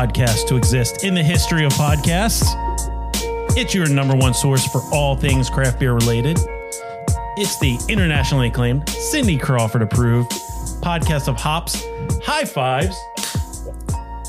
[0.00, 2.46] Podcast to exist in the history of podcasts.
[3.54, 6.38] It's your number one source for all things craft beer related.
[7.36, 10.30] It's the internationally acclaimed, Cindy Crawford approved
[10.80, 11.84] podcast of hops,
[12.24, 12.96] high fives,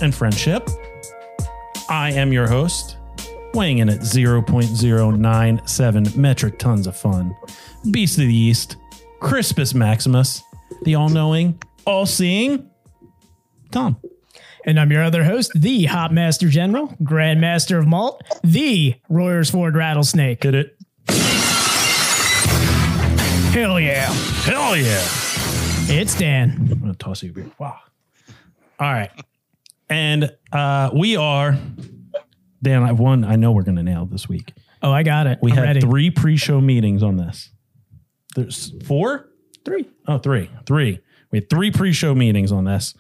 [0.01, 0.69] and friendship.
[1.87, 2.97] I am your host,
[3.53, 7.33] weighing in at 0.097 metric tons of fun.
[7.91, 8.75] Beast of the East,
[9.21, 10.43] Crispus Maximus,
[10.81, 12.69] the all knowing, all seeing
[13.71, 13.95] Tom.
[14.65, 20.41] And I'm your other host, the Hop Master General, Grandmaster of Malt, the Royersford Rattlesnake.
[20.41, 20.77] Did it?
[23.53, 24.11] Hell yeah.
[24.43, 25.03] Hell yeah.
[25.93, 26.55] It's Dan.
[26.71, 27.51] I'm going to toss you a beer.
[27.57, 27.79] Wow.
[28.79, 29.11] All right.
[29.89, 31.57] And uh, we are,
[32.61, 34.53] Dan, I've one I know we're going to nail this week.
[34.83, 35.39] Oh, I got it.
[35.41, 35.81] We I'm had ready.
[35.81, 37.49] three pre show meetings on this.
[38.35, 39.27] There's four?
[39.65, 39.89] Three.
[40.07, 40.49] Oh, three.
[40.65, 41.01] Three.
[41.31, 42.93] We had three pre-show meetings on this.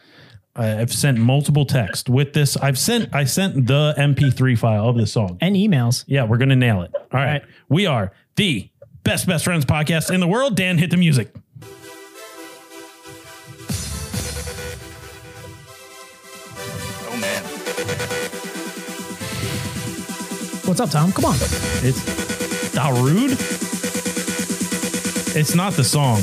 [0.55, 2.57] I- I've sent multiple texts with this.
[2.57, 5.37] I've sent I sent the MP3 file of this song.
[5.41, 6.03] And emails.
[6.07, 6.91] Yeah, we're gonna nail it.
[6.95, 7.25] All right.
[7.25, 7.41] right.
[7.69, 8.69] We are the
[9.03, 10.55] best best friends podcast in the world.
[10.55, 11.33] Dan, hit the music.
[17.03, 17.43] Oh man.
[20.67, 21.11] What's up, Tom?
[21.11, 21.35] Come on.
[21.83, 21.99] It's
[22.75, 23.37] Darude.
[25.35, 26.21] It's not the song,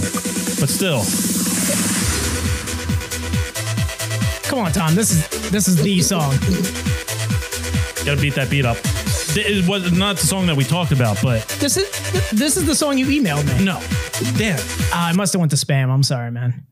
[0.60, 1.02] but still.
[4.58, 4.94] Come on, Tom.
[4.96, 6.32] This is this is the song.
[8.04, 8.76] Gotta beat that beat up.
[9.36, 11.88] It was not the song that we talked about, but This is
[12.32, 13.64] this is the song you emailed me.
[13.64, 13.80] no.
[14.36, 14.58] Damn.
[14.92, 15.90] Ah, I must have went to spam.
[15.90, 16.66] I'm sorry, man.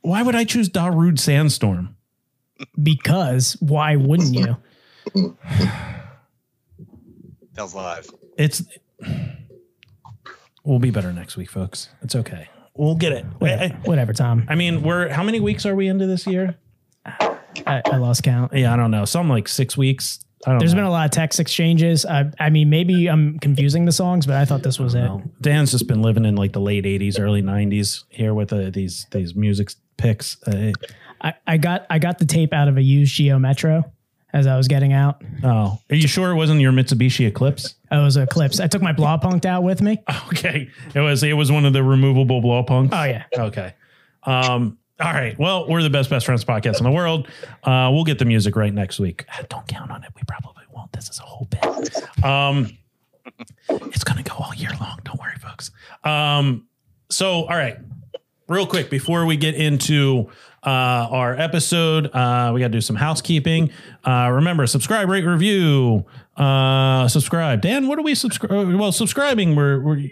[0.00, 1.94] why would I choose Darude Sandstorm?
[2.82, 4.56] Because why wouldn't you?
[7.54, 8.08] Tells live.
[8.38, 8.62] it's
[10.64, 11.90] we'll be better next week, folks.
[12.00, 12.48] It's okay.
[12.74, 13.26] We'll get it.
[13.40, 14.46] Whatever, I, whatever Tom.
[14.48, 16.56] I mean, we're how many weeks are we into this year?
[17.70, 18.52] I, I lost count.
[18.52, 19.04] Yeah, I don't know.
[19.04, 20.20] Some like six weeks.
[20.46, 20.78] I don't There's know.
[20.78, 22.06] been a lot of text exchanges.
[22.06, 25.02] I, I mean, maybe I'm confusing the songs, but I thought this was it.
[25.02, 28.70] Well, Dan's just been living in like the late '80s, early '90s here with uh,
[28.70, 30.42] these these music picks.
[30.46, 30.72] Uh,
[31.20, 33.84] I, I got I got the tape out of a used Geo Metro
[34.32, 35.22] as I was getting out.
[35.44, 37.74] oh, are you sure it wasn't your Mitsubishi Eclipse?
[37.90, 38.60] It was a clips.
[38.60, 40.02] I took my Blaupunkt out with me.
[40.28, 42.90] Okay, it was it was one of the removable Blaupunkts.
[42.92, 43.24] Oh yeah.
[43.36, 43.74] Okay.
[44.22, 45.38] Um, all right.
[45.38, 47.28] Well, we're the best best friends podcast in the world.
[47.64, 49.24] Uh, we'll get the music right next week.
[49.36, 50.10] Uh, Don't count on it.
[50.14, 50.92] We probably won't.
[50.92, 52.24] This is a whole bit.
[52.24, 52.76] Um,
[53.68, 54.98] it's gonna go all year long.
[55.04, 55.70] Don't worry, folks.
[56.04, 56.66] Um,
[57.10, 57.78] so all right,
[58.48, 60.28] real quick before we get into
[60.64, 63.70] uh, our episode, uh, we got to do some housekeeping.
[64.04, 66.04] Uh, remember, subscribe, rate, review.
[66.36, 67.62] Uh, subscribe.
[67.62, 68.74] Dan, what are we subscribe?
[68.74, 70.10] Well, subscribing, we're, we're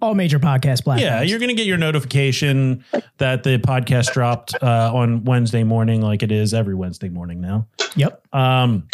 [0.00, 1.02] All major podcast platforms.
[1.02, 2.84] yeah, you're going to get your notification
[3.18, 7.66] that the podcast dropped uh, on Wednesday morning, like it is every Wednesday morning now.
[7.96, 8.34] Yep.
[8.34, 8.88] Um,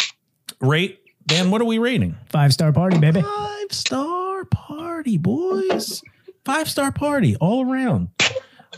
[0.61, 2.15] rate, Dan, what are we rating?
[2.29, 3.21] Five star party, baby.
[3.21, 6.03] Five star party, boys.
[6.43, 8.09] Five star party all around.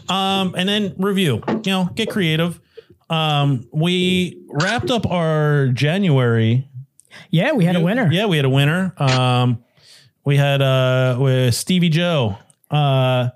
[0.09, 2.61] Um, and then review, you know, get creative.
[3.09, 6.69] Um, we wrapped up our January
[7.29, 8.09] Yeah, we had a winner.
[8.11, 8.93] Yeah, we had a winner.
[8.97, 9.63] Um,
[10.27, 12.35] we had uh with Stevie Joe.
[12.69, 13.29] Uh,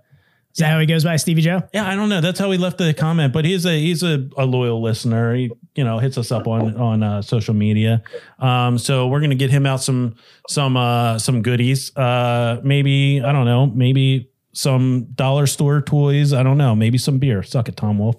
[0.52, 1.64] Is that how he goes by, Stevie Joe?
[1.74, 2.20] Yeah, I don't know.
[2.20, 5.34] That's how he left the comment, but he's a he's a, a loyal listener.
[5.34, 8.04] He you know hits us up on on uh, social media.
[8.40, 10.16] Um, so we're gonna get him out some
[10.50, 11.96] some uh, some goodies.
[11.96, 13.68] Uh, maybe I don't know.
[13.68, 16.34] Maybe some dollar store toys.
[16.34, 16.76] I don't know.
[16.76, 17.42] Maybe some beer.
[17.42, 18.18] Suck it, Tom Wolf.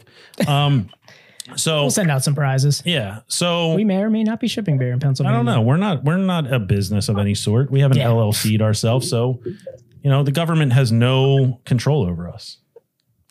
[0.48, 0.88] Um,
[1.56, 2.82] so We'll send out some prizes.
[2.84, 3.20] yeah.
[3.28, 5.34] So We may or may not be shipping beer in Pennsylvania.
[5.34, 5.60] I don't know.
[5.62, 7.70] We're not we're not a business of any sort.
[7.70, 8.06] We haven't Yeah.
[8.08, 9.40] LLC'd ourselves, so
[10.02, 12.58] you know the government has no control over us.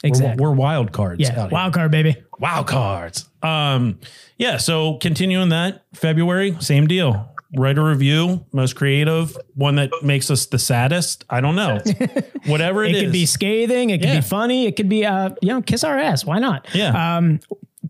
[0.03, 0.43] We're- Exactly.
[0.43, 1.21] We're, wild cards.
[1.21, 1.29] yeah.
[1.31, 1.47] out here.
[1.51, 2.15] Wild card, baby.
[2.39, 3.29] wild cards.
[3.43, 3.99] Um,
[4.37, 4.57] yeah.
[4.57, 7.27] So continuing that February, same deal.
[7.55, 8.43] write a review.
[8.53, 11.23] Most creative, one that makes us the saddest.
[11.29, 11.79] I don't know.
[12.47, 13.89] Whatever It it could be scathing.
[13.91, 14.15] It could Yeah.
[14.15, 14.65] be funny.
[14.65, 16.25] It could be, uh, you know, kiss our ass.
[16.25, 16.65] Why not?
[16.73, 17.17] Yeah.
[17.17, 17.39] Um,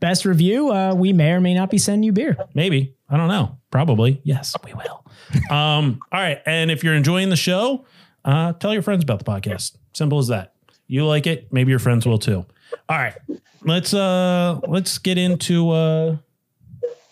[0.02, 0.70] best review.
[0.70, 2.38] Uh, we may or may not be sending you beer.
[2.54, 2.96] Maybe.
[3.10, 3.58] I don't know.
[3.72, 4.20] Probably.
[4.24, 5.06] Yes, we will.
[5.50, 6.42] um, all right.
[6.46, 7.86] And if you're enjoying the show,
[8.26, 9.78] uh, tell your friends about the podcast.
[9.94, 10.54] Simple as that.
[10.88, 12.46] You like it, maybe your friends will too.
[12.90, 13.14] All right.
[13.64, 16.18] Let's uh let's get into uh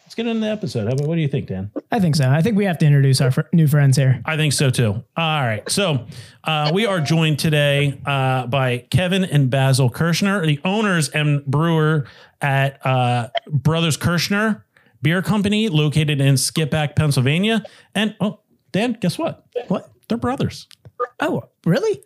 [0.02, 0.88] let's get into the episode.
[1.06, 1.72] What do you think, Dan?
[1.92, 2.30] I think so.
[2.30, 4.22] I think we have to introduce our fr- new friends here.
[4.26, 5.04] I think so too.
[5.16, 5.70] All right.
[5.70, 6.08] So
[6.44, 12.06] uh, we are joined today uh, by Kevin and Basil Kershner, the owners and brewer
[12.42, 14.64] at uh, Brothers Kershner
[15.02, 17.64] Beer Company, located in Skippack, Pennsylvania.
[17.96, 18.42] And oh,
[18.72, 19.46] Dan, guess what?
[19.68, 19.90] What?
[20.08, 20.68] They're brothers.
[21.20, 22.04] Oh, really?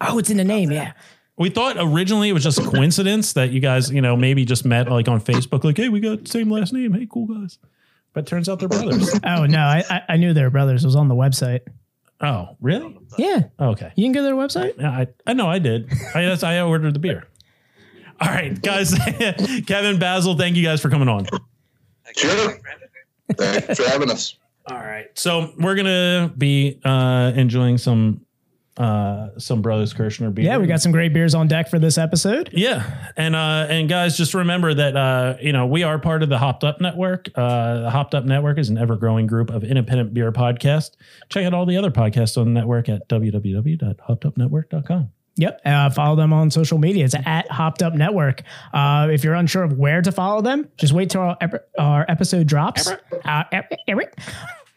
[0.00, 0.70] Oh, it's in the name.
[0.70, 0.92] Yeah.
[1.36, 4.64] We thought originally it was just a coincidence that you guys, you know, maybe just
[4.64, 6.92] met like on Facebook, like, hey, we got the same last name.
[6.92, 7.58] Hey, cool guys.
[8.12, 9.10] But turns out they're brothers.
[9.24, 10.84] Oh no, I I, knew they were brothers.
[10.84, 11.62] It was on the website.
[12.20, 12.96] oh, really?
[13.18, 13.44] Yeah.
[13.58, 13.92] Okay.
[13.96, 14.78] You can go to their website.
[14.78, 15.92] Yeah, I, I know I did.
[16.14, 17.26] I I ordered the beer.
[18.20, 18.94] All right, guys.
[19.66, 21.26] Kevin Basil, thank you guys for coming on.
[22.16, 22.58] Sure.
[23.36, 24.36] Thanks for having us.
[24.66, 28.22] All right, so we're gonna be uh, enjoying some
[28.78, 30.46] uh, some Brothers Kershner beer.
[30.46, 32.48] Yeah, we got some great beers on deck for this episode.
[32.52, 36.30] Yeah, and uh, and guys, just remember that uh, you know we are part of
[36.30, 37.28] the Hopped Up Network.
[37.34, 40.92] Uh, the Hopped Up Network is an ever-growing group of independent beer podcasts.
[41.28, 45.10] Check out all the other podcasts on the network at www.hoppedupnetwork.com.
[45.36, 45.60] Yep.
[45.64, 47.04] Uh, follow them on social media.
[47.04, 48.42] It's at Hopped Up Network.
[48.72, 52.04] Uh, if you're unsure of where to follow them, just wait till our, ep- our
[52.08, 52.88] episode drops.
[52.88, 54.20] Uh, ep- ep-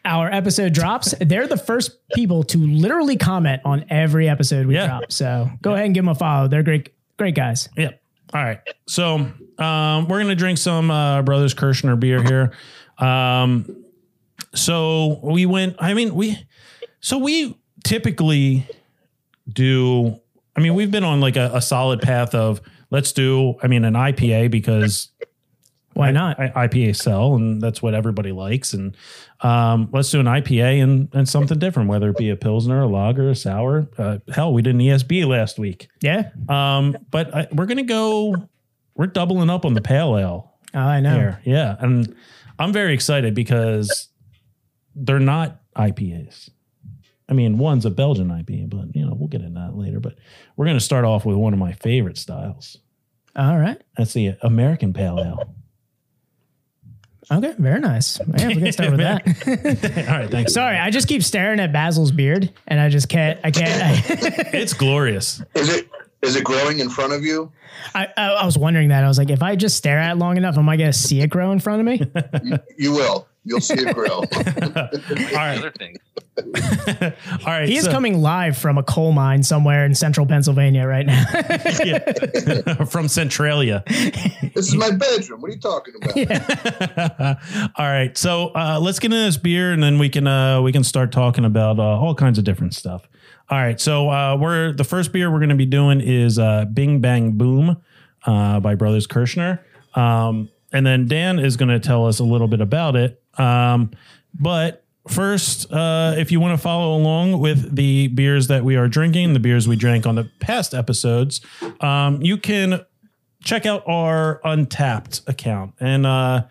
[0.04, 1.14] our episode drops.
[1.20, 4.86] They're the first people to literally comment on every episode we Yeah.
[4.86, 5.12] drop.
[5.12, 6.48] So go ahead and give them a follow.
[6.48, 7.68] They're great, great guys.
[7.76, 8.00] Yep.
[8.34, 8.60] All right.
[8.86, 9.14] So
[9.58, 12.52] um, we're gonna drink some uh, Brothers Kershner beer here.
[12.98, 13.84] Um,
[14.54, 15.76] so we went.
[15.78, 16.38] I mean, we.
[17.00, 18.66] So we typically
[19.48, 20.20] do.
[20.58, 22.60] I mean, we've been on like a, a solid path of
[22.90, 23.54] let's do.
[23.62, 25.08] I mean, an IPA because
[25.92, 26.40] Why not?
[26.40, 28.72] I, IPA sell, and that's what everybody likes.
[28.72, 28.96] And
[29.40, 32.88] um, let's do an IPA and and something different, whether it be a pilsner, a
[32.88, 33.88] lager, a sour.
[33.96, 35.86] Uh, hell, we did an ESB last week.
[36.00, 36.30] yeah.
[36.48, 38.34] Um, but I, we're gonna go.
[38.96, 41.14] We're doubling up on the pale ale Oh, I know.
[41.14, 41.40] here.
[41.44, 42.16] Yeah, and
[42.58, 44.08] I'm very excited because
[44.96, 46.50] they're not IPAs.
[47.28, 50.00] I mean, one's a Belgian IPA, but you know we'll get into that later.
[50.00, 50.16] But
[50.56, 52.78] we're gonna start off with one of my favorite styles.
[53.36, 53.80] All right.
[53.96, 55.54] That's the American Pale Ale.
[57.30, 57.54] Okay.
[57.58, 58.18] Very nice.
[58.38, 60.06] Yeah, we can start with that.
[60.08, 60.54] All right, thanks.
[60.54, 63.38] Sorry, I just keep staring at Basil's beard, and I just can't.
[63.44, 64.02] I can't.
[64.54, 65.42] It's glorious.
[65.54, 65.88] Is it
[66.22, 67.52] is it growing in front of you?
[67.94, 69.04] I, I, I was wondering that.
[69.04, 70.98] I was like, if I just stare at it long enough, am I going to
[70.98, 72.60] see it grow in front of me?
[72.76, 73.28] You will.
[73.48, 74.08] You'll see it grow.
[74.18, 74.26] All
[75.34, 75.96] right, Other thing.
[76.38, 77.68] all right.
[77.68, 81.24] He is so- coming live from a coal mine somewhere in central Pennsylvania right now.
[81.84, 82.84] yeah.
[82.84, 83.82] from Centralia.
[83.86, 85.40] this is my bedroom.
[85.40, 87.38] What are you talking about?
[87.76, 90.70] all right, so uh, let's get into this beer, and then we can uh, we
[90.70, 93.08] can start talking about uh, all kinds of different stuff.
[93.50, 96.66] All right, so uh, we're the first beer we're going to be doing is uh,
[96.66, 97.78] Bing Bang Boom
[98.26, 99.60] uh, by Brothers Kershner,
[99.94, 103.22] um, and then Dan is going to tell us a little bit about it.
[103.38, 103.92] Um,
[104.38, 108.88] but first, uh, if you want to follow along with the beers that we are
[108.88, 111.40] drinking, the beers we drank on the past episodes,
[111.80, 112.84] um, you can
[113.42, 115.74] check out our Untappd account.
[115.80, 116.44] And uh,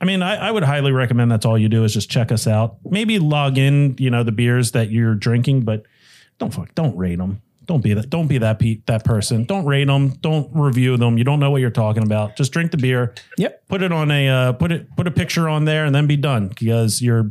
[0.00, 2.46] I mean, I, I would highly recommend that's all you do is just check us
[2.46, 2.76] out.
[2.84, 5.84] Maybe log in, you know, the beers that you're drinking, but
[6.38, 7.42] don't fuck, don't rate them.
[7.68, 8.10] Don't be that.
[8.10, 9.44] Don't be that pe- that person.
[9.44, 10.08] Don't rate them.
[10.20, 11.16] Don't review them.
[11.18, 12.34] You don't know what you're talking about.
[12.36, 13.14] Just drink the beer.
[13.36, 13.62] yep.
[13.68, 16.16] Put it on a uh, put it put a picture on there, and then be
[16.16, 16.48] done.
[16.48, 17.30] Because you're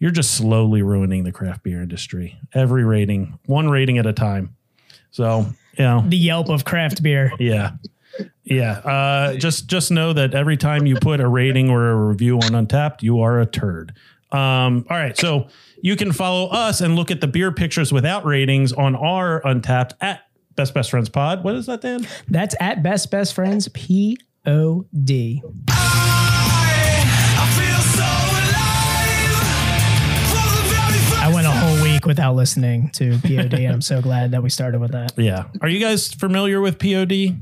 [0.00, 2.36] you're just slowly ruining the craft beer industry.
[2.52, 4.54] Every rating, one rating at a time.
[5.12, 5.46] So
[5.78, 7.32] you know, The Yelp of craft beer.
[7.38, 7.70] yeah.
[8.42, 8.72] Yeah.
[8.78, 12.50] Uh, just just know that every time you put a rating or a review on
[12.66, 13.94] Untappd, you are a turd.
[14.32, 15.16] Um, all right.
[15.16, 15.48] So
[15.82, 19.92] you can follow us and look at the beer pictures without ratings on our Untappd
[20.00, 20.22] at
[20.56, 21.44] Best Best Friends Pod.
[21.44, 22.06] What is that, Dan?
[22.28, 25.42] That's at Best Best Friends P O D.
[31.20, 34.48] I went a whole week without listening to POD, and I'm so glad that we
[34.48, 35.12] started with that.
[35.18, 35.44] Yeah.
[35.60, 37.36] Are you guys familiar with POD?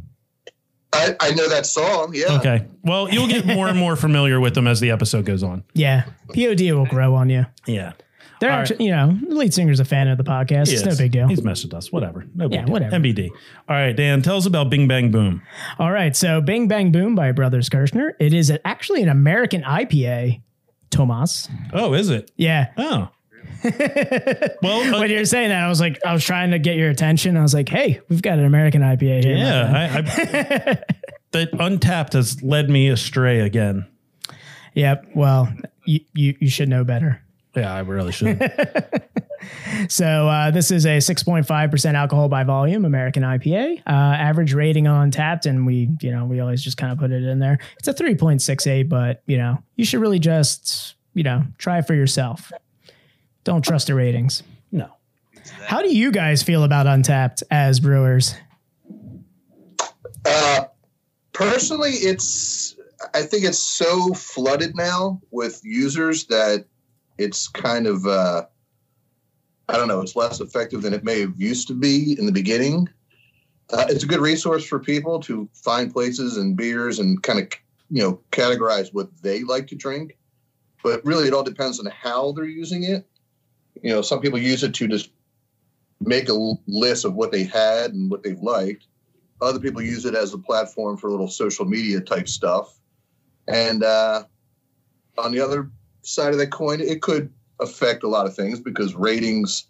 [0.92, 2.12] I, I know that song.
[2.14, 2.38] Yeah.
[2.38, 2.66] Okay.
[2.82, 5.62] Well, you'll get more and more familiar with them as the episode goes on.
[5.74, 7.46] Yeah, POD will grow on you.
[7.66, 7.92] Yeah.
[8.40, 10.72] They're All actually, you know, the lead singer's a fan of the podcast.
[10.72, 11.26] It's no big deal.
[11.28, 11.90] He's messed with us.
[11.90, 12.26] Whatever.
[12.34, 12.72] No big Yeah, deal.
[12.72, 12.96] whatever.
[12.96, 13.30] MBD.
[13.68, 15.42] All right, Dan, tell us about Bing Bang Boom.
[15.78, 18.10] All right, so Bing Bang Boom by Brothers Kershner.
[18.20, 20.42] It is actually an American IPA
[20.90, 21.48] Tomas.
[21.72, 22.30] Oh, is it?
[22.36, 22.68] Yeah.
[22.76, 23.08] Oh.
[24.62, 26.90] well, uh, when you're saying that, I was like, I was trying to get your
[26.90, 27.36] attention.
[27.36, 29.36] I was like, hey, we've got an American IPA here.
[29.36, 30.02] yeah, I, I,
[31.32, 33.86] that untappd has led me astray again.
[34.74, 35.06] Yep.
[35.14, 35.52] Well,
[35.84, 37.22] you, you, you should know better.
[37.56, 38.38] Yeah, I really should.
[39.88, 43.78] So uh, this is a 6.5% alcohol by volume American IPA.
[43.86, 47.10] Uh, average rating on Tapped, and we, you know, we always just kind of put
[47.10, 47.58] it in there.
[47.78, 51.94] It's a 3.68, but you know, you should really just, you know, try it for
[51.94, 52.52] yourself.
[53.44, 54.42] Don't trust the ratings.
[54.72, 54.90] no.
[55.66, 58.34] How do you guys feel about Untappd as brewers?
[60.24, 60.64] Uh,
[61.32, 62.76] personally, it's
[63.14, 66.64] I think it's so flooded now with users that
[67.18, 68.46] it's kind of uh,
[69.68, 70.00] I don't know.
[70.00, 72.88] It's less effective than it may have used to be in the beginning.
[73.70, 77.48] Uh, it's a good resource for people to find places and beers and kind of
[77.90, 80.16] you know categorize what they like to drink.
[80.82, 83.06] But really, it all depends on how they're using it.
[83.82, 85.10] You know, some people use it to just
[86.00, 88.86] make a list of what they had and what they've liked
[89.40, 92.78] other people use it as a platform for little social media type stuff.
[93.48, 94.24] And uh,
[95.18, 95.70] on the other
[96.06, 99.64] side of that coin, it could affect a lot of things because ratings,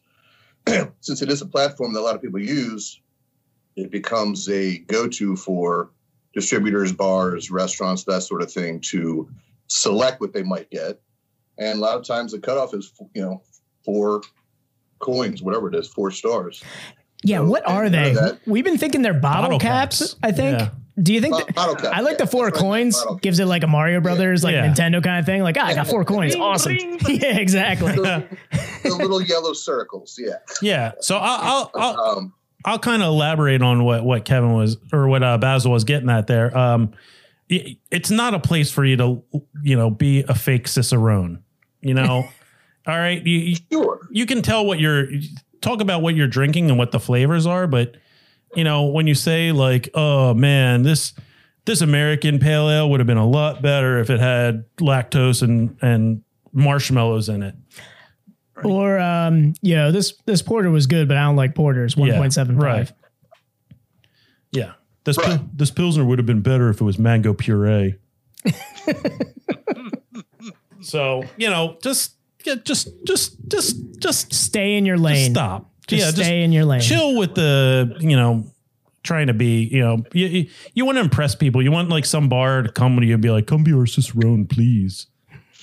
[1.00, 3.00] since it is a platform that a lot of people use,
[3.76, 5.90] it becomes a go to for
[6.34, 9.28] distributors, bars, restaurants, that sort of thing to
[9.68, 11.00] select what they might get.
[11.58, 13.42] And a lot of times the cutoff is, you know,
[13.84, 14.22] four
[14.98, 16.62] coins, whatever it is, four stars.
[17.22, 18.12] Yeah, So, what are they?
[18.12, 20.16] that- We've been thinking they're bottle, Bottle caps, caps.
[20.22, 20.58] I think.
[20.60, 20.70] Yeah.
[21.02, 23.38] Do you think Bo- that- bottle I like the four that's right, coins, bottle- gives
[23.38, 24.66] it like a Mario Brothers, like Yeah.
[24.72, 25.42] Nintendo kind of thing.
[25.42, 26.34] Like, ah, I got four coins.
[26.36, 26.72] Awesome.
[27.08, 27.92] yeah, exactly.
[27.92, 28.24] the,
[28.82, 30.36] the little yellow circles, yeah.
[30.62, 30.92] Yeah.
[31.00, 32.32] So I'll, I'll, I'll Um,
[32.64, 36.08] I'll kind of elaborate on what what Kevin was or what uh, Basil was getting
[36.10, 36.56] at there.
[36.56, 36.92] Um,
[37.48, 39.22] it- it's not a place for you to
[39.62, 41.42] you know be a fake cicerone.
[41.82, 42.26] You know,
[42.86, 43.24] all right.
[43.24, 44.00] You, you sure.
[44.10, 45.06] you can tell what you're
[45.60, 47.96] talk about what you're drinking and what the flavors are, but
[48.56, 51.12] you know when you say like, oh man, this
[51.64, 55.76] this American pale ale would have been a lot better if it had lactose and
[55.82, 56.22] and
[56.52, 57.54] marshmallows in it.
[58.64, 61.96] Or um, you know, this this porter was good, but I don't like porters.
[61.96, 62.90] One Yeah, point seven right.
[64.52, 64.72] Yeah.
[65.04, 65.38] This Right.
[65.38, 67.96] pil- this pilsner would have been better if it was mango puree.
[70.80, 75.32] so you know, just yeah, just just just just Stay in your lane.
[75.32, 75.70] stop.
[75.86, 76.80] Just yeah, stay in your lane.
[76.80, 78.44] chill with the you know
[79.04, 81.62] trying to be you know you, you, you want to impress people.
[81.62, 83.86] You want like some bar to come to you and be like, "Come be our
[83.86, 85.06] cicerone, please."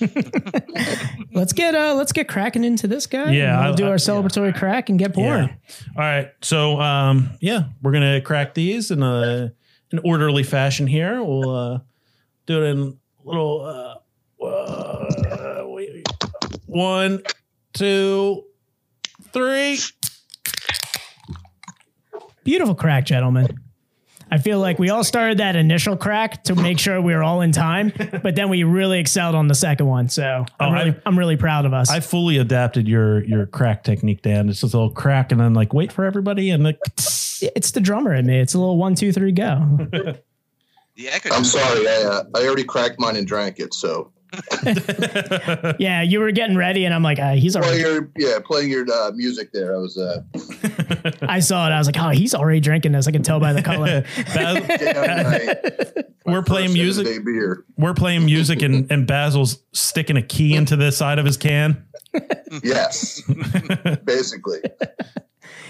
[1.32, 3.30] Let's get uh let's get cracking into this guy.
[3.32, 5.48] Yeah, we'll I- do I- our celebratory crack and get pouring.
[5.48, 5.54] Yeah.
[5.96, 6.30] All right.
[6.42, 9.52] So um yeah, we're gonna crack these in a
[9.92, 11.22] an orderly fashion here.
[11.22, 11.78] We'll uh
[12.46, 14.00] do it in a little
[14.40, 15.64] uh, uh
[16.66, 17.22] one,
[17.72, 18.44] two,
[19.32, 19.78] three.
[22.44, 23.58] Beautiful crack, gentlemen.
[24.30, 27.40] I feel like we all started that initial crack to make sure we were all
[27.42, 30.08] in time, but then we really excelled on the second one.
[30.08, 31.90] So I'm, Oh, really, I- I'm really proud of us.
[31.90, 34.48] I fully adapted your your crack technique, Dan.
[34.48, 37.80] It's just a little crack and then like wait for everybody and like it's the
[37.80, 38.40] drummer in me.
[38.40, 39.78] It's a little one, two, three, go.
[39.92, 40.18] The
[41.10, 41.30] echo.
[41.34, 41.86] I'm sorry.
[41.86, 43.74] I, uh, I already cracked mine and drank it.
[43.74, 44.10] So
[45.78, 47.80] yeah, you were getting ready, and I'm like, uh, he's already.
[47.80, 50.22] you're yeah playing your uh, music there, I was uh,
[51.22, 51.72] I saw it.
[51.72, 53.06] I was like, oh, he's already drinking this.
[53.06, 54.04] I can tell by the color.
[54.34, 57.24] Bas- getting out we're playing music.
[57.24, 57.64] beer.
[57.76, 61.84] We're playing music and, and Basil's sticking a key into the side of his can.
[62.62, 63.22] Yes,
[64.04, 64.60] basically.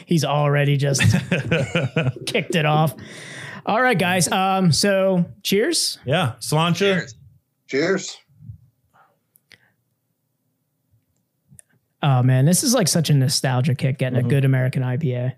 [0.07, 1.03] he's already just
[2.27, 2.95] kicked it off.
[3.67, 4.31] All right, guys.
[4.31, 5.99] Um, so cheers.
[6.05, 6.35] Yeah.
[6.41, 6.77] Sláinte.
[6.77, 7.15] Cheers.
[7.67, 8.17] Cheers.
[12.05, 14.27] Oh man, this is like such a nostalgia kick getting Mm-hmm.
[14.27, 15.33] a good American IPA.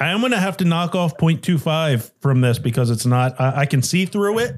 [0.00, 3.62] I am going to have to knock off 0.25 from this because it's not, I,
[3.62, 4.54] I can see through it.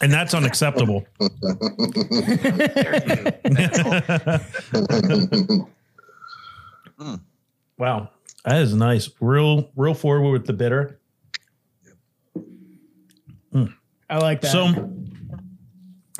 [0.00, 1.06] And that's unacceptable.
[7.78, 8.10] wow.
[8.44, 9.10] That is nice.
[9.20, 10.98] Real, real forward with the bitter.
[14.08, 14.52] I like that.
[14.52, 14.92] So,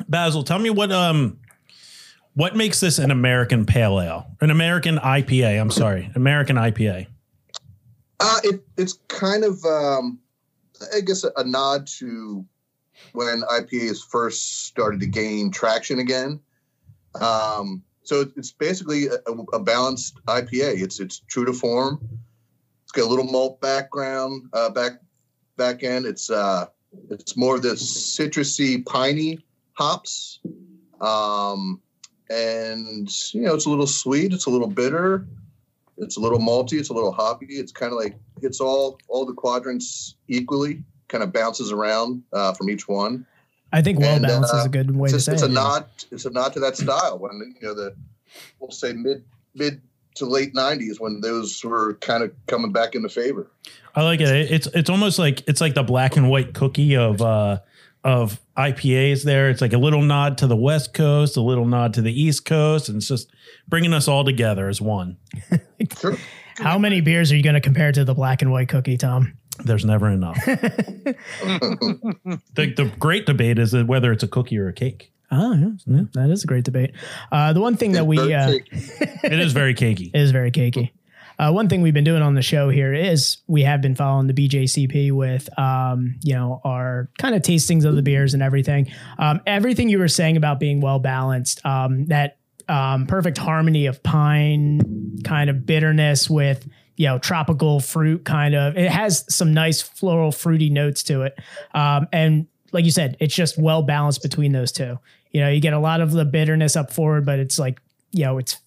[0.09, 1.39] Basil, tell me what um
[2.37, 5.59] what makes this an American pale ale, an American IPA?
[5.59, 7.07] I'm sorry, American IPA.
[8.19, 10.19] Uh, it, it's kind of, um,
[10.95, 12.45] I guess, a, a nod to
[13.13, 16.39] when IPAs first started to gain traction again.
[17.19, 19.17] Um, so it- it's basically a,
[19.53, 20.79] a balanced IPA.
[20.83, 21.99] It's it's true to form.
[22.83, 24.99] It's got a little malt background, uh, back
[25.57, 26.05] back end.
[26.05, 26.67] It's uh,
[27.09, 29.39] it's more of the citrusy, piney
[29.73, 30.39] hops.
[31.01, 31.81] Um,
[32.29, 35.25] and you know, it's a little sweet, it's a little bitter,
[35.97, 37.47] it's a little malty, it's a little hoppy.
[37.49, 42.53] It's kind of like hits all all the quadrants equally, kind of bounces around uh,
[42.53, 43.25] from each one.
[43.73, 45.49] I think well And, balanced uh, is a good way to just, say it's it.
[45.49, 45.85] a nod.
[46.11, 47.95] It's a nod to that style when you know the
[48.59, 49.23] we'll say mid
[49.55, 49.81] mid
[50.15, 53.47] to late '90s when those were kind of coming back into favor.
[53.95, 54.29] I like it.
[54.29, 57.59] It's it's almost like it's like the black and white cookie of uh
[58.07, 59.49] of IPAs there.
[59.49, 62.45] It's like a little nod to the West Coast, a little nod to the East
[62.45, 63.29] Coast, and it's just
[63.67, 65.17] bringing us all together as one.
[65.99, 66.17] Sure.
[66.57, 69.37] How many beers are you going to compare to the black and white cookie, Tom?
[69.63, 70.35] There's never enough.
[70.45, 71.13] the,
[72.55, 75.13] the great debate is whether it's a cookie or a cake.
[75.29, 76.93] Oh, yeah, yeah, that is a great debate.
[77.31, 78.53] Uh, the one thing that we uh.
[79.23, 80.09] It is very cakey.
[80.15, 80.91] It is very cakey.
[81.39, 84.27] Uh, one thing we've been doing on the show here is we have been following
[84.27, 88.91] the BJCP with, um, you know, our kind of tastings of the beers and everything.
[89.19, 94.01] Um, everything you were saying about being well balanced, um, that um, perfect harmony of
[94.01, 98.75] pine kind of bitterness with, you know, tropical fruit kind of.
[98.75, 101.39] It has some nice floral, fruity notes to it,
[101.73, 104.99] um, and like you said, it's just well balanced between those two.
[105.31, 108.25] You know, you get a lot of the bitterness up forward, but it's like, you
[108.25, 108.57] know, it's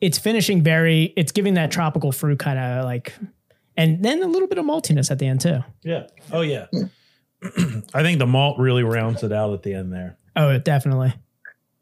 [0.00, 3.12] it's finishing very it's giving that tropical fruit kind of like
[3.76, 6.06] and then a little bit of maltiness at the end too Yeah.
[6.32, 6.66] Oh yeah.
[7.94, 10.16] I think the malt really rounds it out at the end there.
[10.36, 11.14] oh definitely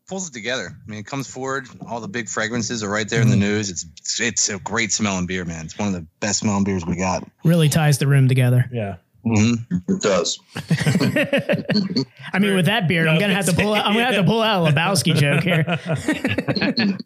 [0.09, 0.69] Pulls it together.
[0.71, 1.67] I mean, it comes forward.
[1.89, 3.71] All the big fragrances are right there in the news.
[3.71, 5.65] It's it's a great smelling beer, man.
[5.65, 7.29] It's one of the best smelling beers we got.
[7.43, 8.97] really ties the room together Yeah.
[9.27, 9.77] Mm-hmm.
[9.93, 10.39] It does.
[12.33, 14.23] i mean with that beer i'm gonna have to pull out i'm gonna have to
[14.23, 15.65] pull out a lebowski joke here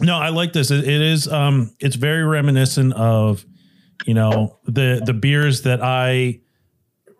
[0.00, 0.70] No, I like this.
[0.70, 3.44] It, it is um it's very reminiscent of
[4.06, 6.40] you know the the beers that I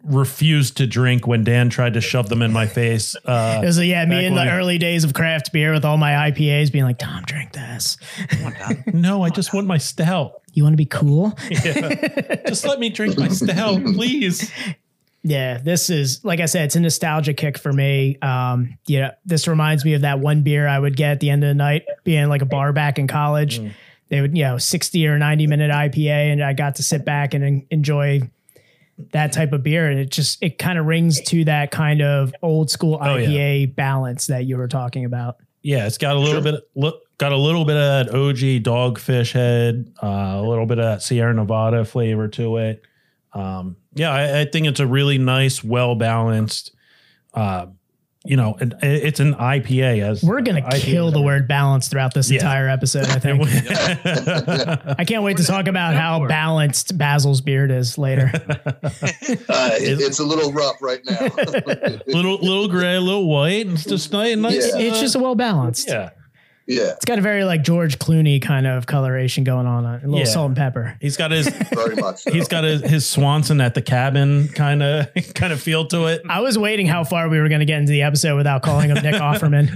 [0.02, 3.16] refused to drink when Dan tried to shove them in my face.
[3.24, 5.96] Uh it was yeah me in the we- early days of craft beer with all
[5.96, 7.96] my ipas being like tom drink this
[8.92, 10.32] no, I just want my stout.
[10.52, 11.32] you want to be cool
[12.46, 14.50] Just let me drink my stout, please.
[15.26, 18.18] Yeah, this is like I said, it's a nostalgia kick for me.
[18.20, 21.30] Um, you know, this reminds me of that one beer I would get at the
[21.30, 23.60] end of the night, being like a bar back in college.
[24.10, 27.32] They would, you know, sixty or ninety minute IPA, and I got to sit back
[27.32, 28.20] and enjoy
[29.12, 32.34] that type of beer, and it just it kind of rings to that kind of
[32.42, 33.28] old school Oh, yeah.
[33.28, 35.38] IPA balance that you were talking about.
[35.62, 39.32] Yeah, it's got a little bit look got a little bit of that OG dogfish
[39.32, 42.82] head, uh, a little bit of that Sierra Nevada flavor to it.
[43.34, 46.72] Um, yeah, I, I think it's a really nice, well balanced.
[47.32, 47.66] Uh,
[48.26, 50.02] you know, it, it's an IPA.
[50.02, 52.36] As We're gonna IPAs kill the word balance throughout this Yeah.
[52.38, 53.06] entire episode.
[53.10, 53.42] I think.
[54.98, 58.30] I can't wait to talk about how balanced Basil's beard is later.
[59.48, 61.18] Uh, it- it's a little rough right now.
[62.06, 63.66] little little gray, a little white.
[63.66, 64.36] It's just nice.
[64.36, 64.80] nice Yeah.
[64.80, 65.88] it's just well balanced.
[65.88, 66.10] yeah.
[66.66, 70.18] Yeah, It's got a very like George Clooney kind of coloration going on, a little
[70.20, 70.24] Yeah.
[70.24, 70.96] salt and pepper.
[70.98, 72.22] He's got his very much.
[72.22, 72.32] So.
[72.32, 76.22] he's got his, his Swanson at the cabin kind of kind of feel to it.
[76.26, 78.88] I was waiting how far we were going to get into the episode without calling
[78.88, 79.68] him Nick Offerman.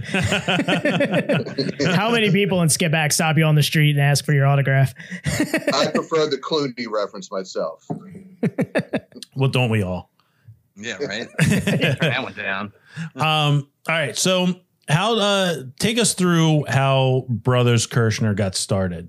[1.94, 4.94] how many people in Skippack stop you on the street and ask for your autograph?
[5.26, 7.86] I prefer the Clooney reference myself.
[9.36, 10.10] Well, don't we all?
[10.76, 11.28] Yeah, right.
[11.38, 12.72] that went down.
[13.16, 14.16] Um, all right.
[14.16, 14.54] So
[14.88, 19.08] how uh take us through how Brothers Kershner got started.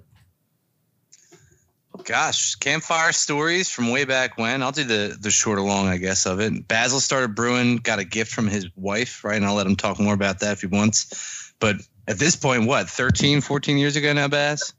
[2.05, 4.63] Gosh, campfire stories from way back when.
[4.63, 6.67] I'll do the the short or long, I guess, of it.
[6.67, 9.35] Basil started brewing, got a gift from his wife, right?
[9.35, 11.53] And I'll let him talk more about that if he wants.
[11.59, 14.73] But at this point, what, 13, 14 years ago now, Baz?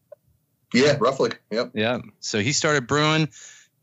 [0.72, 1.32] Yeah, roughly.
[1.50, 1.72] Yep.
[1.74, 1.98] Yeah.
[2.20, 3.28] So he started brewing.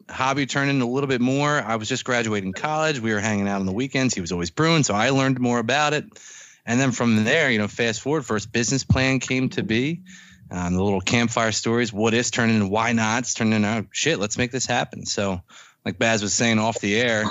[0.10, 1.62] Hobby turned into a little bit more.
[1.62, 3.00] I was just graduating college.
[3.00, 4.14] We were hanging out on the weekends.
[4.14, 6.06] He was always brewing, so I learned more about it.
[6.68, 10.02] And then from there, you know, fast forward, first business plan came to be.
[10.52, 14.20] Um, the little campfire stories, what ifs turned into why nots, turned into oh, shit,
[14.20, 15.06] let's make this happen.
[15.06, 15.42] So,
[15.86, 17.24] like Baz was saying off the air,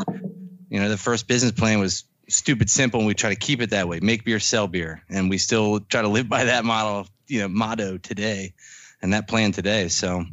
[0.68, 3.70] you know, the first business plan was stupid simple, and we try to keep it
[3.70, 7.06] that way: make beer, sell beer, and we still try to live by that model,
[7.26, 8.52] you know, motto today,
[9.00, 9.88] and that plan today.
[9.88, 10.24] So,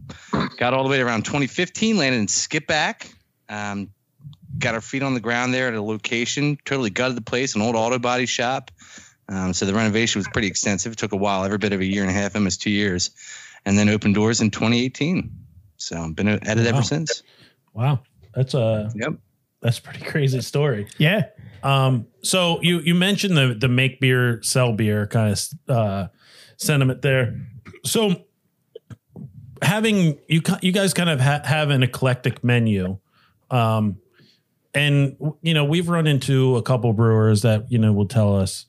[0.58, 3.14] got all the way around 2015, landed in Skippack.
[3.48, 3.92] Um,
[4.58, 7.62] got our feet on the ground there at a location, totally gutted the place, an
[7.62, 8.72] old auto body shop.
[9.30, 10.92] Um, so the renovation was pretty extensive.
[10.94, 13.12] It took a while, every bit of a year and a half, almost two years,
[13.66, 15.32] and then opened doors in 2018.
[15.78, 16.70] So I've been at it Wow.
[16.70, 17.24] ever since.
[17.74, 18.00] Wow.
[18.36, 19.14] That's a Yep.
[19.62, 20.88] that's a pretty crazy story.
[20.98, 21.28] Yeah.
[21.64, 26.08] Um, so you you mentioned the the make beer, sell beer kind of uh,
[26.58, 27.40] sentiment there.
[27.86, 28.26] So
[29.62, 32.98] having you you guys kind of ha- have an eclectic menu.
[33.50, 33.98] Um,
[34.74, 38.66] and you know we've run into a couple brewers that you know will tell us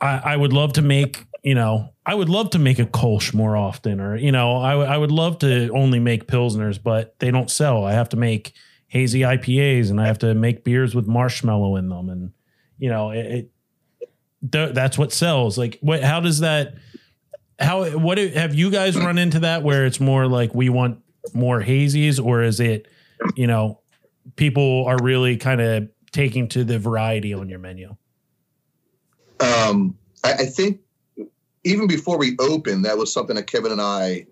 [0.00, 3.32] I, I would love to make you know I would love to make a Kolsch
[3.32, 7.18] more often or you know I, w- I would love to only make pilsners but
[7.18, 7.84] they don't sell.
[7.84, 8.52] I have to make
[8.88, 12.08] hazy IPAs and I have to make beers with marshmallow in them.
[12.10, 12.32] And
[12.78, 13.50] you know it, it
[14.52, 15.56] th- that's what sells.
[15.56, 16.74] Like what how does that
[17.58, 21.00] how what have you guys run into that where it's more like we want
[21.32, 22.86] more hazies or is it
[23.36, 23.80] you know
[24.36, 27.96] people are really kind of taking to the variety on your menu
[29.40, 30.80] Um, I, I think
[31.64, 34.26] even before we opened, that was something that Kevin and I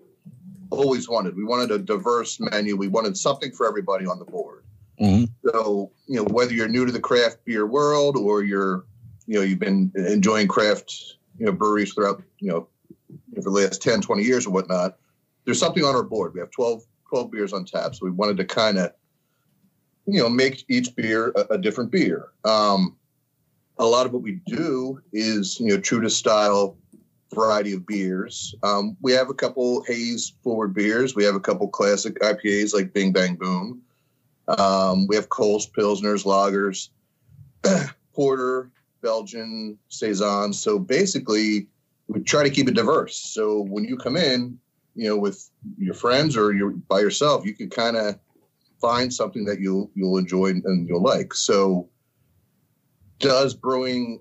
[0.69, 1.35] always wanted.
[1.35, 2.75] We wanted a diverse menu.
[2.77, 4.63] We wanted something for everybody on the board.
[4.99, 5.29] Mhm.
[5.45, 8.85] So, you know, whether you're new to the craft beer world or you're,
[9.25, 12.67] you know, you've been enjoying craft, you know, breweries throughout, you know,
[13.35, 14.97] for the last 10, 20 years or whatnot,
[15.45, 16.33] there's something on our board.
[16.33, 17.95] We have 12, 12 beers on tap.
[17.95, 18.93] So we wanted to kind of,
[20.05, 22.29] you know, make each beer a, a different beer.
[22.43, 22.95] Um,
[23.77, 26.77] a lot of what we do is, you know, true to style
[27.33, 28.53] variety of beers.
[28.63, 31.15] Um, we have a couple haze forward beers.
[31.15, 33.81] We have a couple classic IPAs like Bing Bang Boom.
[34.47, 36.89] Um, we have Kolsch, Pilsners, Lagers,
[38.13, 38.69] Porter,
[39.01, 40.53] Belgian, Saison.
[40.53, 41.67] So basically,
[42.07, 43.15] we try to keep it diverse.
[43.15, 44.59] So when you come in,
[44.95, 48.19] you know, with your friends or you're by yourself, you can kind of
[48.83, 51.33] find something that you'll you'll enjoy and you'll like.
[51.33, 51.87] So
[53.19, 54.19] does brewing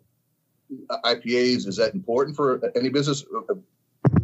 [1.04, 3.24] IPAs is that important for any business?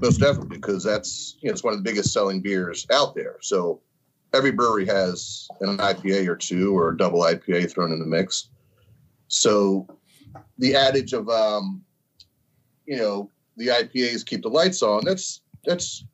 [0.00, 3.36] Most definitely, because that's you know it's one of the biggest selling beers out there.
[3.40, 3.80] So
[4.32, 8.48] every brewery has an IPA or two or a double IPA thrown in the mix.
[9.26, 9.88] So
[10.58, 11.82] the adage of um,
[12.86, 16.04] you know the IPAs keep the lights on that's that's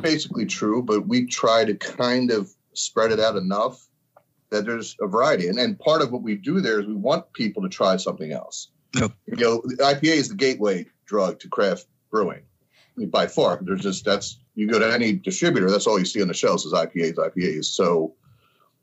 [0.00, 3.86] basically true, but we try to kind of spread it out enough
[4.50, 5.48] that there's a variety.
[5.48, 8.32] And and part of what we do there is we want people to try something
[8.32, 8.68] else.
[8.94, 9.12] Yep.
[9.26, 12.42] You know, the IPA is the gateway drug to craft brewing.
[12.42, 16.06] I mean, by far, there's just that's you go to any distributor, that's all you
[16.06, 17.66] see on the shelves is IPAs, IPAs.
[17.66, 18.14] So,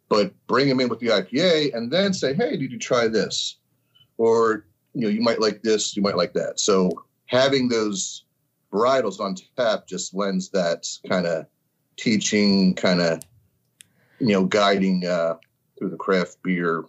[0.08, 3.58] but bring them in with the IPA and then say, hey, did you try this?
[4.18, 6.60] Or you know, you might like this, you might like that.
[6.60, 6.92] So
[7.26, 8.26] having those
[8.72, 11.48] varietals on tap just lends that kind of
[11.98, 13.24] teaching, kind of
[14.24, 15.36] you know, guiding uh,
[15.78, 16.86] through the craft beer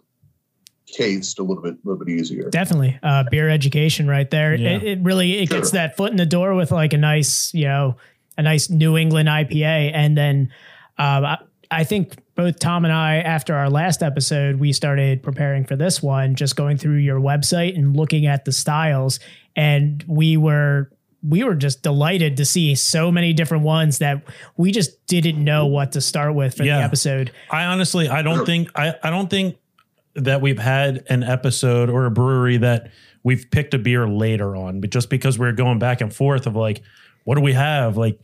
[0.87, 2.49] taste a little bit, a little bit easier.
[2.49, 2.97] Definitely.
[3.03, 4.55] Uh, beer education right there.
[4.55, 4.77] Yeah.
[4.77, 7.65] It, it really, it gets that foot in the door with like a nice, you
[7.65, 7.97] know,
[8.37, 9.91] a nice New England IPA.
[9.93, 10.53] And then,
[10.97, 11.37] um, I,
[11.71, 16.01] I think both Tom and I, after our last episode, we started preparing for this
[16.01, 19.19] one, just going through your website and looking at the styles.
[19.55, 20.91] And we were,
[21.27, 24.23] we were just delighted to see so many different ones that
[24.57, 26.77] we just didn't know what to start with for Yeah.
[26.79, 27.31] the episode.
[27.49, 29.57] I honestly, I don't think, I, I don't think
[30.15, 32.91] that we've had an episode or a brewery that
[33.23, 36.55] we've picked a beer later on, but just because we're going back and forth of
[36.55, 36.81] like,
[37.23, 37.97] what do we have?
[37.97, 38.23] Like,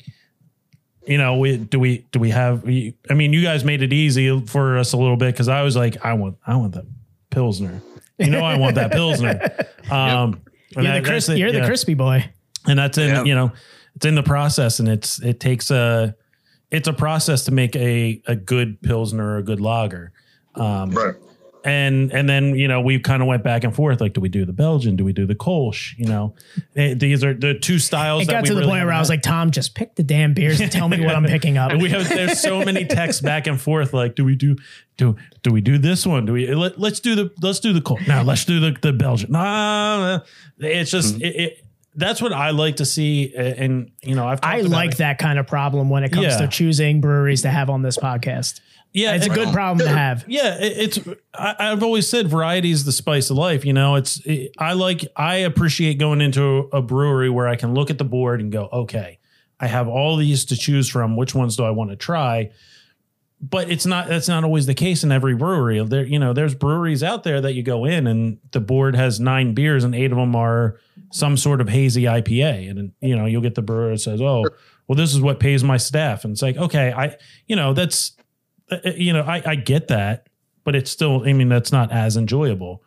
[1.08, 2.64] you know, we do we do we have?
[2.64, 5.64] We, I mean, you guys made it easy for us a little bit because I
[5.64, 6.86] was like, I want, I want the
[7.32, 7.82] pilsner.
[8.20, 9.40] You know, I want that pilsner.
[9.92, 10.40] Um,
[10.78, 12.30] and You're, that- the, cris- that's you're the crispy boy.
[12.67, 13.24] And that's in Yeah.
[13.24, 13.52] you know
[13.95, 16.15] it's in the process and it's it takes a
[16.71, 20.12] it's a process to make a a good pilsner or a good lager
[20.56, 21.15] um Right.
[21.65, 24.30] and and then you know we kind of went back and forth like do we
[24.30, 26.34] do the belgian do we do the kolsch you know
[26.76, 28.93] Eh, these are the two styles It that got we to the really point where
[28.93, 31.58] I was like, Tom, just pick the damn beers and tell me what I'm picking
[31.58, 31.71] up.
[31.74, 34.56] and we have there's so many texts back and forth like do we do
[34.97, 37.82] do do we do this one do we let, let's do the let's do the
[37.82, 38.08] Kolsch.
[38.08, 40.19] now let's do the the belgian nah,
[40.60, 41.24] it's just Mm-hmm.
[41.26, 41.65] it, it
[42.02, 44.98] that's what I like to see, and you know, I've I like it.
[44.98, 46.38] that kind of problem when it comes Yeah.
[46.40, 48.60] to choosing breweries to have on this podcast.
[48.94, 50.26] Yeah, It's a good problem to have.
[50.28, 51.00] Yeah, it, it's.
[51.34, 53.64] I, I've always said variety is the spice of life.
[53.64, 54.22] You know, it's.
[54.58, 55.06] I like.
[55.16, 58.68] I appreciate going into a brewery where I can look at the board and go,
[58.74, 59.20] okay,
[59.62, 61.16] I have all these to choose from.
[61.16, 62.52] Which ones do I want to try?
[63.41, 64.08] But it's not.
[64.08, 65.84] That's not always the case in every brewery.
[65.84, 69.19] There, you know, there's breweries out there that you go in and the board has
[69.19, 70.80] nine beers and eight of them are
[71.12, 74.45] some sort of hazy IPA, and you know, you'll get the brewer that says, oh.
[74.88, 77.15] Well, this is what pays my staff, and it's like, okay, I,
[77.47, 78.17] you know, that's
[78.71, 80.27] uh, uh, you know, I, I get that,
[80.63, 82.84] but it's still, I mean, that's not as enjoyable.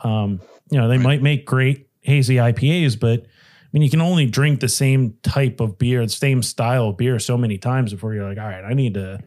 [0.00, 0.40] Um,
[0.70, 3.26] you know, they might make great hazy IPAs, but I
[3.72, 7.18] mean, you can only drink the same type of beer, the same style of beer
[7.18, 9.20] so many times before you're like, all right, I need to,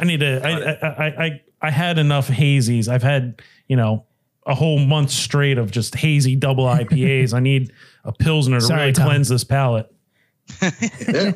[0.00, 2.88] I need to, I, I, I, I, I had enough hazies.
[2.88, 4.04] I've had, you know,
[4.46, 7.34] a whole month straight of just hazy double IPAs.
[7.34, 7.72] I need
[8.04, 9.06] a Pilsner to Sorry, really Tom.
[9.08, 9.92] cleanse this palate.
[10.62, 11.32] Yeah.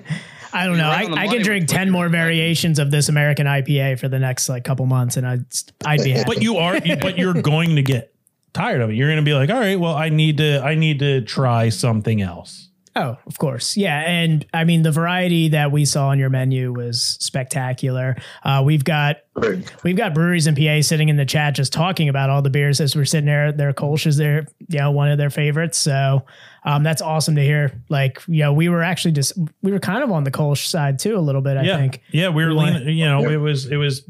[0.52, 0.90] I don't You're know.
[0.90, 4.48] I, I money can drink ten more variations of this American IPA for the next
[4.48, 5.44] like couple months, and I'd
[5.84, 6.24] I'd be happy.
[6.26, 8.14] But you are, but you're going to get
[8.52, 8.96] tired of it.
[8.96, 11.68] You're going to be like, all right, well, I need to, I need to try
[11.68, 12.68] something else.
[12.96, 13.76] Oh, of course.
[13.76, 14.00] Yeah.
[14.00, 18.16] And I mean, the variety that we saw on your menu was spectacular.
[18.42, 19.72] Uh, we've got Great.
[19.84, 22.80] we've got breweries in PA sitting in the chat just talking about all the beers
[22.80, 23.52] as we're sitting there.
[23.52, 25.78] Their Kolsch is their, you know, one of their favorites.
[25.78, 26.24] So
[26.64, 27.80] um, that's awesome to hear.
[27.88, 30.98] Like, you know, we were actually just, we were kind of on the Kolsch side
[30.98, 32.02] too, a little bit, I yeah, think.
[32.10, 33.34] yeah, we were, We wanna- leaning, you know, Yeah.
[33.34, 34.02] it was, it was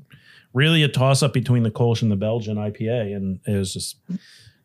[0.55, 3.97] really a toss up between the Kolsch and the Belgian IPA, and it was just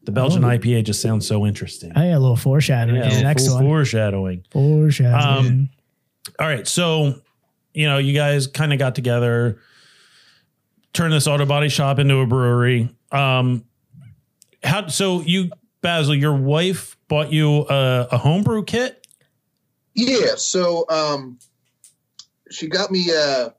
[0.05, 0.47] the Belgian Oh.
[0.49, 1.91] IPA just sounds so interesting.
[1.93, 3.63] I got a little foreshadowing Yeah, to the next full one.
[3.65, 4.43] foreshadowing.
[4.51, 5.47] Foreshadowing.
[5.47, 5.69] Um,
[6.39, 7.21] all right, so
[7.73, 9.59] you know, you guys kind of got together,
[10.93, 12.89] turned this auto body shop into a brewery.
[13.11, 13.65] Um,
[14.63, 14.87] how?
[14.87, 19.05] So you, Basil, your wife bought you a, a homebrew kit.
[19.93, 20.35] Yeah.
[20.37, 21.37] So um,
[22.49, 23.11] she got me.
[23.15, 23.49] Uh,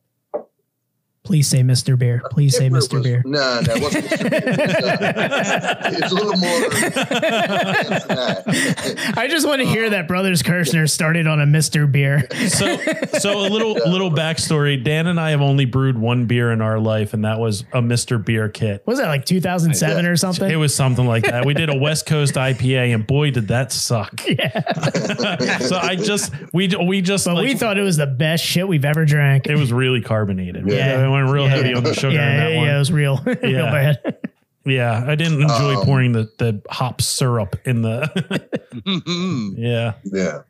[1.27, 1.99] Please say Mr.
[1.99, 2.23] Beer.
[2.31, 2.95] Please say Mr.
[2.95, 3.21] was- Beer.
[3.25, 4.31] No, no, it wasn't Mr.
[4.31, 4.43] Beer.
[4.47, 6.61] It's, uh, it's a little more.
[6.61, 9.15] than that.
[9.17, 11.91] I just want to hear that Brothers Kershner started on a Mr.
[11.91, 12.29] Beer.
[12.49, 12.77] So,
[13.19, 14.83] so a little little backstory.
[14.83, 17.83] Dan and I have only brewed one beer in our life, and that was a
[17.83, 18.83] Mister Beer kit.
[18.87, 20.49] Was that like 2007 or something?
[20.51, 21.45] It was something like that.
[21.45, 24.21] We did a West Coast IPA, and boy, did that suck.
[24.29, 25.59] yeah.
[25.59, 28.69] so I just we we just But like, we thought it was the best shit
[28.69, 29.47] we've ever drank.
[29.49, 30.69] it was really carbonated.
[30.69, 30.77] Yeah.
[30.77, 31.51] Yeah, it went real Yeah.
[31.57, 32.69] heavy on the sugar yeah, in that yeah, one.
[32.69, 33.71] it was real, real Yeah.
[34.03, 34.19] bad.
[34.65, 38.51] Yeah, I didn't enjoy Um, pouring the the hop syrup in the.
[39.57, 40.43] Yeah, Yeah.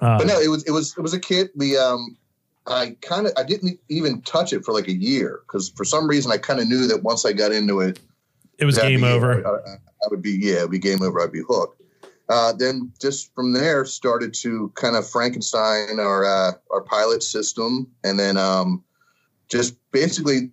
[0.00, 1.56] uh, but no, it was it was it was a kit.
[1.58, 2.16] The um,
[2.66, 6.06] I kind of I didn't even touch it for like a year because for some
[6.08, 8.00] reason I kind of knew that once I got into it,
[8.58, 9.46] it was game be over.
[9.46, 11.20] I, I- I would be yeah, it'd be game over.
[11.22, 11.80] I'd be hooked.
[12.28, 17.86] Uh, then just from there started to kind of Frankenstein our uh, our pilot system,
[18.02, 18.82] and then um,
[19.48, 20.50] just basically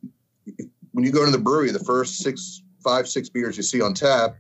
[0.92, 3.94] when you go to the brewery, the first six, five, six beers you see on
[3.94, 4.36] tap,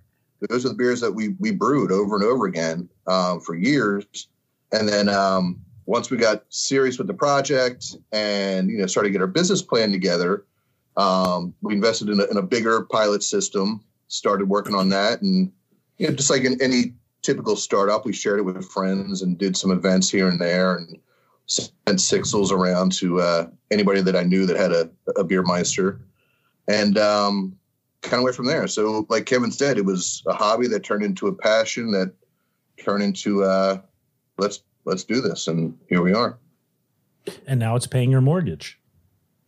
[0.49, 4.27] those are the beers that we we brewed over and over again um, for years,
[4.71, 9.11] and then um, once we got serious with the project and you know started to
[9.11, 10.45] get our business plan together,
[10.95, 15.51] um, we invested in a, in a bigger pilot system, started working on that, and
[15.97, 19.57] you know just like in any typical startup, we shared it with friends and did
[19.57, 20.97] some events here and there, and
[21.49, 25.99] sent sixtels around to uh, anybody that I knew that had a, a beer meister,
[26.67, 27.57] and um,
[28.01, 28.67] kind of went from there.
[28.67, 32.13] So, like Kevin said, it was a hobby that turned into a passion that
[32.77, 33.81] turned into uh,
[34.37, 36.37] let's let's do this, and here we are.
[37.47, 38.78] and now it's paying your mortgage.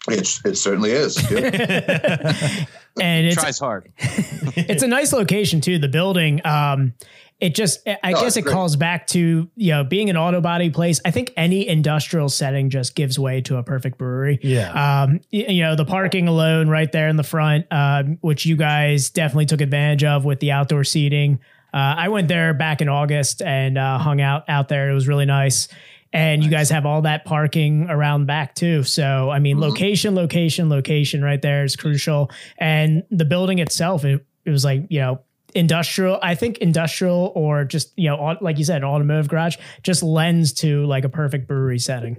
[0.09, 1.21] It, it certainly is.
[1.31, 1.37] Yeah.
[2.99, 3.91] and it's Tries hard.
[3.99, 5.77] it's a nice location too.
[5.79, 6.93] The building, um,
[7.39, 8.53] it just I Oh, guess it great.
[8.53, 11.01] calls back to you know being an auto body place.
[11.05, 14.39] I think any industrial setting just gives way to a perfect brewery.
[14.43, 14.69] Yeah.
[15.03, 18.55] Um, y- you know the parking alone right there in the front, um, which you
[18.55, 21.39] guys definitely took advantage of with the outdoor seating.
[21.73, 24.89] Uh, I went there back in August and uh, hung out out there.
[24.89, 25.67] It was really nice.
[26.13, 28.83] And you guys have all that parking around back too.
[28.83, 29.63] So, I mean, mm-hmm.
[29.63, 32.29] location, location, location right there is crucial.
[32.57, 35.21] And the building itself, it, it was like, you know,
[35.55, 40.03] industrial, I think industrial or just, you know, like you said, an automotive garage just
[40.03, 42.17] lends to like a perfect brewery setting.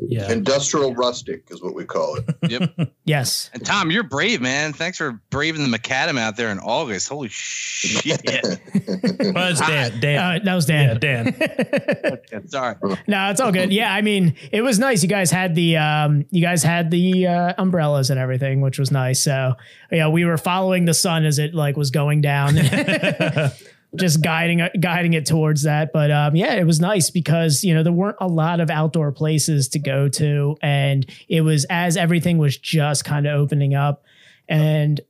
[0.00, 0.30] Yeah.
[0.30, 2.24] Industrial rustic is what we call it.
[2.46, 2.90] Yep.
[3.04, 3.50] Yes.
[3.54, 4.72] And Tom, you're brave, man.
[4.72, 7.08] Thanks for braving the macadam out there in August.
[7.08, 8.22] Holy shit.
[9.34, 10.00] Well, it's Dan.
[10.00, 10.18] Dan.
[10.18, 11.34] Uh, that was yeah, Dan.
[11.34, 12.48] Dan.
[12.48, 12.76] Sorry.
[13.06, 13.72] No, it's all good.
[13.72, 15.02] Yeah, I mean, it was nice.
[15.02, 18.90] You guys had the um, you guys had the uh, umbrellas and everything, which was
[18.90, 19.22] nice.
[19.22, 19.54] So
[19.90, 22.56] yeah, we were following the sun as it like was going down,
[23.94, 25.92] just guiding guiding it towards that.
[25.92, 29.12] But um, yeah, it was nice because you know there weren't a lot of outdoor
[29.12, 34.04] places to go to, and it was as everything was just kind of opening up,
[34.48, 35.00] and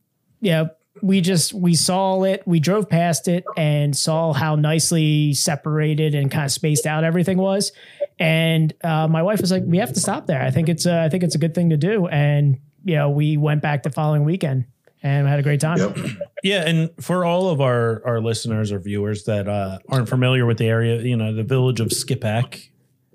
[0.41, 0.69] yeah.
[1.03, 2.43] We just we saw it.
[2.47, 7.37] We drove past it and saw how nicely separated and kind of spaced out everything
[7.37, 7.71] was.
[8.19, 10.41] And uh, my wife was like, "We have to stop there.
[10.41, 13.11] I think it's a, I think it's a good thing to do." And you know,
[13.11, 14.65] we went back the following weekend
[15.03, 15.79] and we had a great time.
[15.79, 15.99] Yep.
[16.43, 20.59] Yeah, and for all of our our listeners or viewers that uh, aren't familiar with
[20.59, 22.69] the area, you know, the village of Skippack.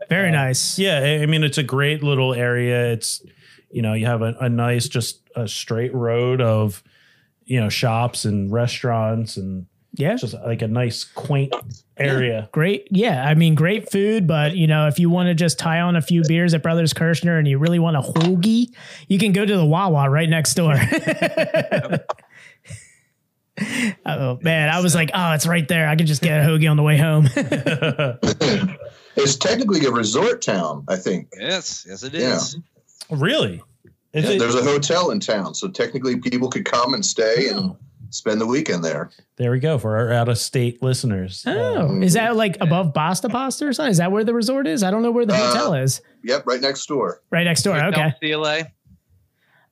[0.10, 0.78] Very nice.
[0.78, 2.92] Yeah, I I mean, it's a great little area.
[2.92, 3.24] It's
[3.70, 6.84] you know, you have a, a nice, just a straight road of
[7.46, 10.14] you know shops and restaurants and Yeah.
[10.14, 11.54] It's just like a nice quaint
[11.98, 12.50] area.
[12.54, 12.88] Great.
[12.92, 13.26] Yeah.
[13.28, 16.02] I mean, great food, but you know, if you want to just tie on a
[16.02, 18.68] few beers at Brothers Kershner and you really want a hoagie,
[19.08, 20.76] you can go to the Wawa right next door.
[24.06, 25.88] Oh man, I was like, oh, it's right there.
[25.88, 27.28] I could just get a hoagie on the way home.
[29.18, 31.28] It's technically a resort town, I think.
[31.38, 32.56] Yes, yes, it is.
[32.56, 33.18] Yeah.
[33.20, 33.62] really?
[34.14, 37.60] Is it- There's a hotel in town, so technically people could come and stay and
[37.60, 37.78] oh.
[38.12, 39.10] Spend the weekend there.
[39.38, 41.44] there we go for our out of state listeners.
[41.48, 43.92] oh, is that like above Basta Pasta or something?
[43.92, 44.84] Is that where the resort is?
[44.84, 46.02] I don't know where the Uh, hotel is.
[46.24, 47.22] Yep, right next door.
[47.32, 47.76] Right next door.
[47.84, 48.14] Okay.
[48.22, 48.64] CLA.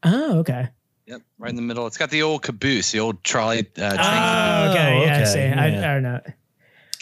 [0.04, 0.70] Oh, okay.
[1.06, 1.86] Yep, right in the middle.
[1.88, 3.60] It's got the old caboose, the old trolley.
[3.60, 3.98] Uh, train.
[4.00, 5.02] Oh, okay.
[5.06, 5.16] Yeah.
[5.22, 5.68] okay, See, I.
[5.68, 6.20] I don't know.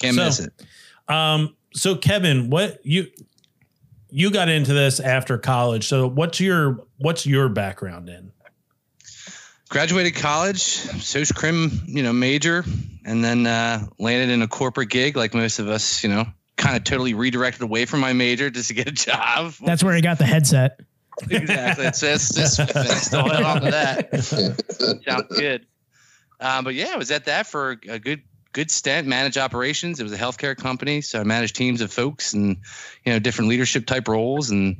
[0.02, 0.54] Can't so- miss it.
[1.08, 3.08] Um, so Kevin, what you
[4.10, 5.88] you got into this after college?
[5.88, 8.32] So what's your what's your background in?
[9.70, 12.64] Graduated college, social crim, you know, major,
[13.06, 16.26] and then uh, landed in a corporate gig like most of us, you know,
[16.56, 19.54] kind of totally redirected away from my major just to get a job.
[19.64, 20.80] That's where he got the headset.
[21.30, 21.86] exactly.
[21.86, 22.56] It's this this
[23.06, 24.24] still held on to that.
[24.24, 25.66] Sounds good.
[26.40, 28.22] Um, but yeah, I was at that for a good
[28.54, 29.08] good stint.
[29.08, 30.00] Managed operations.
[30.00, 32.58] It was a healthcare company, so I managed teams of folks and
[33.06, 34.76] you know different leadership type roles and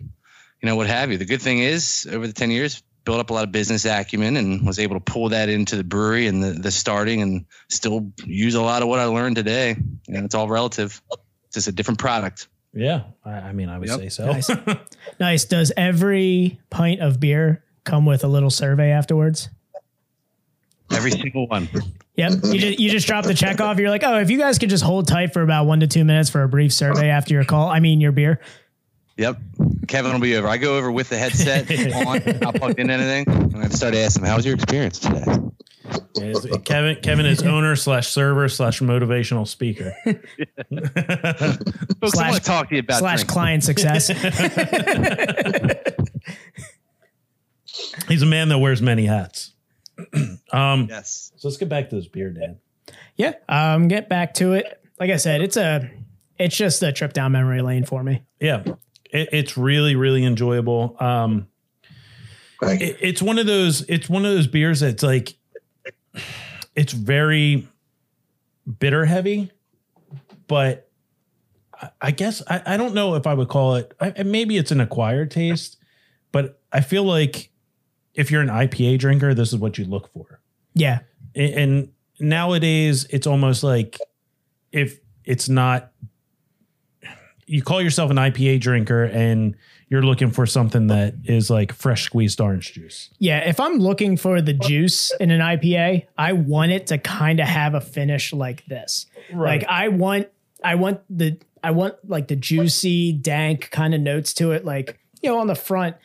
[0.62, 1.18] you know what have you.
[1.18, 2.84] The good thing is over the ten years.
[3.08, 5.84] Built up a lot of business acumen and was able to pull that into the
[5.86, 9.78] brewery and the, the starting and still use a lot of what I learned today.
[10.10, 11.02] And it's all relative.
[11.46, 12.50] It's just a different product.
[12.74, 14.00] Yeah, I, I mean, I would Yep.
[14.00, 14.26] say so.
[14.26, 14.50] Nice.
[15.22, 15.46] Nice.
[15.46, 19.48] Does every pint of beer come with a little survey afterwards?
[20.92, 21.70] Every single one.
[22.18, 22.32] Yep.
[22.44, 23.78] You just you just drop the check off.
[23.80, 26.04] You're like, oh, if you guys could just hold tight for about one to two
[26.04, 27.70] minutes for a brief survey after your call.
[27.70, 28.42] I mean your beer.
[29.18, 29.38] Yep.
[29.88, 30.48] Kevin will be over.
[30.48, 31.70] I go over with the headset
[32.06, 33.26] on, not plugged in anything.
[33.28, 35.24] And I start asking him, how was your experience today?
[36.18, 39.96] Yes, Kevin Kevin is owner slash server slash motivational speaker.
[40.06, 40.22] Folks,
[42.14, 43.34] Slash- I want to talk to you about slash drinking.
[43.34, 44.08] client success.
[48.08, 49.54] He's a man that wears many hats.
[50.52, 51.32] um, Yes.
[51.38, 52.58] so let's get back to this beer, Dan.
[53.16, 53.34] yeah.
[53.50, 54.82] Um, get back to it.
[55.00, 55.90] Like I said, it's a
[56.38, 58.24] it's just a trip down memory lane for me.
[58.40, 58.64] Yeah,
[59.12, 60.96] it, it's really really enjoyable.
[61.00, 61.48] Um,
[62.62, 65.36] it, it's one of those it's one of those beers that's like
[66.76, 67.68] it's very
[68.80, 69.52] bitter heavy
[70.48, 70.90] but
[71.74, 74.72] I- i guess i, I don't know if i would call it I, maybe it's
[74.72, 75.78] an acquired taste
[76.32, 77.52] but i feel like
[78.16, 80.42] if you're an ipa drinker this is what you look for
[80.74, 81.00] Yeah.
[81.36, 84.00] and, and nowadays it's almost like
[84.72, 85.92] if it's not
[87.48, 89.56] you call yourself an ipa drinker and
[89.90, 94.18] you're looking for something that is like fresh squeezed orange juice Yeah, if I'm looking
[94.18, 98.34] for the juice in an IPA, I want it to kind of have a finish
[98.34, 99.06] like this.
[99.34, 99.62] Right.
[99.62, 100.28] Like I want
[100.64, 105.00] I want the I want like the juicy, dank kind of notes to it like,
[105.22, 105.96] you know, on the front,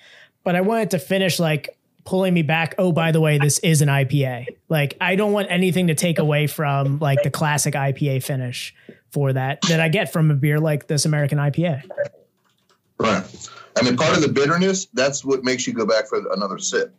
[0.44, 3.58] but I want it to finish like pulling me back, oh by the way, this
[3.60, 4.46] is an IPA.
[4.68, 8.74] Like I don't want anything to take away from like the classic IPA finish
[9.12, 11.82] for that that I get from a beer like this American IPA.
[12.98, 13.50] Right.
[13.76, 16.94] I mean, part of the bitterness, that's what makes you go back for another sip.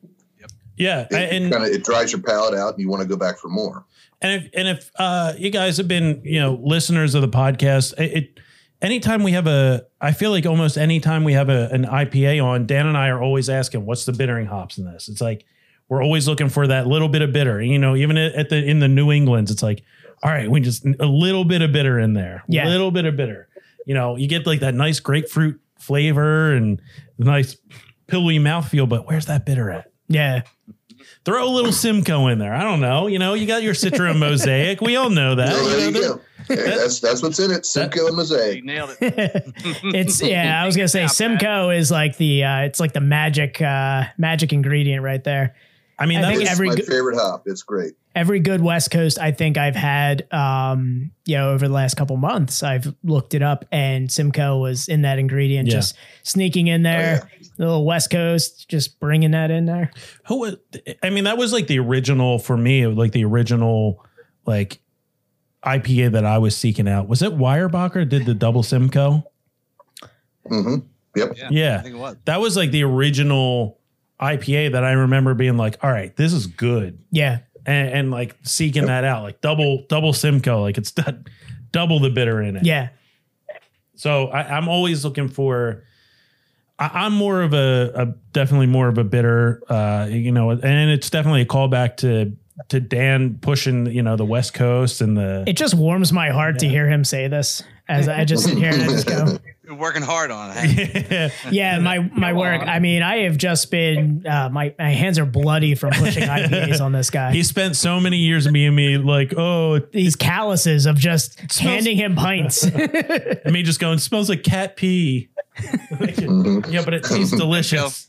[0.78, 3.16] yeah It, and kind of it dries your palate out and you want to go
[3.16, 3.86] back for more.
[4.22, 7.94] And if and if uh, you guys have been you know listeners of the podcast,
[8.00, 8.40] it, it
[8.84, 12.68] anytime we have a, I feel like almost anytime we have a, an IPA on,
[12.68, 15.08] Dan and I are always asking, what's the bittering hops in this?
[15.08, 15.46] It's like
[15.90, 17.62] we're always looking for that little bit of bitter.
[17.62, 19.84] You know, even at the in the New Englands, it's like,
[20.24, 22.68] all right, we just a little bit of bitter in there, Yeah.
[22.68, 23.48] a little bit of bitter.
[23.86, 26.82] You know, you get like that nice grapefruit flavor and
[27.20, 27.58] the nice
[28.08, 29.92] pillowy mouthfeel, but where's that bitter at?
[30.08, 30.42] Yeah.
[31.26, 32.54] Throw a little Simcoe in there.
[32.54, 33.08] I don't know.
[33.08, 34.80] You know, you got your Citra Mosaic.
[34.82, 35.54] We all know that.
[35.54, 36.22] So You there know, you go.
[36.48, 37.66] Hey, that's that's what's in it.
[37.66, 38.64] Simcoe and Mosaic.
[38.66, 39.44] nailed it.
[39.96, 43.62] it's yeah i was gonna say simcoe is like the uh it's like the magic
[43.62, 45.56] uh magic ingredient right there
[46.00, 47.44] I mean, I that think every my good- favorite hop.
[47.46, 47.94] It's great.
[48.16, 52.16] every good west coast i think i've had um you know over the last couple
[52.16, 55.76] months i've looked it up and simcoe was in that ingredient Yeah.
[55.78, 57.28] just sneaking in there
[57.58, 59.90] the little west coast just bringing that in there
[60.28, 60.56] who was,
[61.02, 64.04] I mean, that was like the original for me, like the original
[64.46, 64.80] like
[65.66, 67.08] IPA that I was seeking out.
[67.08, 69.24] Was it Weyerbacher did the double Simcoe?
[70.50, 70.86] Mm-hmm.
[71.16, 71.34] Yep.
[71.38, 71.78] Yeah, Yeah.
[71.80, 72.16] I think it was.
[72.26, 73.80] That was like the original
[74.22, 77.00] IPA that I remember being like, all right, this is good.
[77.12, 81.04] yeah And, and like seeking that out, like double, double Simcoe, like it's d-
[81.72, 82.66] double the bitter in it.
[82.66, 82.90] yeah
[83.96, 85.84] So I, I'm always looking for.
[86.80, 90.90] I, I'm more of a, a definitely more of a bitter, uh, you know, and
[90.92, 92.36] it's definitely a callback to
[92.70, 96.60] to Dan pushing, you know, the West Coast and the It just warms my heart
[96.60, 99.76] to hear him say this as I just sit here and I just go, You're
[99.76, 101.32] working hard on it.
[101.52, 102.62] Yeah, my my work.
[102.62, 106.82] I mean, I have just been uh, my my hands are bloody from pushing IPAs
[106.82, 107.32] on this guy.
[107.34, 112.16] he spent so many years being me like, oh, These calluses of just handing him
[112.16, 112.64] pints.
[112.64, 115.30] and me just going, smells like cat pee.
[116.00, 118.08] yeah, but it tastes delicious.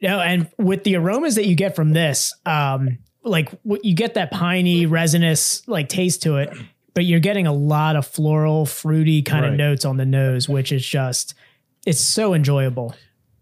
[0.00, 4.14] No, and with the aromas that you get from this, um, like what you get
[4.14, 6.50] that piney, resinous like taste to it,
[6.94, 10.72] but you're getting a lot of floral, fruity kind of notes on the nose, which
[10.72, 11.34] is just
[11.86, 12.94] it's so enjoyable.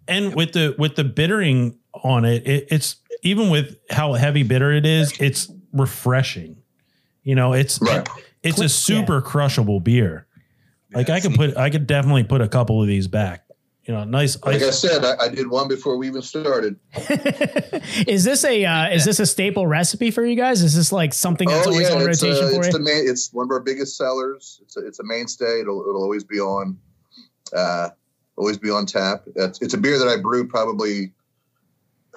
[0.09, 4.73] and with the with the bittering on it, it it's even with how heavy bitter
[4.73, 6.57] it is, it's refreshing.
[7.23, 8.09] You know, it's Right.
[8.43, 10.27] it's a super crushable beer.
[10.93, 13.42] Like I could put I could definitely put a couple of these back.
[13.85, 16.79] You know, nice Like I said, I, I did one before we even started.
[18.07, 20.63] Is this a uh, is this a staple recipe for you guys?
[20.63, 22.73] Is this like something that's always on Oh, it's, rotation uh, for it's you?
[22.75, 23.09] the main.
[23.09, 24.61] It's one of our biggest sellers.
[24.63, 25.61] It's a, it's a mainstay.
[25.63, 26.79] It'll it'll always be on.
[27.53, 27.89] Uh,
[28.37, 29.25] always be on tap.
[29.35, 31.13] It's, it's a beer that I brewed probably.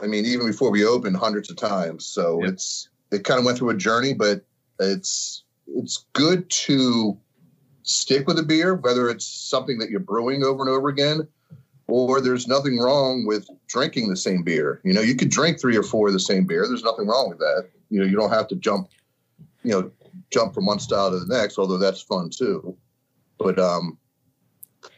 [0.01, 2.05] I mean, even before we opened, hundreds of times.
[2.05, 2.53] So Yep.
[2.53, 4.45] it's it kind of went through a journey, but
[4.79, 7.17] it's it's good to
[7.81, 11.27] stick with a beer, whether it's something that you're brewing over and over again,
[11.87, 14.81] or there's nothing wrong with drinking the same beer.
[14.83, 16.65] You know, you could drink three or four of the same beer.
[16.67, 17.69] There's nothing wrong with that.
[17.89, 18.89] You know, you don't have to jump,
[19.63, 19.91] you know,
[20.31, 22.75] jump from one style to the next, although that's fun too.
[23.37, 23.97] But um,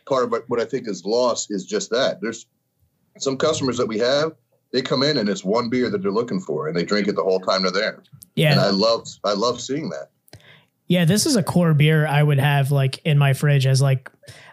[0.05, 2.21] part of what- I think is lost is just that.
[2.21, 2.45] There's
[3.19, 4.33] some customers that we have,
[4.71, 7.15] they come in and it's one beer that they're looking for and they drink it
[7.15, 8.03] the whole time they're there.
[8.35, 10.11] yeah, And I love I love seeing that.
[10.87, 14.09] Yeah, this is a core beer I would have like in my fridge as like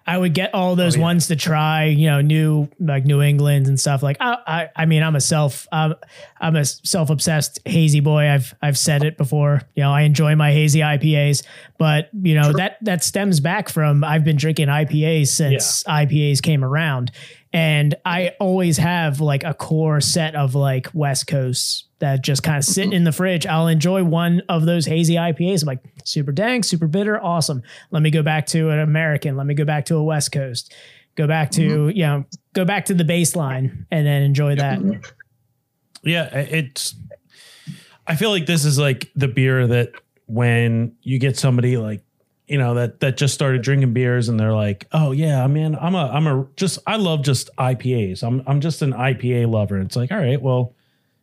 [0.06, 3.66] I would get all those oh, ones to try, you know, new like New England
[3.66, 4.02] and stuff.
[4.02, 5.94] Like I, I, I mean, I'm a self, I'm,
[6.40, 8.28] I'm a self obsessed hazy boy.
[8.28, 9.62] I've, I've said it before.
[9.74, 11.42] You know, I enjoy my hazy IPAs,
[11.78, 16.62] but you know that that stems back from I've been drinking IPAs since IPAs came
[16.62, 17.10] around,
[17.54, 22.58] and I always have like a core set of like West Coast that just kind
[22.58, 22.72] of mm-hmm.
[22.72, 23.46] sit in the fridge.
[23.46, 25.62] I'll enjoy one of those hazy IPAs.
[25.62, 27.62] I'm like super dank, super bitter, awesome.
[27.92, 29.36] Let me go back to an American.
[29.36, 30.74] Let me go back to a West Coast.
[31.14, 31.96] Go back to mm-hmm.
[31.96, 32.24] you know,
[32.54, 34.80] go back to the baseline and then enjoy that.
[34.80, 35.00] Mm-hmm.
[36.02, 36.96] Yeah, it's.
[38.06, 39.92] I feel like this is like the beer that
[40.26, 42.02] when you get somebody like
[42.46, 45.94] you know that that just started drinking beers and they're like, oh yeah, man, I'm
[45.94, 48.22] a I'm a just I love just IPAs.
[48.22, 49.76] I'm I'm just an IPA lover.
[49.76, 50.74] And it's like, all right, well,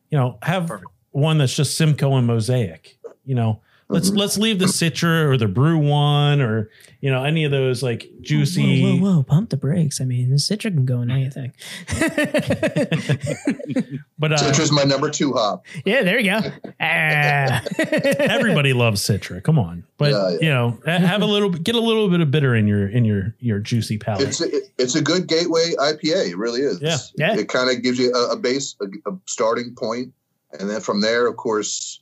[0.10, 0.72] you know, have
[1.12, 2.98] one that's just Simcoe and Mosaic.
[3.26, 3.62] You know,
[3.92, 6.70] let's let's leave the Citra or the Bru-1 or
[7.02, 8.84] you know any of those like juicy.
[8.84, 9.24] Whoa, whoa, whoa!
[9.24, 10.00] Pump the brakes.
[10.02, 11.54] I mean, the Citra can go in anything.
[14.18, 15.66] But uh, Citra's my number two hop.
[15.84, 16.42] yeah, there you go.
[16.80, 17.64] Ah.
[17.80, 19.42] everybody loves Citra.
[19.42, 20.38] Come on, but Yeah, yeah.
[20.42, 23.36] you know, have a little, get a little bit of bitter in your in your
[23.40, 24.28] your juicy palate.
[24.28, 26.30] It's a, it's a good gateway IPA.
[26.30, 26.80] It really is.
[26.82, 26.98] Yeah.
[27.18, 27.40] Yeah.
[27.40, 30.14] It kind of gives you a, a base, a, a starting point,
[30.60, 32.01] and then from there, of course,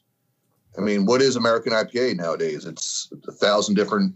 [0.80, 2.66] I mean, what is American IPA nowadays?
[2.66, 4.16] It's a thousand different,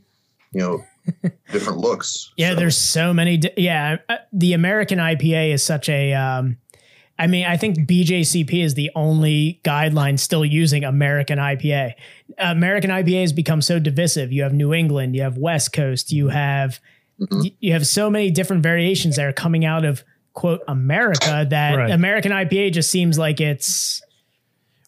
[0.53, 0.83] you know,
[1.51, 2.31] different looks.
[2.37, 3.37] Yeah, So, there's so many.
[3.37, 6.13] Di- yeah, uh, the American IPA is such a.
[6.13, 6.57] Um,
[7.19, 11.93] I mean, I think BJCP is the only guideline still using American IPA.
[12.39, 14.31] American IPA has become so divisive.
[14.31, 16.79] You have New England, you have West Coast, you have
[17.19, 20.03] y- you have so many different variations that are coming out of
[20.33, 21.91] quote America that Right.
[21.91, 24.01] American IPA just seems like it's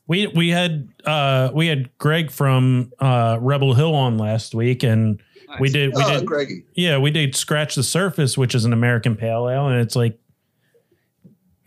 [0.07, 5.21] we we had uh we had Greg from uh Rebel Hill on last week, and
[5.59, 6.63] we did we Oh, did Greggy.
[6.75, 10.19] yeah we did scratch the surface, which is an American pale ale, and it's like.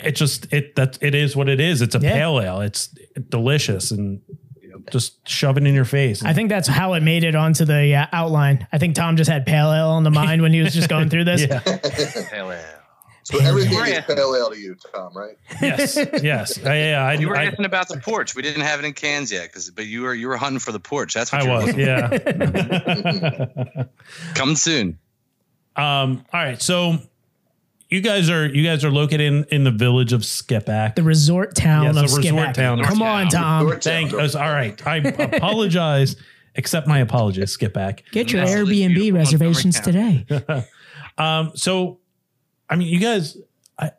[0.01, 1.83] It just it that it is what it is.
[1.83, 2.13] It's a Yeah.
[2.13, 2.61] pale ale.
[2.61, 2.95] It's
[3.31, 4.21] delicious and
[4.93, 6.23] just shove it in your face.
[6.25, 8.65] I think that's how it made it onto the uh, outline.
[8.73, 11.09] I think Tom just had pale ale on the mind when he was just going
[11.09, 11.41] through this.
[11.51, 11.59] yeah.
[12.31, 12.63] Hell yeah.
[13.31, 14.01] So everything Where is ya?
[14.07, 15.37] pale ale to you, Tom, right?
[15.61, 15.97] yes.
[16.23, 16.57] Yes.
[16.57, 17.05] Uh, yeah.
[17.05, 18.35] I, You were I, asking about the porch.
[18.35, 20.73] We didn't have it in cans yet, because but you were you were hunting for
[20.73, 21.13] the porch.
[21.13, 21.77] That's what I was.
[21.77, 23.85] Yeah.
[24.35, 24.99] Come soon.
[25.77, 26.61] Um, all right.
[26.63, 26.97] So
[27.91, 30.95] you guys are you guys are located in, in the village of Skippack.
[30.97, 32.55] The resort town Yes, of the resort Skippack.
[32.55, 33.65] town Come on, Tom.
[33.67, 33.93] Resort town.
[34.09, 34.35] Thank us.
[34.35, 34.85] All right.
[34.87, 36.17] I apologize.
[36.57, 38.01] Accept my apologies, Skippack.
[38.11, 40.25] Get your Absolutely Airbnb reservations today.
[41.19, 41.99] Um, so
[42.71, 43.37] I mean you guys
[43.79, 43.93] I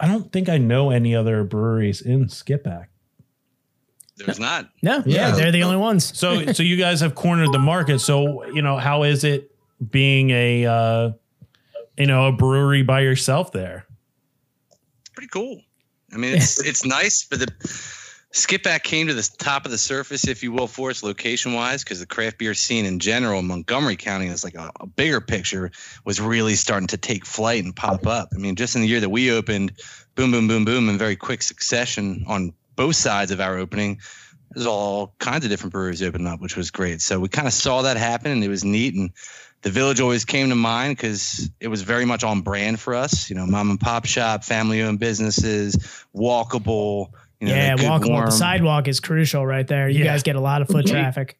[0.00, 2.86] I don't think I know any other breweries in Skippack.
[4.18, 4.70] There's not.
[4.82, 5.34] No, yeah, Yeah.
[5.34, 6.16] they're the only ones.
[6.16, 7.98] So so you guys have cornered the market.
[8.00, 9.50] So, you know, how is it
[9.90, 11.10] being a uh
[11.98, 13.86] you know, a brewery by yourself there?
[15.14, 15.60] Pretty cool.
[16.12, 17.46] I mean, it's it's nice, but the
[18.36, 21.82] Skippack came to the top of the surface, if you will, for its location wise,
[21.82, 25.22] because the craft beer scene in general in Montgomery County is like a, a bigger
[25.22, 25.70] picture
[26.04, 28.28] was really starting to take flight and pop up.
[28.34, 29.80] I mean, just in the year that we opened,
[30.16, 34.00] boom, boom, boom, boom, in very quick succession on both sides of our opening,
[34.50, 37.00] there's all kinds of different breweries opening up, which was great.
[37.00, 38.94] So we kind of saw that happen and it was neat.
[38.94, 39.12] And
[39.62, 43.30] the village always came to mind because it was very much on brand for us.
[43.30, 47.12] You know, mom and pop shop, family owned businesses, walkable.
[47.40, 48.08] You know, yeah, that good, walkable.
[48.10, 49.88] warm- The sidewalk is crucial right there.
[49.88, 50.12] You Yeah.
[50.12, 51.38] guys get a lot of foot traffic.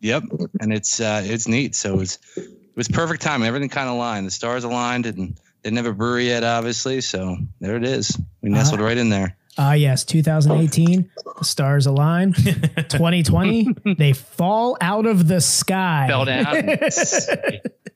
[0.00, 0.24] Yep,
[0.60, 1.74] and it's uh, it's neat.
[1.76, 3.42] So it was it was perfect time.
[3.42, 4.26] Everything kind of aligned.
[4.26, 7.00] The stars aligned, and didn't have a brewery yet, obviously.
[7.00, 8.18] So there it is.
[8.42, 9.36] We nestled right in there.
[9.58, 12.32] Ah, yes, 2018, the stars align.
[12.88, 13.68] 2020,
[13.98, 16.06] they fall out of the sky.
[16.08, 16.80] Fell down, and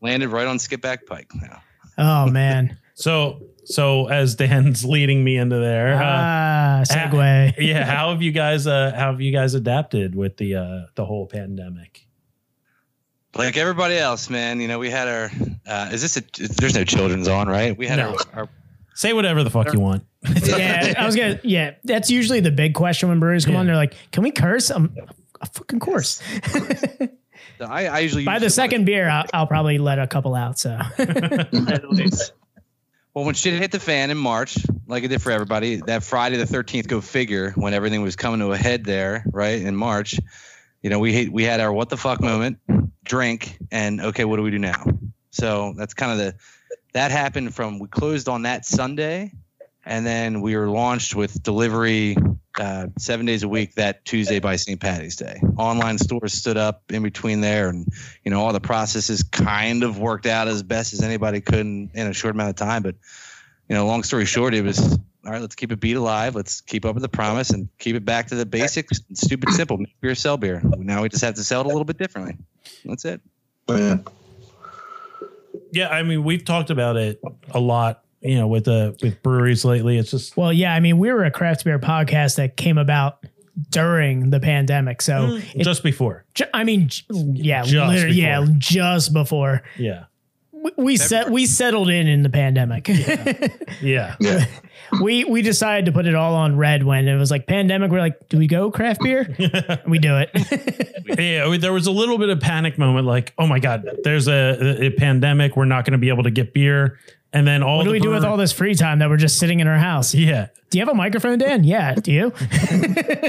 [0.01, 1.31] landed right on Skippack Pike.
[1.43, 1.59] Yeah.
[1.99, 2.79] Oh man.
[2.95, 7.55] So so as Dan's leading me into there, uh, ah, segue.
[7.59, 11.05] yeah, how have you guys uh how have you guys adapted with the uh the
[11.05, 12.07] whole pandemic?
[13.35, 14.61] Like everybody else, man.
[14.63, 15.31] You know, we had our.
[15.67, 16.23] Uh, is this a?
[16.59, 17.77] There's no children's on, right?
[17.77, 18.17] We had No.
[18.33, 18.49] our, our
[18.95, 20.07] Say whatever the fuck you want.
[20.47, 21.39] yeah, I was gonna.
[21.43, 23.61] Yeah, that's usually the big question when breweries come Yeah.
[23.61, 23.67] on.
[23.67, 24.97] They're like, "Can we curse?" Um,
[25.43, 26.23] of fucking course.
[27.61, 30.59] I, I usually By the use- second beer, I'll, I'll probably let a couple out.
[30.59, 30.79] So
[33.17, 36.37] Well, when shit hit the fan in March, like it did for everybody, that Friday
[36.37, 40.21] the 13th, go figure, when everything was coming to a head there, right in March,
[40.83, 42.59] you know, we we had our what the fuck moment,
[43.05, 44.85] drink, and okay, what do we do now?
[45.31, 46.35] So that's kind of the
[46.93, 49.33] that happened from we closed on that Sunday,
[49.87, 52.17] and then we were launched with delivery
[52.59, 54.81] uh, seven days a week that Tuesday by St.
[54.81, 55.41] Patty's Day.
[55.57, 57.87] Online stores stood up in between there, and
[58.25, 61.91] you know all the processes kind of worked out as best as anybody could in,
[61.95, 62.83] in a short amount of time.
[62.83, 62.97] But
[63.69, 64.81] you know, long story short, it was
[65.25, 65.41] all right.
[65.41, 66.35] Let's keep it beat alive.
[66.35, 69.01] Let's keep up with the promise and keep it back to the basics.
[69.15, 69.79] Stupid simple.
[69.79, 70.61] Make beer, sell beer.
[70.65, 72.37] Now we just have to sell it a little bit differently.
[72.85, 73.21] That's it.
[73.69, 73.99] Yeah.
[75.73, 77.21] Yeah, I mean we've talked about it
[77.51, 79.99] a lot, you know, with the with breweries lately.
[79.99, 83.19] It's just Well, yeah, I mean, we were a craft beer podcast that came about
[83.71, 85.01] during the pandemic.
[85.03, 86.25] So, mm, it, just before.
[86.35, 88.55] ju- I mean, j- yeah, Just literally, yeah, before.
[88.59, 90.05] just before Yeah.
[90.53, 92.89] we, we set we settled in in the pandemic.
[93.83, 94.17] Yeah.
[94.21, 94.47] Yeah.
[95.03, 97.91] we we decided to put it all on red when it was like pandemic.
[97.91, 99.35] We're like, do we go craft beer?
[99.87, 100.31] we do it.
[101.19, 104.85] yeah, there was a little bit of panic moment, like, oh my god, there's a,
[104.87, 105.57] a pandemic.
[105.57, 106.99] We're not going to be able to get beer,
[107.33, 109.39] and then all what do we do with all this free time that we're just
[109.39, 110.15] sitting in our house?
[110.15, 111.65] Yeah, Do you have a microphone, Dan?
[111.65, 111.95] Yeah.
[111.95, 112.33] Do you?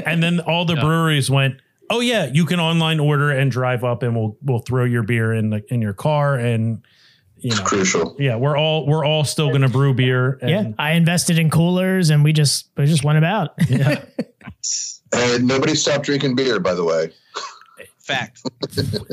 [0.06, 4.02] and then all the breweries went, oh yeah, you can online order and drive up,
[4.02, 6.82] and we'll we'll throw your beer in the in your car, and
[7.40, 8.16] you know, Crucial.
[8.18, 10.38] yeah, we're all we're all still going to brew beer.
[10.42, 10.72] And, yeah.
[10.78, 13.50] I invested in coolers and we just we just went about.
[13.68, 14.04] yeah.
[15.10, 17.10] And nobody stopped drinking beer, by the way.
[18.08, 18.40] Fact.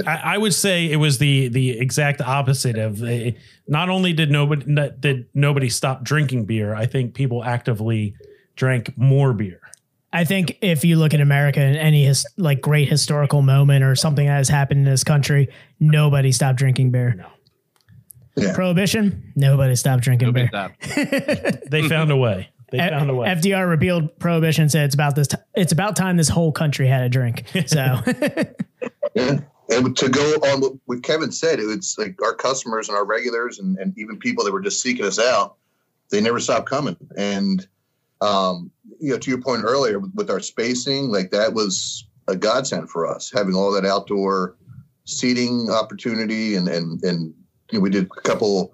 [0.07, 3.35] I, I would say it was the the exact opposite of the,
[3.67, 8.15] not only did nobody not- did nobody stop drinking beer, I think people actively
[8.55, 9.59] drank more beer.
[10.13, 13.95] I think if you look at America and any his, like great historical moment or
[13.97, 15.49] something that has happened in this country,
[15.81, 17.25] nobody stopped drinking beer.
[18.37, 18.53] Yeah.
[18.55, 20.49] Prohibition, nobody stopped drinking beer.
[21.69, 22.49] They found a way.
[22.77, 23.27] They F- found a way.
[23.27, 24.69] FDR repealed prohibition.
[24.69, 25.27] Said it's about this.
[25.27, 27.43] T- it's about time this whole country had a drink.
[27.67, 27.99] So
[29.15, 29.39] Yeah.
[29.69, 33.05] And to go on what- what Kevin said, it was like our customers and our
[33.05, 35.55] regulars and, and even people that were just seeking us out,
[36.11, 36.95] they never stopped coming.
[37.17, 37.67] And,
[38.21, 38.69] um,
[38.99, 42.89] you know, to your point earlier with, with our spacing, like that was a godsend
[42.91, 44.55] for us, having all that outdoor
[45.05, 46.55] seating opportunity.
[46.55, 47.33] And, and, and
[47.71, 48.73] you know, we did a couple,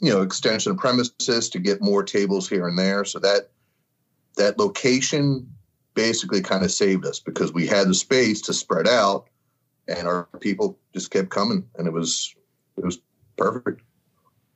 [0.00, 3.04] you know, extension of premises to get more tables here and there.
[3.04, 3.50] So that,
[4.36, 5.48] that location
[5.94, 9.26] basically kind of saved us because we had the space to spread out
[9.88, 12.34] and our people just kept coming and it was
[12.76, 13.00] it was
[13.36, 13.80] perfect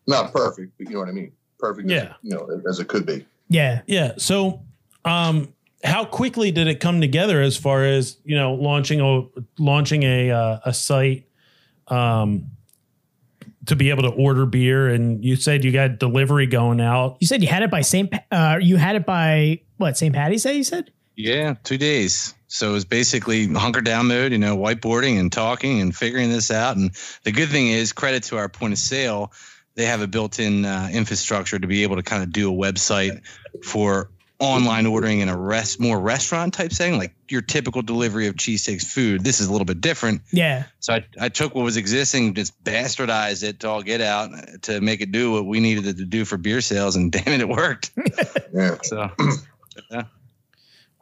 [0.07, 2.15] not perfect but you know what i mean perfect as- Yeah.
[2.23, 4.13] you know as it could be yeah, Yeah.
[4.19, 4.63] So,
[5.05, 5.53] um,
[5.85, 9.23] how quickly did it come together as far as you know launching a
[9.59, 11.27] launching a uh, a site
[11.89, 12.52] um,
[13.67, 14.89] to be able to order beer?
[14.89, 17.17] And you said you got delivery going out.
[17.21, 18.11] you said you had it by Saint.
[18.11, 20.55] Pa- Uh, you had it by what Saint Patty's Day?
[20.55, 20.91] You said.
[21.17, 22.35] Yeah, two days.
[22.49, 26.51] So it was basically hunker down mode, you know, whiteboarding and talking and figuring this
[26.51, 26.77] out.
[26.77, 26.91] And
[27.25, 29.33] the good thing is, credit to our point of sale,
[29.75, 33.23] they have a built-in uh, infrastructure to be able to kind of do a website
[33.65, 34.11] for
[34.43, 38.83] online ordering in a rest more restaurant type setting, like your typical delivery of cheesesteaks
[38.85, 39.23] food.
[39.23, 40.23] This is a little bit different.
[40.33, 44.35] Yeah, So I, I took what was existing, just bastardized it to all get out
[44.35, 47.13] uh, to make it do what we needed it to do for beer sales, and
[47.13, 47.93] damn it, it worked.
[48.53, 49.11] yeah So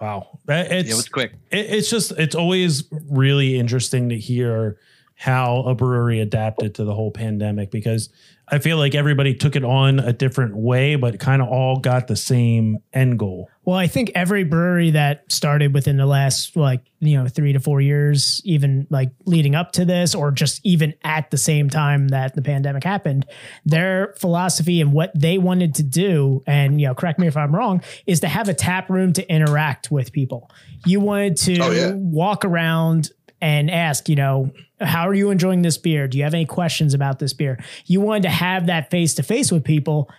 [0.00, 0.38] Wow.
[0.46, 1.32] That- It's, it was quick.
[1.50, 4.78] it- it's just it's always really interesting to hear
[5.14, 8.08] how a brewery adapted to the whole pandemic because
[8.50, 12.08] I feel like everybody took it on a different way, but kind of all got
[12.08, 13.48] the same end goal.
[13.64, 17.60] Well, I think every brewery that started within the last like, you know, three to
[17.60, 22.08] four years, even like leading up to this, or just even at the same time
[22.08, 23.26] that the pandemic happened,
[23.64, 27.54] their philosophy and what they wanted to do, and you know, correct me if I'm
[27.54, 30.50] wrong, is to have a tap room to interact with people.
[30.86, 31.92] You wanted to Oh, yeah.
[31.94, 36.08] walk around and ask, you know, how are you enjoying this beer?
[36.08, 37.62] Do you have any questions about this beer?
[37.86, 40.10] You wanted to have that face to face with people,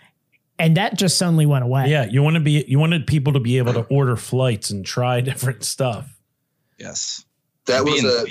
[0.60, 1.90] and that just suddenly went away.
[1.90, 4.86] Yeah, you want to be you wanted people to be able to order flights and
[4.86, 6.18] try different stuff.
[6.78, 7.26] Yes.
[7.66, 8.26] That was a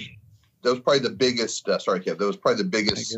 [0.62, 1.68] that was probably the biggest.
[1.68, 2.18] Uh, sorry, Kev.
[2.18, 3.16] That was probably the biggest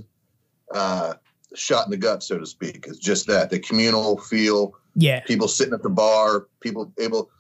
[0.75, 1.15] uh,
[1.55, 2.87] shot in the gut, so to speak.
[2.87, 5.21] Is just that the communal feel, Yeah.
[5.21, 7.31] people sitting at the bar, people able,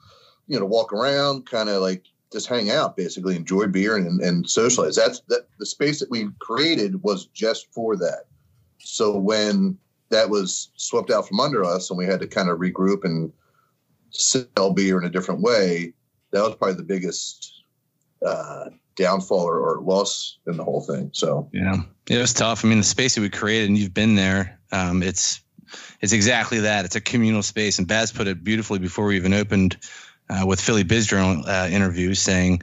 [0.48, 4.20] you know, to walk around, kind of like just hang out, basically enjoy beer and,
[4.20, 4.96] and socialize.
[4.96, 8.24] That's that the space that we created was just for that.
[8.78, 9.78] So when
[10.10, 13.32] that was swept out from under us and we had to kind of regroup and
[14.10, 15.94] sell beer in a different way,
[16.32, 17.62] that was probably the biggest
[18.24, 18.66] uh,
[18.96, 21.10] downfall or, or loss in the whole thing.
[21.12, 22.64] So Yeah, it was tough.
[22.64, 24.58] I mean, the space that we created, and you've been there.
[24.70, 25.40] Um, it's
[26.00, 26.84] it's exactly that.
[26.84, 29.78] It's a communal space, and Baz put it beautifully before we even opened
[30.32, 32.62] uh, with Philly Biz Journal uh, interview, saying,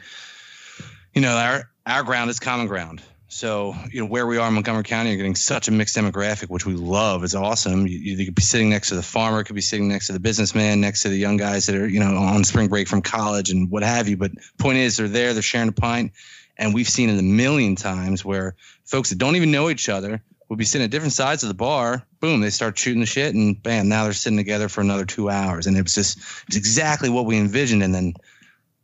[1.14, 3.02] you know, our our ground is common ground.
[3.32, 6.50] So you know where we are in Montgomery County, you're getting such a mixed demographic,
[6.50, 7.24] which we love.
[7.24, 7.86] It's awesome.
[7.86, 10.20] You, you could be sitting next to the farmer, could be sitting next to the
[10.20, 13.52] businessman, next to the young guys that are you know on spring break from college
[13.52, 14.18] and what have you.
[14.18, 16.14] But point is, they're there, they're sharing a pint,
[16.58, 20.24] and we've seen it a million times where folks that don't even know each other
[20.50, 22.04] would be sitting at different sides of the bar.
[22.20, 25.30] Boom, they start shooting the shit, and bam, now they're sitting together for another two
[25.30, 25.68] hours.
[25.68, 27.84] And it was just, it was exactly what we envisioned.
[27.84, 28.16] And then,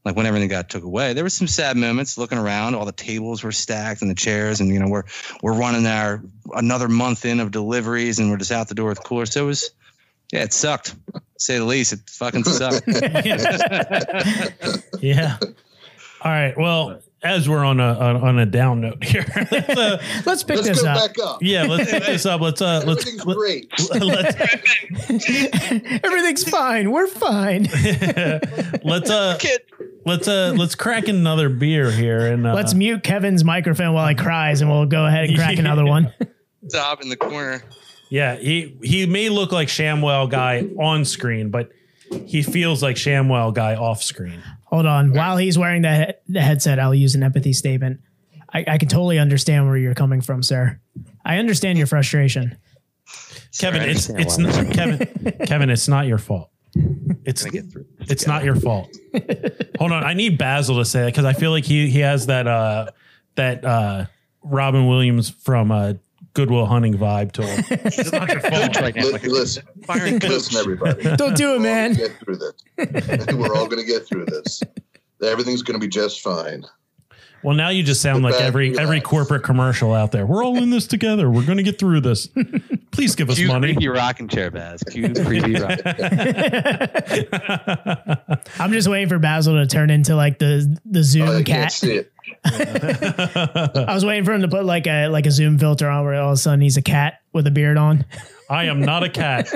[0.05, 2.17] like when everything got took away, there were some sad moments.
[2.17, 5.05] Looking around, all the tables were stacked and the chairs, and you know we're
[5.41, 6.21] we're running our
[6.53, 9.31] another month in of deliveries, and we're just out the door with coolers.
[9.33, 9.71] So it was,
[10.31, 10.93] yeah, it sucked.
[11.13, 12.87] To say the least, it fucking sucked.
[15.01, 15.37] Yeah.
[16.21, 16.57] All right.
[16.57, 20.57] Well, as we're on a on, on a down note here, let's, uh, Let's pick
[20.57, 20.95] let's this go up.
[21.15, 21.39] back up.
[21.41, 22.41] yeah, let's pick this up.
[22.41, 23.71] Let's uh, let's Everything's let, great.
[24.01, 24.35] let's
[26.03, 26.91] Everything's fine.
[26.91, 27.63] We're fine.
[28.83, 29.37] let's uh
[30.05, 34.15] let's uh let's crack another beer here and uh, Let's mute Kevin's microphone while he
[34.15, 36.13] cries, and we'll go ahead and crack another one.
[36.67, 37.61] Stop in the corner.
[38.09, 41.69] yeah he he may look like ShamWow guy on screen, but
[42.25, 44.41] he feels like ShamWow guy off screen.
[44.75, 45.13] Hold on.
[45.13, 45.95] While he's wearing the,
[46.27, 48.01] he- the headset, I'll use an empathy statement.
[48.53, 50.81] I, I can totally understand where you're coming from, sir.
[51.23, 52.57] I understand your frustration.
[53.57, 55.07] Kevin, it's it's not, Kevin
[55.47, 56.49] Kevin, it's not your fault.
[57.23, 57.45] It's
[58.01, 58.93] it's not your fault.
[59.79, 62.25] Hold on, I need Basil to say that because I feel like he he has
[62.25, 62.87] that uh
[63.35, 64.07] that uh
[64.43, 65.93] Robin Williams from uh
[66.35, 67.63] Good Will Hunting vibe to him.
[67.85, 68.75] It's not your fault.
[68.81, 71.03] Li- listen, Firing listen, everybody.
[71.15, 71.93] Don't do it, man.
[71.93, 72.53] Get through this.
[73.33, 74.61] We're all going to get through this.
[75.23, 76.65] Everything's going to be just fine.
[77.41, 80.25] Well, now you just sound Sit like back, every every corporate commercial out there.
[80.25, 81.29] We're all in this together.
[81.29, 82.27] We're going to get through this.
[82.91, 83.73] Please give us Cue money.
[83.73, 84.81] creepy rocking chair, Baz.
[84.89, 85.85] Cue creepy rocking.
[88.59, 91.71] I'm just waiting for Basil to turn into like the the Zoom Oh, I can't
[91.71, 92.07] cat.
[92.45, 96.15] I was waiting for him to put like a like a Zoom filter on where
[96.15, 98.05] all of a sudden he's a cat with a beard on.
[98.49, 99.49] I am not a cat.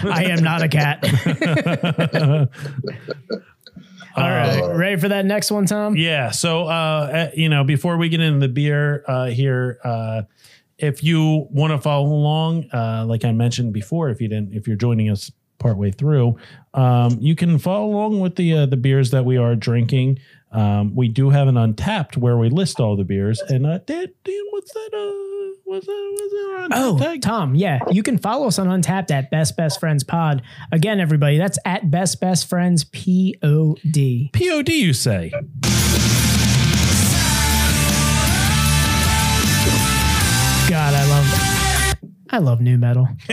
[0.04, 1.04] I am not a cat.
[4.14, 5.96] All right, ready for that next one, Tom?
[5.96, 6.32] Yeah.
[6.32, 10.22] So, uh, uh, you know, before we get into the beer uh, here, uh,
[10.76, 14.66] if you want to follow along, uh, like I mentioned before, if you didn't, if
[14.66, 16.36] you're joining us partway through,
[16.74, 20.18] um, you can follow along with the uh, the beers that we are drinking.
[20.52, 23.40] Um, we do have an untappd where we list all the beers.
[23.40, 24.90] And uh, Dan, Dan what's that?
[24.92, 26.16] Uh, what's that?
[26.18, 26.58] What's that?
[26.64, 27.22] on Oh, tag?
[27.22, 27.78] Tom, yeah.
[27.90, 30.42] You can follow us on Untappd at Best Best Friends Pod.
[30.70, 34.30] Again, everybody, that's at Best Best Friends P O D.
[34.32, 35.30] Pod, you say?
[40.68, 41.51] God, I love
[42.32, 43.08] I love new metal.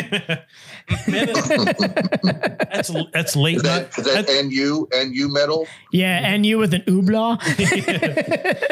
[1.08, 3.91] That's that's late Is night.
[3.91, 5.68] that, is that NU, NU metal?
[5.91, 7.39] Yeah, and you with an oobla.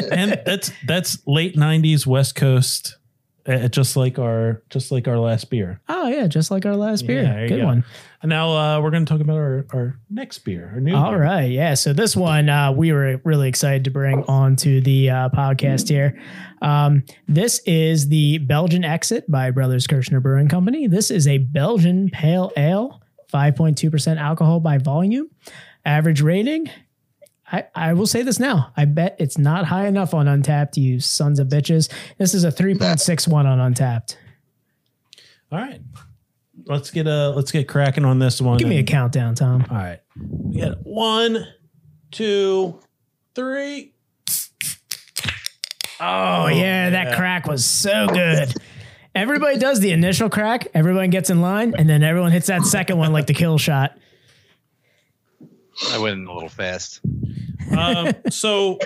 [0.12, 2.98] and that's that's late '90s West Coast,
[3.46, 5.80] uh, just like our just like our last beer.
[5.90, 7.24] Oh yeah, just like our last beer.
[7.24, 7.66] Yeah, Good go.
[7.66, 7.84] one.
[8.22, 10.96] And now uh, we're going to talk about our, our next beer, our new.
[10.96, 11.22] All beer.
[11.22, 11.76] right, yeah.
[11.76, 16.20] So this one uh, we were really excited to bring onto the uh, podcast here.
[16.62, 20.88] Um, this is the Belgian Exit by Brothers Kershner Brewing Company.
[20.88, 25.30] This is a Belgian pale ale, five point two percent alcohol by volume.
[25.86, 26.70] Average rating
[27.52, 28.72] I, I will say this now.
[28.76, 31.92] I bet it's not high enough on Untappd, you sons of bitches.
[32.18, 34.18] This is a 3.61 on Untappd.
[35.52, 35.82] All right.
[36.68, 38.58] Let's get a let's get cracking on this one.
[38.58, 39.66] Give me a countdown, Tom.
[39.70, 40.00] All right.
[40.16, 41.48] We got one,
[42.12, 42.80] two,
[43.36, 43.94] three.
[46.00, 48.54] Oh, yeah, that crack was so good.
[49.16, 53.00] Everybody does the initial crack, everyone gets in line, and then everyone hits that second
[53.00, 53.98] one like the kill shot.
[55.92, 57.02] I went in a little fast.
[57.76, 58.78] Um, so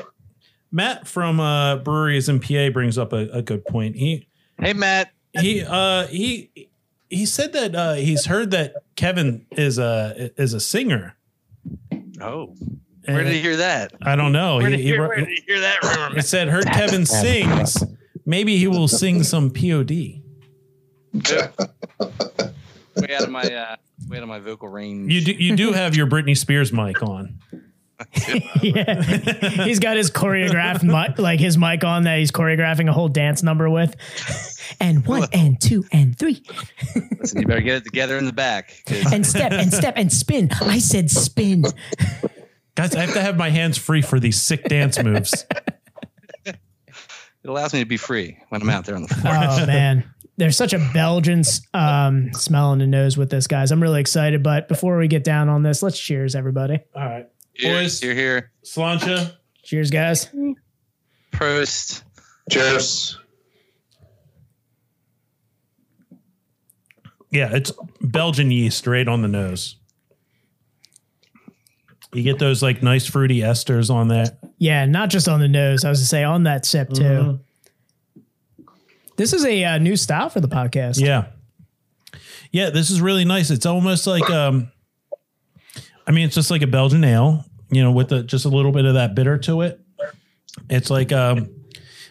[0.72, 3.98] Matt from uh, Breweries in PA brings up a, a good point.
[3.98, 5.12] He Hey, Matt.
[5.34, 6.70] he uh he
[7.12, 11.16] he said that uh he's heard that Kevin is a is a singer.
[12.22, 12.56] Oh,
[13.06, 13.94] where did you hear that?
[14.02, 14.58] I don't know.
[14.58, 16.18] Where He, did he you hear, wrote- where did you hear that rumor?
[16.20, 17.84] it said heard Kevin sings.
[18.26, 19.90] Maybe he will sing some POD.
[21.20, 21.26] way
[23.16, 23.76] out of my uh,
[24.08, 25.12] way out of my vocal range.
[25.12, 27.40] You do you do have your Britney Spears mic on.
[28.62, 29.02] yeah.
[29.64, 33.44] He's got his choreographed mic, like his mic on that he's choreographing a whole dance
[33.44, 33.96] number with.
[34.80, 36.44] And one and two and three
[37.20, 38.74] Listen, you better get it together in the back.
[39.12, 40.50] and step and step and spin.
[40.62, 41.64] I said spin.
[42.76, 45.46] Guys, I have to have my hands free for these sick dance moves.
[47.44, 49.34] It allows me to be free when I'm out there on the floor.
[49.36, 50.04] Oh man.
[50.38, 51.44] There's such a Belgian
[51.74, 53.72] um, smell in the nose with this, guys.
[53.72, 54.42] I'm really excited.
[54.42, 56.80] But before we get down on this, let's cheers, everybody.
[56.96, 57.28] All right.
[57.56, 58.00] Cheers, Boys.
[58.02, 58.52] Here, here.
[58.64, 59.36] Sláinte.
[59.64, 60.30] Cheers, guys.
[61.32, 62.04] Prost.
[62.50, 63.18] Cheers.
[67.32, 67.72] Yeah, it's
[68.02, 69.78] Belgian yeast right on the nose.
[72.14, 74.38] You get those like nice fruity esters on that.
[74.58, 75.86] Yeah, not just on the nose.
[75.86, 77.04] I was to say on that sip too.
[77.04, 78.66] Mm-hmm.
[79.16, 81.00] This is a uh, new style for the podcast.
[81.00, 81.28] Yeah.
[82.52, 83.50] Yeah, this is really nice.
[83.50, 84.72] It's almost like um
[86.08, 88.72] I mean it's just like a Belgian ale, you know, with a, just a little
[88.72, 89.80] bit of that bitter to it.
[90.70, 91.50] It's like um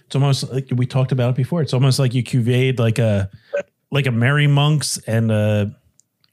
[0.06, 1.62] it's almost like we talked about it before.
[1.62, 3.30] It's almost like you cuvee like a
[3.90, 5.76] like a Merry Monks and a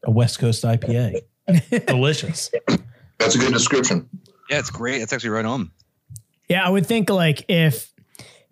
[0.03, 1.21] a West Coast IPA.
[1.87, 2.51] Delicious.
[3.17, 4.09] That's a good description.
[4.49, 5.01] Yeah, it's great.
[5.01, 5.71] It's actually right on.
[6.49, 7.93] Yeah, I would think like if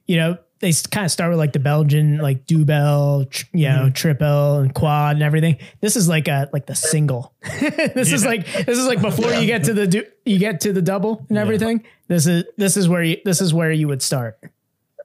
[0.06, 3.76] you know they kind of start with like the Belgian like Dubbel, tr- you know,
[3.76, 3.92] mm-hmm.
[3.92, 5.58] triple and quad and everything.
[5.82, 7.34] This is like a like the single.
[7.60, 10.74] this is like this is like before you get to the du- you get to
[10.74, 11.84] the double and everything.
[12.08, 14.40] This is this is where you this is where you would start.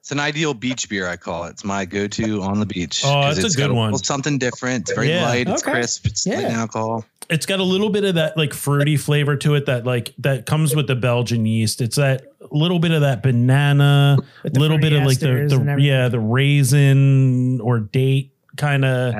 [0.01, 1.51] It's an ideal beach beer, I call it.
[1.51, 3.03] It's my go-to on the beach.
[3.05, 3.95] Oh, 'Cause that's a good got one.
[3.99, 4.89] Something different.
[4.89, 5.23] It's very Yeah.
[5.25, 5.47] light.
[5.47, 5.73] It's Okay.
[5.73, 6.07] crisp.
[6.07, 6.59] It's light Yeah.
[6.61, 7.05] alcohol.
[7.29, 10.45] it's got a little bit of that like fruity flavor to it that like that
[10.45, 11.79] comes with the Belgian yeast.
[11.79, 15.77] It's that little bit of that banana, With the little bit of like the, the
[15.81, 19.15] yeah the raisin or date kind of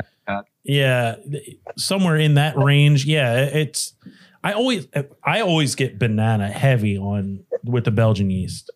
[0.66, 1.16] yeah
[1.78, 3.06] somewhere in that range.
[3.06, 3.94] Yeah, it's
[4.44, 4.88] I always
[5.24, 8.72] I always get banana heavy on with the Belgian yeast,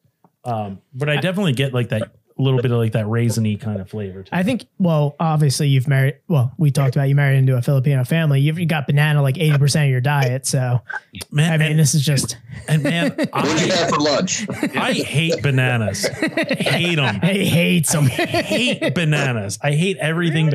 [0.45, 3.89] um, but I definitely get like that little bit of like that raisiny kind of
[3.89, 4.23] flavor.
[4.23, 4.37] To it.
[4.37, 4.65] I think.
[4.77, 6.17] Well, obviously you've married.
[6.27, 8.41] Well, we talked about you married into a Filipino family.
[8.41, 10.45] You've you got banana like eighty percent of your diet.
[10.45, 10.81] So
[11.31, 12.37] Man, I mean, and, this is just
[12.67, 14.47] and man, What'd you I, have for lunch?
[14.75, 16.07] I hate bananas.
[16.07, 17.19] hate them.
[17.21, 18.05] I hates them.
[18.05, 19.57] hate bananas.
[19.61, 20.51] I hate everything.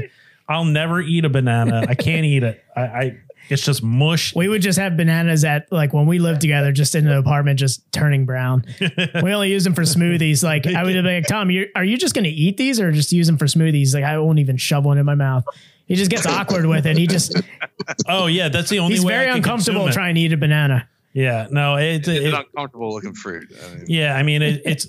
[0.49, 1.87] I'll never eat a banana.
[1.89, 2.63] I can't eat it.
[2.77, 3.19] I, I
[3.51, 4.35] it's just mush.
[4.35, 7.59] We would just have bananas at like when we lived together, just in the apartment,
[7.59, 8.65] just turning brown.
[9.23, 10.43] we only use them for smoothies.
[10.43, 12.93] Like I would be like, Tom, you are you just going to eat these or
[12.93, 13.95] just use them for smoothies?
[13.95, 15.45] Like I won't even shove one in my mouth.
[15.87, 16.97] He just gets awkward with it.
[16.97, 17.37] He just
[18.09, 19.15] Oh yeah, that's the only he's way.
[19.15, 20.89] very I can uncomfortable trying to eat a banana.
[21.13, 23.49] Yeah, no, it, It's it, an uncomfortable looking fruit.
[23.65, 24.15] I mean, yeah.
[24.15, 24.87] I mean, it, it's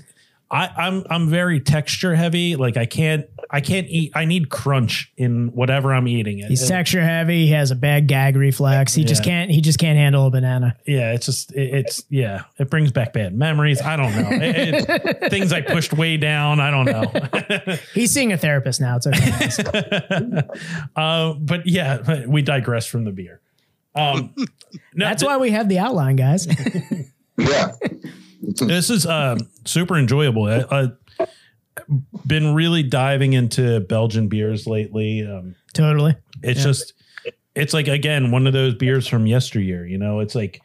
[0.53, 2.57] I, I'm I'm very texture heavy.
[2.57, 4.11] Like I can't I can't eat.
[4.15, 6.39] I need crunch in whatever I'm eating.
[6.39, 7.45] It, He's it- texture heavy.
[7.45, 8.93] He has a bad gag reflex.
[8.93, 9.49] He just can't.
[9.49, 10.75] He just can't handle a banana.
[10.85, 12.43] yeah, it's just it, it's yeah.
[12.59, 13.81] It brings back bad memories.
[13.81, 16.59] I don't know It- it- things I pushed way down.
[16.59, 17.75] I don't know.
[17.93, 18.97] He's seeing a therapist now.
[19.01, 20.41] It's okay.
[20.97, 23.39] uh, but yeah, we digress from the beer.
[23.95, 26.45] Um, no, That's why we have the outline, guys.
[27.37, 27.71] Yeah.
[28.41, 30.45] This is um, super enjoyable.
[30.45, 31.27] I, I
[32.25, 35.25] been really diving into Belgian beers lately.
[35.25, 36.15] Um, totally.
[36.43, 36.93] it's just,
[37.55, 39.85] it's like again one of those beers from yesteryear.
[39.85, 40.61] You know, it's like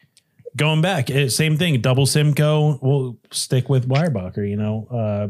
[0.55, 1.09] going back.
[1.09, 1.79] It, same thing.
[1.81, 2.79] Double Simcoe.
[2.81, 4.49] We'll stick with Weyerbacher.
[4.49, 5.27] You know, uh,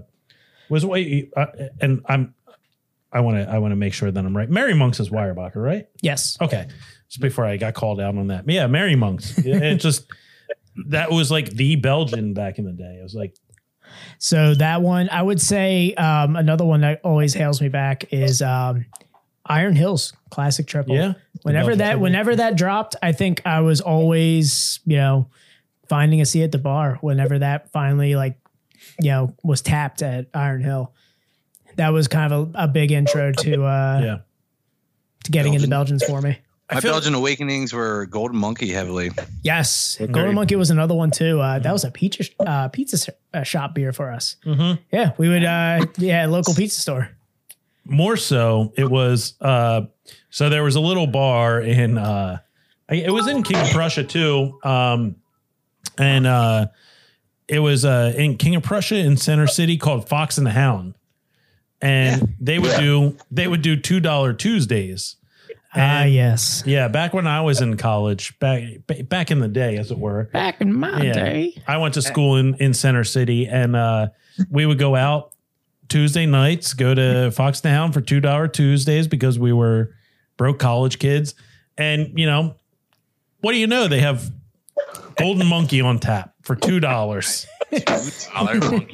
[0.70, 1.48] was wait, uh,
[1.82, 2.34] and I'm.
[3.12, 3.50] I want to.
[3.50, 4.50] I want to make sure that I'm right.
[4.50, 5.88] Merry Monks is Weyerbacher, right?
[6.02, 6.38] Yes.
[6.42, 6.68] Okay.
[7.10, 8.46] Just before I got called out on that.
[8.46, 9.38] But yeah, Merry Monks.
[9.38, 10.12] It, it just
[10.88, 12.98] that was like the Belgian back in the day.
[13.00, 13.36] It was like
[14.20, 18.42] So that one, I would say um, another one that always hails me back is
[18.42, 18.86] um,
[19.46, 20.96] Iron Hills Classic Triple.
[20.96, 21.14] Yeah.
[21.44, 22.04] Whenever that, triple.
[22.04, 25.30] whenever that dropped, I think I was always, you know,
[25.88, 28.38] finding a seat at the bar whenever that finally like
[29.00, 30.94] you know was tapped at Iron Hill.
[31.78, 34.18] That was kind of a, a big intro to uh Yeah.
[35.24, 36.40] to getting into Belgians for me.
[36.72, 39.12] My feel- Belgian awakenings were Golden Monkey heavily.
[39.42, 41.40] Yes, Very- Golden Monkey was another one too.
[41.40, 44.36] Uh, that was a pizza uh, pizza uh, shop beer for us.
[44.46, 44.78] Mhm.
[44.92, 47.10] Yeah, we would uh, yeah local pizza store.
[47.86, 49.82] more so it was uh
[50.30, 52.38] so there was a little bar in uh
[52.90, 55.16] it was in king of prussia too um
[55.98, 56.68] and uh
[57.48, 60.96] it was uh in king of prussia in center city called fox and the hound
[61.82, 62.80] and they would Yeah.
[62.82, 65.16] do they would do two dollar tuesdays
[65.76, 66.64] Ah, And- yes.
[66.66, 68.64] yeah back when i was in college back
[69.10, 71.14] back in the day as it were Back in my Yeah.
[71.14, 71.62] day.
[71.68, 74.08] I went to school in, in Center City and uh,
[74.50, 75.34] we would go out
[75.90, 79.94] Tuesday nights, go to Fox and Hound for $2 Tuesdays because we were
[80.38, 81.34] broke college kids.
[81.78, 82.56] And, you know,
[83.42, 83.88] what do you know?
[83.88, 84.30] They have
[85.18, 87.46] Golden Monkey on tap for $2.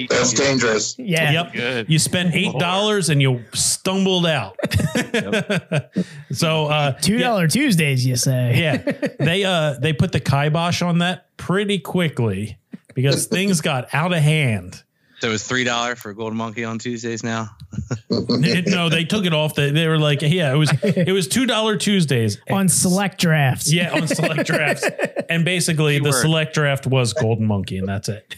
[0.10, 0.98] That's dangerous.
[0.98, 1.32] Yeah.
[1.32, 1.54] Yep.
[1.54, 1.90] Good.
[1.90, 4.58] You spent $8 and you stumbled out.
[6.32, 8.60] so, uh, Two dollar Tuesdays, you say?
[8.60, 8.78] yeah,
[9.20, 12.58] they uh they put the kibosh on that pretty quickly
[12.96, 14.84] because things got out of hand.
[15.24, 17.48] So it was three dollar for Golden Monkey on Tuesdays now.
[18.10, 19.56] It- no, they took it off.
[19.56, 22.40] The, they were like, yeah, it was it was two dollar Tuesdays.
[22.50, 23.72] On select drafts.
[23.72, 24.86] Yeah, on select drafts,
[25.30, 28.36] and basically the select draft was Golden Monkey, and that's it.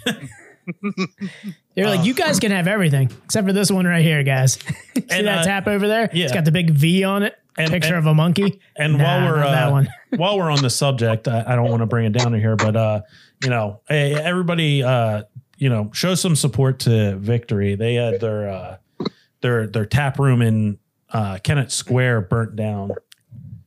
[1.75, 4.53] They're like, you guys can have everything except for this one right here, guys.
[4.95, 6.11] See And, that uh, tap over there?
[6.13, 6.25] yeah.
[6.25, 7.35] It's got the big V on it.
[7.57, 8.61] And- Picture and- of a monkey.
[8.77, 9.87] And Nah, while we're not that uh, one.
[10.17, 12.55] while we're on the subject, I, I don't want to bring it down to here,
[12.55, 13.01] but uh,
[13.43, 15.23] you know, hey, everybody, uh,
[15.57, 17.75] you know, show some support to Victory.
[17.75, 18.77] They had their uh,
[19.41, 20.79] their their tap room in
[21.11, 22.91] uh, Kennett Square burnt down.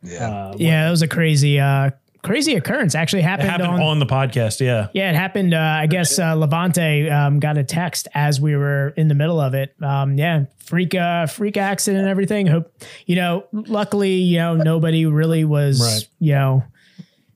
[0.02, 0.28] Yeah.
[0.50, 1.90] Uh, Yeah, that was a crazy, uh,
[2.22, 2.94] crazy occurrence.
[2.94, 4.60] Actually it happened, happened on, on the podcast.
[4.60, 4.88] Yeah.
[4.92, 5.54] Yeah, it happened.
[5.54, 9.40] Uh, I guess uh, Levante um, got a text as we were in the middle
[9.40, 9.74] of it.
[9.82, 12.46] Um, yeah, freak, uh, freak accident and everything.
[12.46, 12.72] Hope
[13.06, 13.44] you know.
[13.52, 16.08] Luckily, you know nobody really was Right.
[16.20, 16.64] you know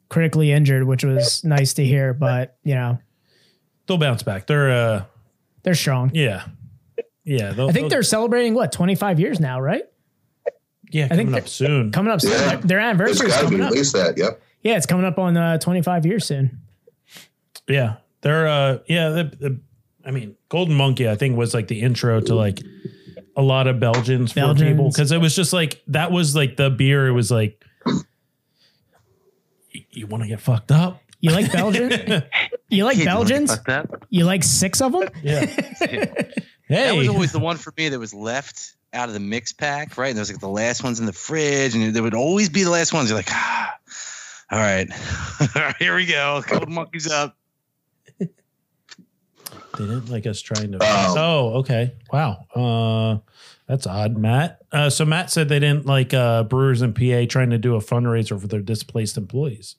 [0.09, 2.12] critically injured, which was nice to hear.
[2.14, 2.98] But you know
[3.87, 4.47] they'll bounce back.
[4.47, 5.05] They're uh
[5.62, 6.11] they're strong.
[6.14, 6.45] yeah.
[7.24, 7.51] Yeah.
[7.51, 9.83] I think they'll- they're celebrating what twenty five years now, right?
[10.91, 11.93] yeah, I coming think up soon.
[11.93, 12.33] Coming up soon.
[12.33, 12.39] Yeah.
[12.57, 13.72] Their- Their anniversary is got to be coming up.
[13.72, 14.18] least that.
[14.18, 14.43] Yep.
[14.62, 16.61] Yeah, it's coming up on uh, twenty five years soon.
[17.68, 17.97] yeah.
[18.22, 19.61] They're uh yeah, the, the
[20.05, 22.61] I mean, Golden Monkey I think was like the intro to like
[23.37, 26.70] a lot of Belgians, for people cuz it was just like that was like the
[26.70, 27.64] beer it was like
[29.70, 31.01] you, you want to get fucked up?
[31.23, 32.25] You like Belgian?
[32.68, 33.57] you like Belgians?
[34.11, 35.09] You like six of them?
[35.23, 35.47] Yeah.
[36.68, 36.99] That hey.
[36.99, 40.09] was always the one for me that was left out of the mix pack, right?
[40.09, 42.62] And there was like the last ones in the fridge, and there would always be
[42.62, 43.11] the last ones.
[43.11, 43.75] You're like, ah,
[44.51, 44.89] all right,
[45.79, 46.43] here we go.
[46.47, 47.37] Golden Monkey's up.
[48.18, 48.29] They
[49.77, 50.79] didn't like us trying to.
[50.81, 51.14] Oh.
[51.18, 51.93] Oh, okay.
[52.11, 52.47] Wow.
[52.55, 53.18] Uh,
[53.66, 54.62] that's odd, Matt.
[54.73, 57.81] Uh, so Matt said they didn't like uh, Brewers in PA trying to do a
[57.81, 59.77] fundraiser for their displaced employees.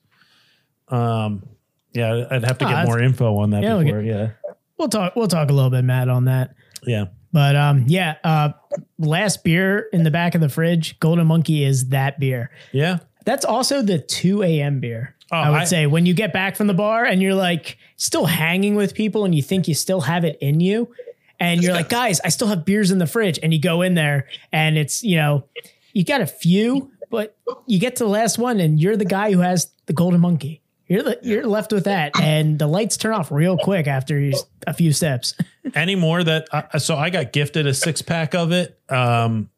[0.88, 1.46] Um,
[1.92, 4.00] yeah, I'd have to Oh, get that's- more info on that Yeah, before.
[4.02, 4.30] yeah,
[4.78, 5.14] We'll talk.
[5.16, 6.54] We'll talk a little bit, Matt, on that.
[6.86, 7.06] yeah.
[7.32, 8.14] But um, yeah.
[8.22, 8.50] Uh,
[8.98, 12.50] last beer in the back of the fridge, Golden Monkey is that beer.
[12.72, 12.98] Yeah.
[13.24, 14.80] That's also the two a.m.
[14.80, 15.16] beer.
[15.32, 17.78] Oh, I would I- say when you get back from the bar and you're like
[17.96, 20.92] still hanging with people and you think you still have it in you,
[21.40, 23.94] and you're like, guys, I still have beers in the fridge, and you go in
[23.94, 25.44] there and it's you know,
[25.92, 29.32] you got a few, but you get to the last one and you're the guy
[29.32, 30.60] who has the Golden Monkey.
[30.86, 34.34] You're the, you're left with that, and the lights turn off real quick after you,
[34.66, 35.34] a few steps.
[35.74, 36.46] Any more that?
[36.52, 38.78] Uh, so I got gifted a six pack of it.
[38.90, 39.48] Um,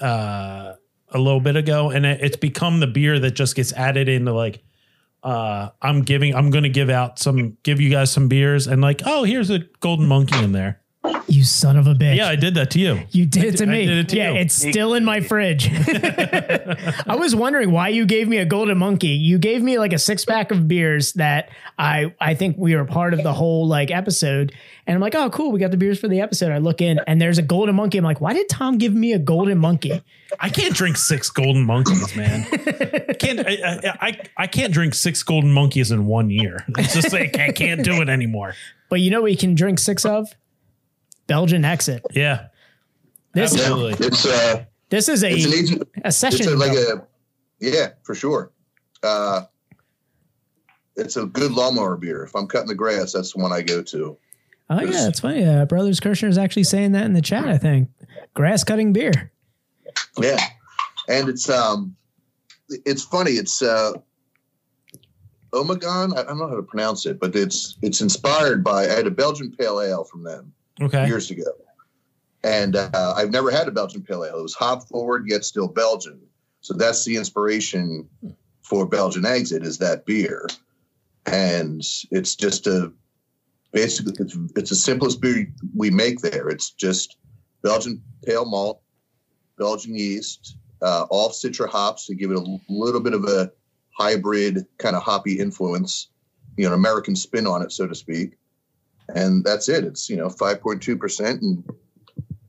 [0.00, 0.74] uh,
[1.10, 4.32] a little bit ago, and it, it's become the beer that just gets added into
[4.32, 4.62] like.
[5.22, 6.34] Uh, I'm giving.
[6.34, 7.56] I'm going to give out some.
[7.62, 10.82] Give you guys some beers, and like, oh, here's a golden monkey in there.
[11.26, 12.16] You son of a bitch!
[12.16, 13.00] Yeah, I did that to you.
[13.10, 13.86] You did it to I me.
[13.86, 14.40] did it to yeah, you.
[14.40, 15.70] it's still in my fridge.
[17.06, 19.08] I was wondering why you gave me a golden monkey.
[19.08, 22.84] You gave me like a six pack of beers that I I think we were
[22.84, 24.54] part of the whole like episode.
[24.86, 26.52] And I'm like, oh cool, we got the beers for the episode.
[26.52, 27.98] I look in and there's a golden monkey.
[27.98, 30.02] I'm like, why did Tom give me a golden monkey?
[30.40, 32.44] I can't drink six golden monkeys, man.
[33.18, 34.20] can't I, I, I?
[34.36, 36.64] I can't drink six golden monkeys in one year.
[36.78, 38.54] It's just like I can't do it anymore.
[38.88, 40.34] But you know what you can drink six of?
[41.26, 42.04] Belgian exit.
[42.12, 42.48] Yeah,
[43.32, 44.06] This absolutely.
[44.06, 46.48] It's uh, this is a it's an easy, a it's session.
[46.48, 47.06] a, like a,
[47.60, 48.52] yeah, for sure.
[49.02, 49.42] Uh,
[50.96, 52.22] it's a good lawnmower beer.
[52.24, 54.16] If I'm cutting the grass, that's the one I go to.
[54.70, 55.44] oh yeah, that's funny.
[55.44, 57.48] Uh, Brothers Kershner is actually saying that in the chat.
[57.48, 57.88] I think
[58.34, 59.32] grass cutting beer.
[60.18, 60.40] Yeah,
[61.08, 61.96] and it's um,
[62.68, 63.32] it's funny.
[63.32, 63.92] It's uh,
[65.52, 66.16] Ommegang.
[66.16, 68.84] I don't know how to pronounce it, but it's it's inspired by.
[68.84, 71.06] I had a Belgian pale ale from them Okay.
[71.06, 71.44] years ago,
[72.42, 74.38] and uh, I've never had a Belgian pale ale.
[74.38, 76.20] It was hop forward yet still Belgian.
[76.60, 78.08] So that's the inspiration
[78.62, 80.48] for Belgian Exit is that beer,
[81.26, 82.92] and it's just a
[83.72, 86.48] basically it's, it's the simplest beer we make there.
[86.48, 87.18] It's just
[87.62, 88.80] Belgian pale malt,
[89.58, 93.50] Belgian yeast, uh, all citra hops to give it a little bit of a
[93.98, 96.08] hybrid kind of hoppy influence,
[96.56, 98.36] you know, an American spin on it, so to speak.
[99.08, 99.84] And that's it.
[99.84, 101.64] It's you know five point two percent, and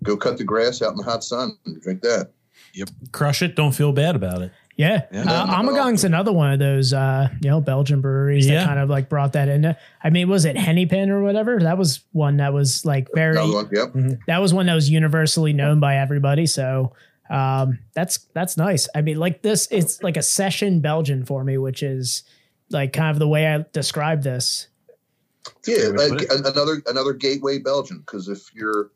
[0.04, 2.32] go cut the grass out in the hot sun and drink that.
[2.74, 3.56] Yep, crush it.
[3.56, 4.52] Don't feel bad about it.
[4.78, 5.06] Yeah.
[5.12, 5.22] Yeah.
[5.22, 8.60] Uh, Ommegang's another one of those, uh, you know, Belgian breweries Yeah.
[8.60, 9.74] that kind of like brought that in.
[10.04, 11.60] I mean, was it Hennepin or whatever?
[11.60, 14.20] That was one that was like very, Another one, yep.
[14.28, 16.46] that was one that was universally known by everybody.
[16.46, 16.92] So,
[17.30, 18.90] um, that's, that's nice.
[18.94, 22.24] I mean, like this, it's like a session Belgian for me, which is
[22.70, 24.68] like kind of the way I describe this.
[25.66, 28.00] Yeah, Good like another another gateway Belgian.
[28.00, 28.92] Because if you're,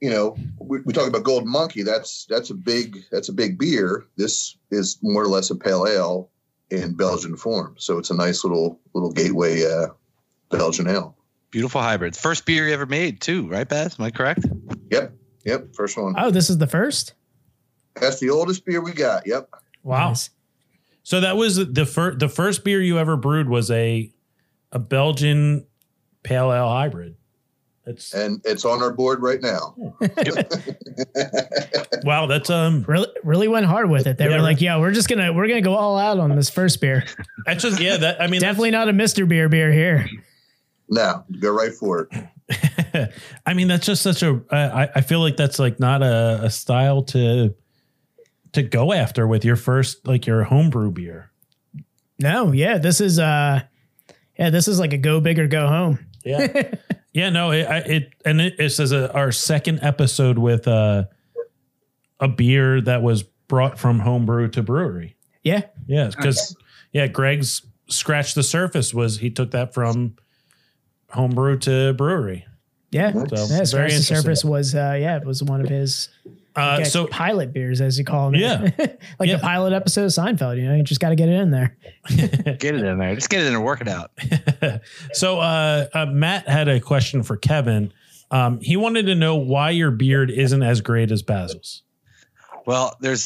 [0.00, 1.82] you know, we, we talk about Golden Monkey.
[1.82, 4.04] That's that's a big that's a big beer.
[4.16, 6.30] This is more or less a pale ale
[6.70, 7.74] in Belgian form.
[7.78, 9.88] So it's a nice little little gateway uh,
[10.50, 11.16] Belgian ale.
[11.50, 12.20] Beautiful hybrids.
[12.20, 13.98] First beer you ever made, too, right, Beth?
[13.98, 14.44] Am I correct?
[14.90, 15.14] Yep,
[15.46, 15.74] yep.
[15.74, 16.14] First one.
[16.18, 17.14] Oh, this is the first.
[17.94, 19.26] That's the oldest beer we got.
[19.26, 19.48] Yep.
[19.82, 20.08] Wow.
[20.08, 20.28] Nice.
[21.04, 24.12] So that was the first the first beer you ever brewed was a
[24.72, 25.66] a Belgian
[26.22, 27.16] pale ale hybrid.
[27.86, 29.74] It's And it's on our board right now.
[32.04, 32.26] wow.
[32.26, 32.84] That's um.
[32.86, 34.18] Really, really went hard with it.
[34.18, 36.18] They Yeah, were like, yeah, we're just going to, we're going to go all out
[36.18, 37.04] on this first beer.
[37.46, 37.96] That's just yeah.
[37.96, 39.26] That I mean, Definitely not a Mr.
[39.26, 40.06] Beer beer here.
[40.90, 43.10] No, go right for it.
[43.46, 44.42] I mean, that's just such a.
[44.50, 47.54] I I feel like that's like not a, a style to
[48.52, 51.30] to go after with your first like your homebrew beer.
[52.18, 53.62] No, yeah, this is uh
[54.38, 56.06] yeah, this is like a go big or go home.
[56.24, 56.70] Yeah.
[57.12, 57.30] yeah.
[57.30, 57.50] No.
[57.50, 57.64] It.
[57.64, 61.04] I, it and it, it says uh, our second episode with uh
[62.20, 65.16] a beer that was brought from homebrew to brewery.
[65.42, 65.62] Yeah.
[65.86, 66.56] Yeah, because
[66.92, 70.16] yeah, Greg's scratched the surface was he took that from
[71.10, 72.44] homebrew to brewery.
[72.90, 73.12] Yeah.
[73.12, 74.02] So yeah very Scratch the.
[74.02, 76.08] Surface was uh yeah, it was one of his
[76.58, 78.40] Uh, like, so pilot beers as you call them.
[78.40, 78.70] Yeah.
[79.18, 79.36] like Yeah.
[79.36, 81.76] the pilot episode of Seinfeld, you know, you just gotta get it in there.
[82.08, 83.14] Get it in there.
[83.14, 84.10] Just get it in and work it out.
[85.12, 87.92] so uh, uh, Matt had a question for Kevin.
[88.30, 91.82] Um, he wanted to know why your beard isn't as great as Basil's.
[92.66, 93.24] Well, there's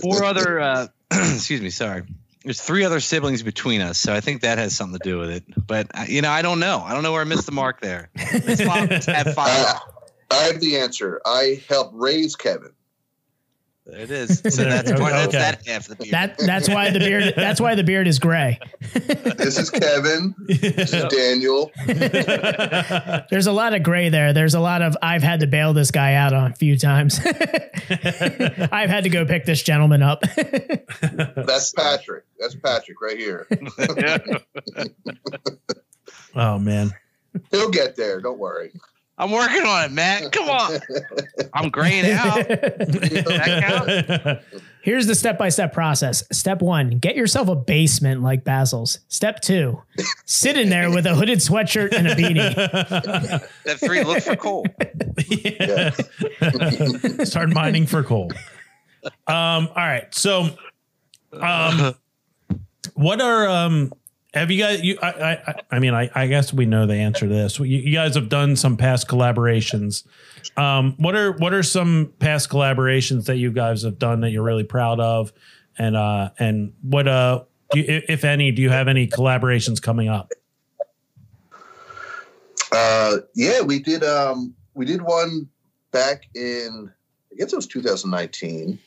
[0.00, 0.60] four other.
[0.60, 1.70] Uh, excuse me.
[1.70, 2.02] Sorry.
[2.44, 5.30] There's three other siblings between us, so I think that has something to do with
[5.30, 5.44] it.
[5.66, 6.80] But uh, you know, I don't know.
[6.84, 8.08] I don't know where I missed the mark there.
[8.46, 9.04] Let's find-
[9.34, 9.76] five.
[10.30, 11.20] I have the answer.
[11.24, 12.72] I helped raise Kevin.
[13.86, 14.38] There it is.
[14.38, 15.10] So that's, Okay.
[15.10, 16.12] that's that half the beard.
[16.12, 18.60] That that's why the beard that's why the beard is gray.
[18.92, 20.32] This is Kevin.
[20.46, 21.72] this is Daniel.
[23.30, 24.32] There's a lot of gray there.
[24.32, 27.18] There's a lot of I've had to bail this guy out on a few times.
[27.24, 30.20] I've had to go pick this gentleman up.
[31.00, 32.24] That's Patrick.
[32.38, 33.48] That's Patrick right here.
[36.36, 36.92] oh man,
[37.50, 38.20] He'll get there.
[38.20, 38.70] Don't worry.
[39.20, 40.32] I'm working on it, Matt.
[40.32, 40.80] Come on.
[41.52, 42.46] I'm graying out.
[44.82, 46.24] Here's the step by step process.
[46.32, 49.00] Step one, get yourself a basement like Basil's.
[49.08, 49.82] Step two,
[50.24, 53.46] sit in there with a hooded sweatshirt and a beanie.
[53.60, 54.64] Step three, look for coal.
[55.28, 55.90] Yeah.
[57.24, 58.32] Start mining for coal.
[59.26, 60.06] Um, all right.
[60.14, 60.48] So,
[61.34, 61.94] um,
[62.94, 63.92] what are um,
[64.34, 64.82] have you guys?
[64.82, 67.58] You, I, I, I- mean, I, I guess we know the answer to this.
[67.58, 70.04] You, you guys have done some past collaborations.
[70.56, 74.42] Um, what are what are some past collaborations that you guys have done that you're
[74.42, 75.32] really proud of,
[75.78, 80.08] and uh, and what uh, do you, if any, do you have any collaborations coming
[80.08, 80.30] up?
[82.72, 84.04] Uh, yeah, we did.
[84.04, 85.48] Um, we did one
[85.92, 86.90] back in
[87.32, 88.78] I guess it was 2019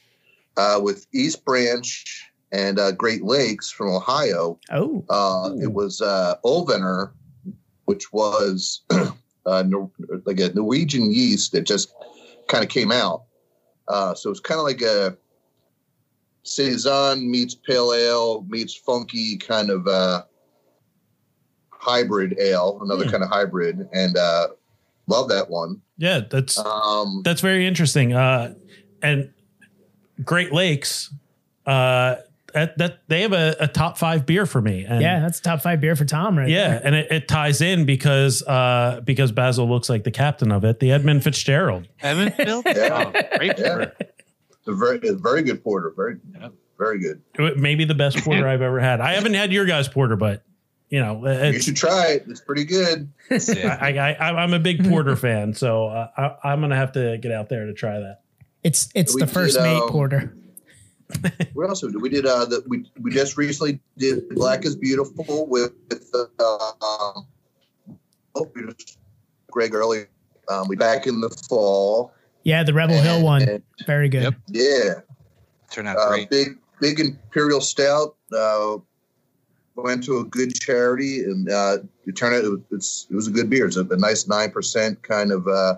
[0.58, 4.58] uh, with East Branch and uh, Great Lakes from Ohio.
[4.72, 7.12] Oh, Uh, it was uh, Olvener,
[7.86, 8.82] which was
[9.46, 9.64] uh,
[10.26, 11.94] like a Norwegian yeast that just
[12.48, 13.24] kind of came out.
[13.90, 15.18] Uh, so it's kind of like a
[16.44, 20.24] saison meets pale ale meets funky kind of uh,
[21.72, 23.12] hybrid ale, another Hmm.
[23.12, 24.48] kind of hybrid, and uh,
[25.08, 25.82] love that one.
[25.98, 28.14] Yeah, that's Um, That's very interesting.
[28.14, 28.54] Uh,
[29.02, 29.30] and
[30.24, 31.14] Great Lakes,
[31.66, 32.16] uh,
[32.54, 34.86] that, that they have a, a top five beer for me.
[34.86, 36.50] And yeah, that's top five beer for Tom, right?
[36.50, 36.82] yeah, there.
[36.86, 40.80] and it, it ties in because uh, because Basil looks like the captain of it,
[40.80, 41.88] the Edmund Fitzgerald.
[42.02, 42.64] Evansville?
[42.76, 43.12] Yeah.
[43.16, 43.86] Oh, great Yeah.
[44.00, 45.92] it's a very, a very good porter.
[45.96, 46.18] Very
[46.78, 47.22] Very good.
[47.58, 49.00] Maybe the best porter I've ever had.
[49.02, 50.44] I haven't had your guys' porter, but
[50.90, 52.26] you know, You should try it.
[52.28, 53.12] It's pretty good.
[53.32, 53.78] Yeah.
[53.82, 56.08] I, I, I, I'm a big porter fan, so uh,
[56.44, 58.22] I, I'm gonna have to get out there to try that.
[58.64, 60.36] It's it's We the first did, mate um, porter.
[61.54, 62.26] What else did we did?
[62.26, 65.72] Uh, the, we we just recently did Black is Beautiful with
[66.14, 67.28] uh, um,
[68.36, 68.52] oh,
[69.52, 70.06] Greg early.
[70.50, 72.12] Um, we back in the fall.
[72.44, 73.44] Yeah, the Rebel Hill one.
[73.44, 74.24] And, Very good.
[74.24, 74.34] Yep.
[74.48, 74.94] yeah,
[75.72, 76.30] Turned out uh, great.
[76.30, 78.16] big big imperial stout.
[78.36, 78.78] Uh,
[79.76, 83.28] went to a good charity, and uh, it turned out it was, it's, it was
[83.28, 83.66] a good beer.
[83.66, 85.76] It's a, a nice nine percent kind of uh,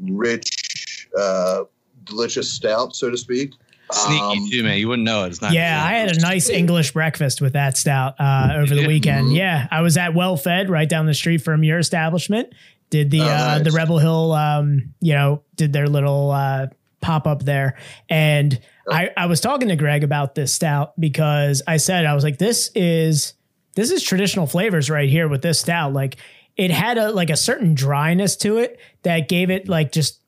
[0.00, 1.64] rich, uh,
[2.04, 3.52] delicious stout, so to speak.
[3.92, 4.78] Sneaky Um, too, man.
[4.78, 5.28] You wouldn't know it.
[5.28, 5.52] It's not.
[5.52, 8.86] Yeah, I had a nice English breakfast with that stout uh, over the did?
[8.88, 9.32] weekend.
[9.32, 12.52] Yeah, I was at Well Fed right down the street from your establishment.
[12.90, 13.28] Did the Oh, uh,
[13.58, 13.64] nice.
[13.64, 16.68] the Rebel Hill, um, you know, did their little uh,
[17.00, 17.76] pop up there,
[18.08, 18.58] and
[18.90, 22.38] I I was talking to Greg about this stout because I said I was like,
[22.38, 23.34] this is
[23.76, 25.92] this is traditional flavors right here with this stout.
[25.92, 26.16] Like
[26.56, 30.20] it had a like a certain dryness to it that gave it like just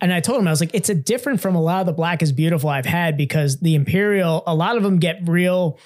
[0.00, 1.92] and I told him I was like, it's a different from a lot of the
[1.92, 5.78] black is beautiful I've had because the imperial, a lot of them get real.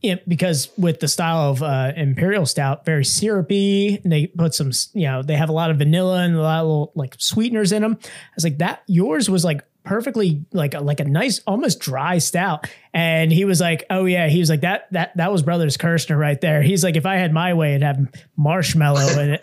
[0.00, 4.70] It, because with the style of uh, imperial stout, very syrupy, and they put some,
[4.94, 7.72] you know, they have a lot of vanilla and a lot of little like sweeteners
[7.72, 7.98] in them.
[8.00, 12.18] I was like, that yours was like perfectly like a, like a nice, almost dry
[12.18, 12.68] stout.
[12.94, 16.16] And he was like, oh yeah, he was like that that that was Brothers Kershner
[16.16, 16.62] right there.
[16.62, 17.98] He's like, if I had my way, it'd have
[18.36, 19.38] marshmallow in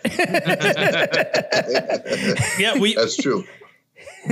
[2.58, 3.44] Yeah, we That's true.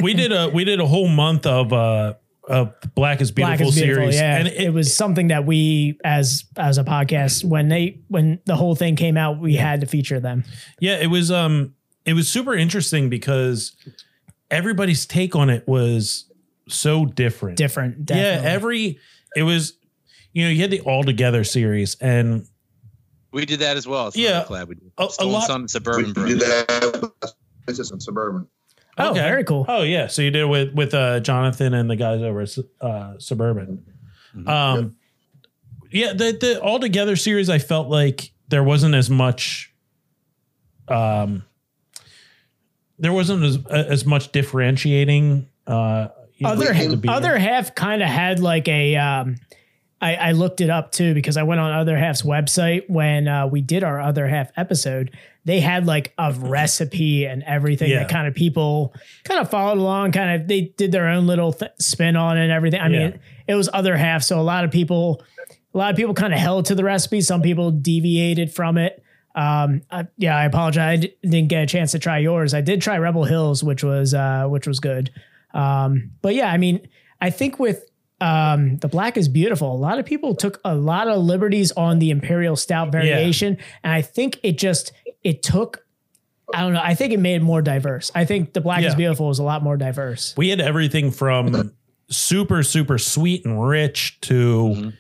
[0.03, 2.15] We did a we did a whole month of uh
[2.49, 4.37] of Black is Beautiful, Black is beautiful, series, yeah.
[4.37, 8.75] and it, was something that we, as as a podcast, when they when the whole
[8.75, 10.45] thing came out, we had to feature them.
[10.79, 11.75] Yeah, it was um
[12.05, 13.75] it was super interesting because
[14.51, 16.31] everybody's take on it was
[16.69, 17.57] so different.
[17.57, 18.45] Different, definitely.
[18.47, 18.99] Yeah, every
[19.37, 19.79] it was
[20.33, 22.47] you know, you had the All Together series and
[23.33, 24.09] We did that as well.
[24.09, 24.41] It's Yeah.
[24.47, 24.93] another collab we did.
[24.99, 25.67] A- a Stolen lot- Sun
[25.97, 27.13] We did that.
[27.67, 28.49] This is in suburban.
[28.97, 29.65] Oh, very cool.
[29.69, 32.57] Oh yeah, so you did it with with uh Jonathan and the guys over at
[32.81, 33.85] uh Suburban.
[34.47, 34.97] Um
[35.91, 39.73] yeah, the the All Together series I felt like there wasn't as much
[40.89, 41.45] um
[42.99, 46.09] there wasn't as as much differentiating uh
[46.45, 48.97] Other with other half kind of had like a.
[48.97, 49.37] Um,
[50.01, 53.47] I, I looked it up too because I went on other half's website when uh,
[53.47, 55.11] we did our other half episode.
[55.47, 58.01] They had like a recipe and everything Yeah.
[58.01, 60.13] that kind of people kind of followed along.
[60.13, 62.81] Kind of they did their own little th- spin on it and everything.
[62.81, 63.09] I Yeah.
[63.11, 65.23] mean, it was other half, so a lot of people,
[65.75, 67.21] a lot of people kind of held to the recipe.
[67.21, 69.03] Some people deviated from it.
[69.35, 70.93] Um, I, yeah, I apologize.
[70.93, 72.55] I d- didn't get a chance to try yours.
[72.55, 75.11] I did try Rebel Hills, which was uh, which was good.
[75.53, 76.87] Um, but yeah, I mean,
[77.21, 77.85] I think with
[78.21, 79.73] um, the black is beautiful.
[79.73, 83.93] A lot of people took a lot of liberties on the imperial stout variation, and
[83.93, 84.93] I think it just
[85.23, 85.85] it took.
[86.55, 86.81] I don't know.
[86.83, 88.13] I think it made it more diverse.
[88.15, 90.35] I think the black is beautiful is a lot more diverse.
[90.37, 91.73] we had everything from
[92.11, 94.93] super super sweet and rich to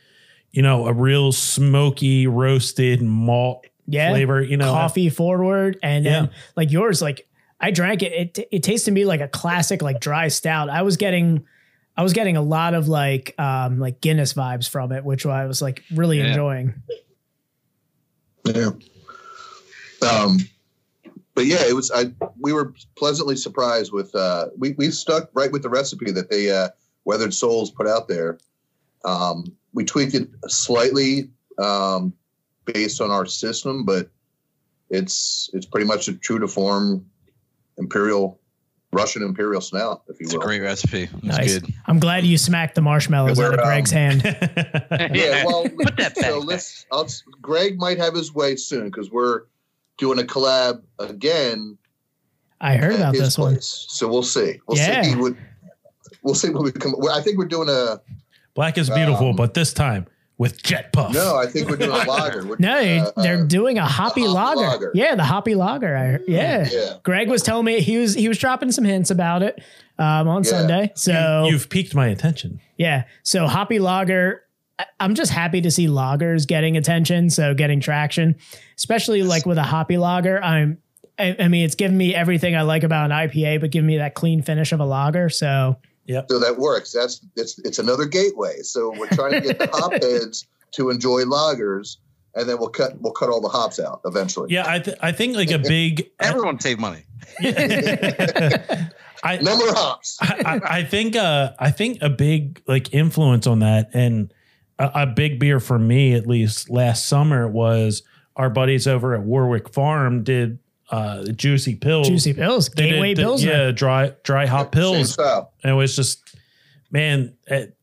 [0.51, 6.31] you know a real smoky roasted malt Yeah, flavor you know coffee forward, and then
[6.57, 7.28] like yours, like
[7.61, 8.39] I drank it.
[8.39, 10.69] It it tasted to me like a classic like dry stout.
[10.69, 11.47] I was getting.
[11.97, 15.47] I was getting a lot of like um like Guinness vibes from it, which I
[15.47, 16.29] was like really Yeah.
[16.29, 16.75] enjoying.
[18.45, 18.71] Yeah.
[20.03, 20.39] Um,
[21.35, 21.91] but yeah, it was.
[21.91, 24.15] I we were pleasantly surprised with.
[24.15, 26.69] Uh, we we stuck right with the recipe that they uh,
[27.05, 28.39] Weathered Souls put out there.
[29.05, 32.12] Um, we tweaked it slightly um,
[32.66, 34.11] based on our system, but
[34.91, 37.07] it's it's pretty much a true to form
[37.79, 38.39] imperial
[38.95, 41.03] Russian imperial snout, if you It's a great recipe.
[41.03, 41.59] It's Nice.
[41.59, 41.75] good.
[41.87, 44.23] I'm glad you smacked the marshmallows out of um, Greg's hand.
[45.15, 46.87] Yeah, well, Put that back, so let's.
[46.93, 47.09] I'll,
[47.43, 49.43] Greg might have his way soon because we're
[49.99, 51.77] doing a collab again
[52.61, 53.53] I heard at about his this one.
[53.55, 53.87] place.
[53.89, 54.61] So we'll see.
[54.66, 55.03] We'll Yeah.
[55.03, 55.35] see what
[56.23, 56.95] we'll see what we come.
[57.12, 58.01] I think we're doing a
[58.55, 61.36] black is beautiful Um, but this time with jet puff no.
[61.36, 62.44] I think we're doing a lager.
[62.47, 62.77] We're, No,
[63.16, 64.61] uh, they're uh, doing a hoppy, hoppy lager.
[64.61, 64.90] lager.
[64.94, 65.97] Yeah, the hoppy lager.
[65.97, 66.69] I, yeah.
[66.70, 66.94] Yeah.
[67.05, 69.62] Greg was telling me he was he was dropping some hints about it
[69.98, 70.51] um, on Yeah.
[70.51, 70.93] Sunday.
[70.97, 74.43] So you've piqued my attention yeah, so hoppy lager.
[74.81, 78.35] I- I'm just happy to see lagers getting attention, so getting traction,
[78.77, 80.43] especially like with a hoppy lager.
[80.43, 80.78] I'm,
[81.16, 83.98] I, I mean, it's giving me everything I like about an IPA, but giving me
[83.98, 85.28] that clean finish of a lager.
[85.28, 85.77] So
[86.28, 86.93] So that works.
[86.93, 88.59] That's it's it's another gateway.
[88.62, 91.97] So we're trying to get the hop heads to enjoy lagers,
[92.35, 94.48] and then we'll cut we'll cut all the hops out eventually.
[94.52, 97.05] Yeah, I th- I think like a big Everyone save money.
[99.26, 100.18] I, No more hops.
[100.20, 104.32] I, I- I think uh I think a big like influence on that and
[104.78, 108.02] a, a big beer for me at least last summer was
[108.36, 110.59] our buddies over at Warwick Farm did
[110.95, 112.09] uh juicy pills.
[112.09, 113.43] Juicy Pills, They did Gateway the- Pills.
[113.45, 115.12] Yeah, dry dry hop Same pills.
[115.12, 115.53] style.
[115.62, 116.21] And it was just
[116.91, 117.77] man, it,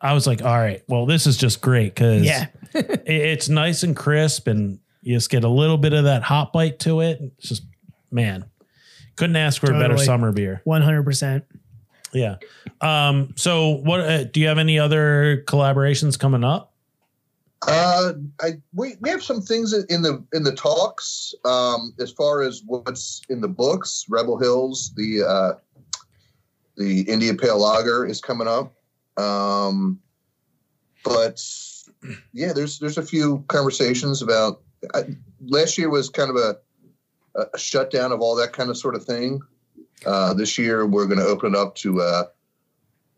[0.00, 2.46] I was like, all right, well, this is just great because Yeah.
[2.74, 6.52] it- it's nice and crisp and you just get a little bit of that hot
[6.52, 7.20] bite to it.
[7.38, 7.62] It's just
[8.10, 8.44] man.
[9.16, 10.60] Couldn't ask for a better summer beer.
[10.64, 11.44] One hundred percent.
[12.12, 12.36] Yeah.
[12.82, 16.72] Um, so what uh, do you have any other collaborations coming up?
[17.62, 21.34] Uh, I we, we have some things in the in the talks.
[21.44, 25.52] Um, as far as what's in the books, Rebel Hills, the uh,
[26.76, 28.74] the India Pale Lager is coming up.
[29.16, 30.00] Um,
[31.04, 31.42] but
[32.32, 34.62] yeah, there's there's a few conversations about.
[34.94, 36.58] I, last year was kind of a
[37.54, 39.40] a shutdown of all that kind of sort of thing.
[40.04, 42.24] Uh, this year we're going to open it up to uh,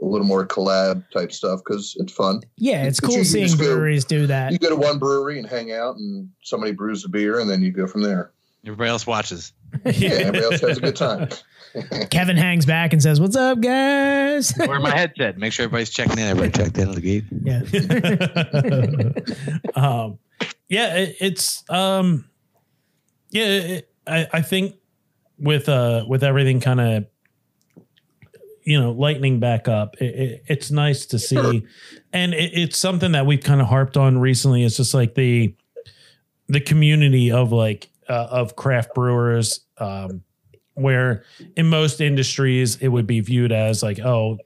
[0.00, 2.40] a little more collab type stuff because it's fun.
[2.56, 4.52] Yeah, it's But cool you seeing just go- breweries do that.
[4.52, 7.62] You go to one brewery and hang out, and somebody brews a beer, and then
[7.62, 8.32] you go from there.
[8.64, 9.52] Everybody else watches.
[9.84, 11.28] Yeah, everybody else has a good time.
[12.10, 15.36] Kevin hangs back and says, "What's up, guys?" Wear my headset.
[15.36, 16.24] Make sure everybody's checking in.
[16.24, 17.24] Everybody checked in on the gate.
[17.44, 17.60] yeah.
[19.74, 20.18] um,
[20.68, 22.24] yeah, it, it's um,
[23.30, 24.76] yeah, it, I I think
[25.38, 27.04] with uh with everything kind of
[28.68, 31.64] you know lightening back up, it, it, it's nice to see,
[32.12, 34.62] and it, it's something that we've kind of harped on recently.
[34.62, 35.54] It's just like the
[36.48, 39.60] the community of like uh, of craft brewers.
[39.78, 40.22] Um,
[40.74, 41.24] where
[41.56, 44.38] in most industries it would be viewed as like, oh,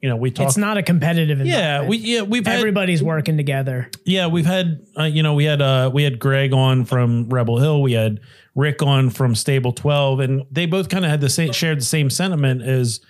[0.00, 0.46] you know, we talk.
[0.46, 3.90] It's not a competitive yeah, we yeah we've had Everybody's working together.
[4.04, 7.58] yeah, we've had uh, you know we had uh we had Greg on from Rebel
[7.58, 8.20] Hill, we had
[8.54, 11.84] Rick on from Stable Twelve, and they both kind of had the same shared the
[11.84, 13.00] same sentiment as.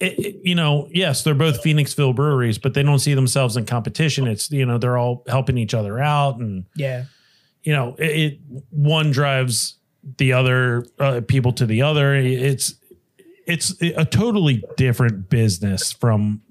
[0.00, 3.66] It, it- you know, yes, they're both Phoenixville breweries, but they don't see themselves in
[3.66, 4.26] competition.
[4.26, 7.04] It's you know they're all helping each other out, and Yeah.
[7.62, 8.38] you know it, it
[8.70, 9.76] one drives
[10.18, 12.14] the other uh, people to the other.
[12.16, 12.74] It's
[13.46, 16.42] it's a totally different business from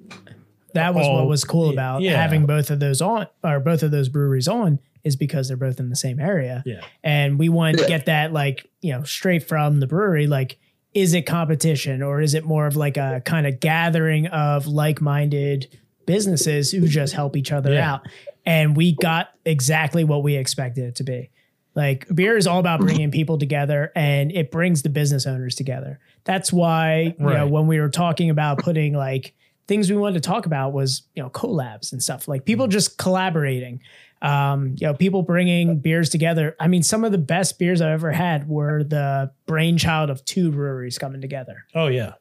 [0.73, 2.21] That was Oh, what was cool about yeah.
[2.21, 5.79] having both of those on or both of those breweries on is because they're both
[5.79, 6.61] in the same area.
[6.65, 10.27] yeah And we wanted to get that like, you know, straight from the brewery.
[10.27, 10.57] Like,
[10.93, 15.75] is it competition or is it more of like a kind of gathering of like-minded
[16.05, 17.93] businesses who just help each other Yeah.
[17.93, 18.07] out?
[18.45, 21.29] And we got exactly what we expected it to be.
[21.75, 25.99] Like beer is all about bringing people together and it brings the business owners together.
[26.25, 29.33] That's why, you know, when we were talking about putting like
[29.67, 32.97] things we wanted to talk about was, you know, collabs and stuff like people just
[32.97, 33.81] collaborating.
[34.21, 36.55] Um, you know, people bringing beers together.
[36.59, 40.51] I mean, some of the best beers I've ever had were the brainchild of two
[40.51, 41.65] breweries coming together.
[41.73, 42.13] oh yeah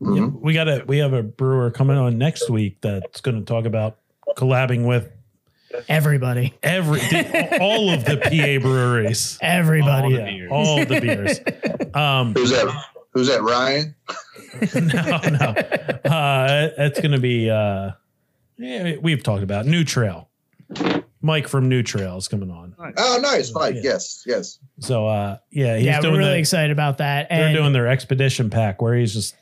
[0.00, 0.16] Mhm.
[0.16, 3.44] Yeah, we got a we have a brewer coming on next week that's going to
[3.44, 3.98] talk about
[4.36, 5.10] collabing with
[5.88, 9.38] Everybody, every the, all of the PA breweries.
[9.40, 10.14] everybody.
[10.14, 11.40] Yeah, all the beers.
[11.94, 12.84] Um, Who's that?
[13.12, 13.42] Who's that?
[13.42, 13.94] Ryan?
[14.74, 17.48] no, no, uh, it's going to be.
[17.50, 17.92] Uh,
[18.58, 20.28] yeah, we've talked about New Trail.
[21.22, 22.74] Mike from New Trail is coming on.
[22.96, 23.74] Oh, nice, Mike.
[23.76, 23.80] Yeah.
[23.84, 24.58] Yes, yes.
[24.80, 27.28] So uh, yeah, he's yeah, we're really the- excited about that.
[27.28, 29.34] they're And doing their expedition pack where he's just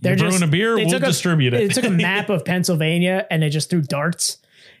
[0.00, 1.58] They're they're brewing just- a beer, we'll took a- distribute it.
[1.58, 4.38] They took a map of Pennsylvania and they just threw darts.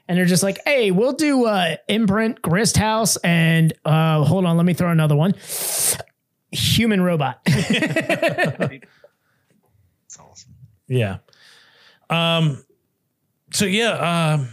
[0.08, 4.56] And they're just like, hey, we'll do uh, imprint, grist house, and uh, hold on,
[4.56, 5.34] let me throw another one.
[6.50, 7.40] Human robot.
[10.06, 10.54] It's awesome.
[10.88, 11.18] Yeah.
[12.10, 12.62] Um.
[13.52, 14.32] So yeah.
[14.34, 14.48] Um.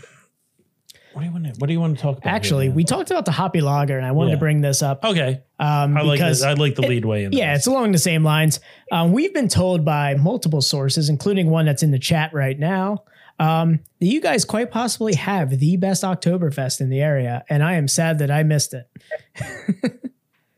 [1.13, 2.31] What do you want to What do you want to talk about?
[2.33, 2.75] Actually, man?
[2.75, 4.35] we talked about the hoppy lager, and I wanted Yeah.
[4.35, 5.03] to bring this up.
[5.03, 5.41] okay.
[5.59, 6.45] Um, I like because this.
[6.45, 7.33] I like the lead way in.
[7.33, 7.61] Yeah, this.
[7.61, 8.61] it's along the same lines.
[8.91, 13.03] Um, we've been told by multiple sources, including one that's in the chat right now,
[13.39, 17.73] um, that you guys quite possibly have the best Oktoberfest in the area, and I
[17.75, 18.89] am sad that I missed it.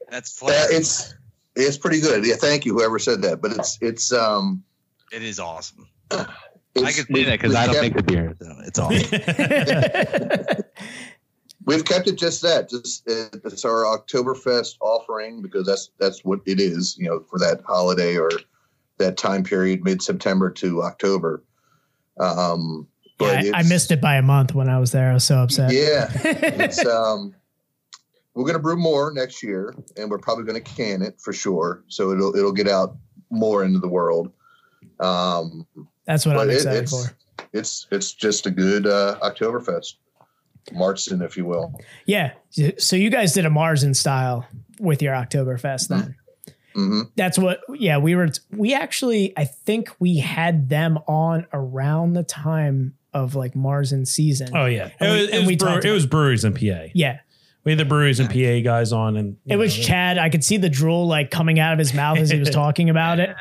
[0.10, 0.68] That's Uh, flat.
[0.72, 1.14] it's
[1.56, 2.26] it's pretty good.
[2.26, 3.42] Yeah, thank you, whoever said that.
[3.42, 4.64] But it's it's um.
[5.14, 5.88] it is awesome.
[6.74, 8.34] It's, I can say that because I don't kept- make the beer.
[8.42, 10.64] So it's awesome.
[11.66, 12.70] We've kept it just that.
[12.70, 16.96] Just uh, it's our Oktoberfest offering because that's that's what it is.
[16.98, 18.32] You know, for that holiday or
[18.98, 21.44] that time period, mid September to October.
[22.22, 22.88] Um,
[23.18, 25.10] but Yeah, I, I missed it by a month when I was there.
[25.12, 25.72] I was so upset.
[25.74, 27.36] Yeah, it's um.
[28.34, 31.84] We're gonna brew more next year, and we're probably gonna can it for sure.
[31.90, 32.96] So it'll it'll get out
[33.30, 34.32] more into the world.
[35.02, 35.68] Um,
[36.06, 37.16] That's what I'm it- excited it's for.
[37.52, 39.96] it's it's just a good uh, Oktoberfest.
[40.74, 41.74] Marzen, if you will.
[42.06, 42.34] Yeah.
[42.78, 44.46] So you guys did a Marzen style
[44.80, 46.16] with your Oktoberfest then.
[46.74, 52.14] Hmm That's what, yeah, we were, we actually, I think we had them on around
[52.14, 54.56] the time of like Marzen season.
[54.56, 56.54] Oh yeah, And it we- was, and it was, we brewer- it was breweries in
[56.54, 56.88] PA.
[56.94, 57.20] Yeah.
[57.64, 60.18] We had the breweries and PA guys on, and you It was know, Chad.
[60.18, 62.90] I could see the drool like coming out of his mouth as he was talking
[62.90, 63.36] about it.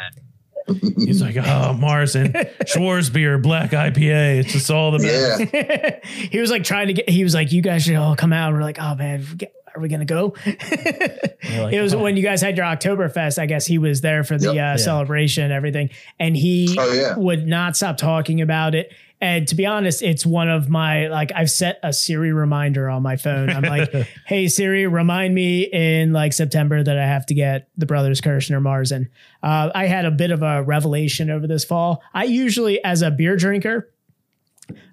[0.98, 2.32] He's like, "Oh, Marzen
[2.64, 4.40] Schwarzbier Black IPA.
[4.40, 6.00] It's just all the best." Yeah.
[6.30, 8.52] he was like trying to get, he was like, you guys should all come out.
[8.52, 10.34] We're like, oh man, get- are we going to go?
[10.46, 13.38] like, it was "Oh." when you guys had your Oktoberfest.
[13.38, 14.74] I guess he was there for the Yep.
[14.74, 15.90] uh, celebration and everything.
[16.18, 17.16] And he Oh, yeah.
[17.16, 18.92] would not stop talking about it.
[19.22, 23.02] And to be honest, it's one of my, like, I've set a Siri reminder on
[23.02, 23.50] my phone.
[23.50, 23.92] I'm like,
[24.26, 28.62] hey, Siri, remind me in like September that I have to get the Brothers Kershner
[28.62, 29.08] Marzen.
[29.42, 32.02] Uh, I had a bit of a revelation over this fall.
[32.14, 33.90] I usually, as a beer drinker,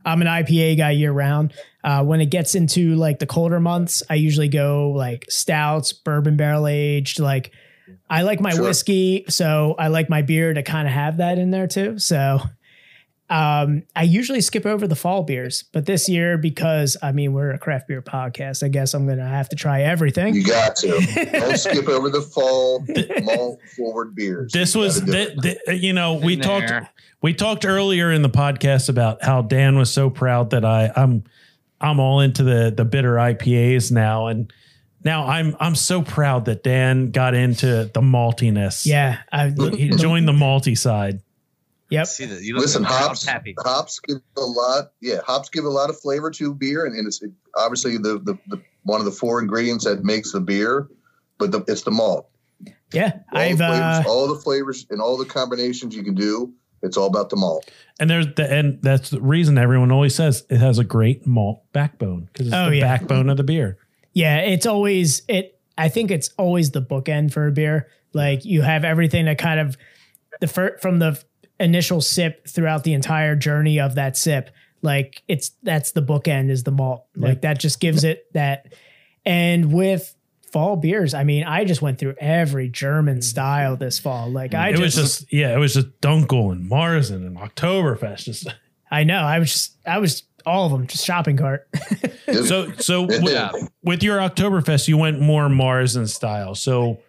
[0.08, 1.54] I'm an IPA guy year round.
[1.84, 6.38] Uh, when it gets into like the colder months, I usually go like stouts, bourbon
[6.38, 7.20] barrel aged.
[7.20, 7.52] Like
[8.10, 8.64] I like my Sure.
[8.64, 12.00] whiskey, so I like my beer to kind of have that in there too.
[12.00, 12.40] So
[13.30, 17.52] um, I usually skip over the fall beers, but this year because I mean we're
[17.52, 20.34] a craft beer podcast, I guess I'm gonna have to try everything.
[20.34, 21.30] You got to.
[21.32, 22.86] Don't skip over the fall
[23.24, 24.54] malt forward beers.
[24.54, 25.60] This You was, gotta do th- it.
[25.68, 26.90] th- you know, we In talked, there.
[27.22, 31.24] we talked earlier in the podcast about how Dan was so proud that I, I'm,
[31.82, 34.52] I'm all into the the bitter IPAs now, and
[35.04, 38.86] now I'm I'm so proud that Dan got into the maltiness.
[38.86, 41.20] Yeah, I, he joined the malty side.
[41.90, 42.08] Yep.
[42.08, 42.42] See that?
[42.42, 43.26] You look Listen, like hops.
[43.26, 43.56] pappy.
[43.60, 44.92] Hops give a lot.
[45.02, 47.22] Yeah, hops give a lot of flavor to beer, and, and it's
[47.56, 50.88] obviously the, the the one of the four ingredients that makes the beer.
[51.40, 52.30] But the, it's the malt.
[52.94, 56.16] Yeah, All I've the flavors, uh, all the flavors, and all the combinations you can
[56.16, 56.54] do.
[56.84, 57.70] It's all about the malt.
[58.00, 61.64] And there's the and that's the reason everyone always says it has a great malt
[61.74, 62.98] backbone because it's Oh, the yeah.
[62.98, 63.78] backbone of the beer.
[64.14, 65.60] Yeah, it's always it.
[65.78, 67.90] I think it's always the bookend for a beer.
[68.14, 69.78] Like you have everything that kind of
[70.40, 71.22] the fir- from the
[71.60, 74.52] initial sip throughout the entire journey of that sip.
[74.82, 77.06] Like it's that's the bookend is the malt.
[77.16, 78.74] Like that just gives it that.
[79.26, 80.16] And with
[80.52, 84.30] fall beers, I mean, I just went through every German style this fall.
[84.30, 84.60] Like mm.
[84.60, 88.24] I it just, was just yeah, it was just Dunkel and Marzen and Oktoberfest.
[88.24, 88.54] Just
[88.92, 91.68] I know I was just I was all of them just shopping cart.
[92.46, 93.68] so so It with, did.
[93.84, 96.56] with your Oktoberfest, you went more Marzen style.
[96.56, 97.00] So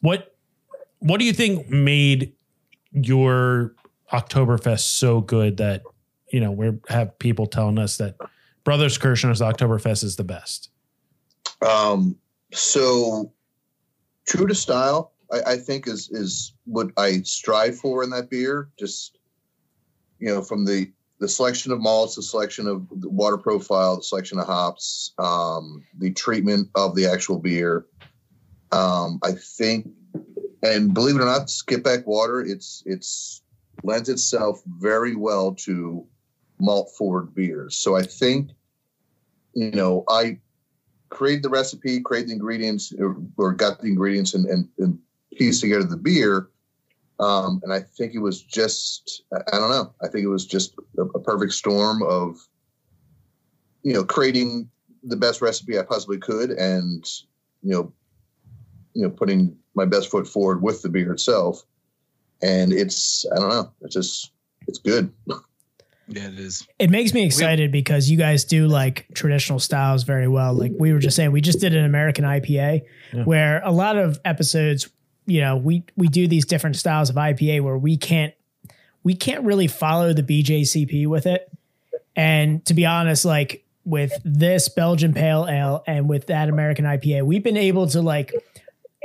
[0.00, 0.34] what
[1.00, 2.32] what do you think made
[2.92, 3.74] your
[4.12, 5.82] Oktoberfest so good that
[6.32, 8.16] you know we have people telling us that
[8.64, 10.70] Brothers Kershner's Oktoberfest is the best?
[11.62, 12.16] Um,
[12.52, 13.32] so
[14.26, 18.68] true to style, I, I think is is what I strive for in that beer.
[18.78, 19.18] Just
[20.18, 24.02] you know, from the the selection of malts, the selection of the water profile, the
[24.02, 27.86] selection of hops, um, the treatment of the actual beer.
[28.72, 29.90] Um, I think,
[30.62, 33.39] and believe it or not, Skippack water it's it's
[33.82, 36.06] lends itself very well to
[36.58, 37.76] malt forward beers.
[37.76, 38.50] So I think,
[39.54, 40.38] you know, I
[41.08, 42.92] created the recipe, created the ingredients,
[43.36, 44.98] or, got the ingredients and, and, and
[45.36, 46.50] pieced together the beer.
[47.18, 50.46] Um, and I think it was just, I I don't know, I think it was
[50.46, 52.36] just a, a perfect storm of,
[53.82, 54.70] you know, creating
[55.02, 57.04] the best recipe I possibly could and,
[57.62, 57.92] you know,
[58.94, 61.64] you know, putting my best foot forward with the beer itself.
[62.42, 64.32] And it's, I don't know, it's just,
[64.66, 65.12] it's good.
[66.12, 66.66] Yeah, it is.
[66.80, 70.52] it makes me excited because you guys do like traditional styles very well.
[70.54, 73.22] Like we were just saying, we just did an American IPA Yeah.
[73.22, 74.88] where a lot of episodes,
[75.26, 78.34] you know, we we do these different styles of IPA where we can't
[79.04, 81.48] we can't really follow the BJCP with it.
[82.16, 87.22] And to be honest, like with this Belgian Pale Ale and with that American IPA,
[87.22, 88.34] we've been able to like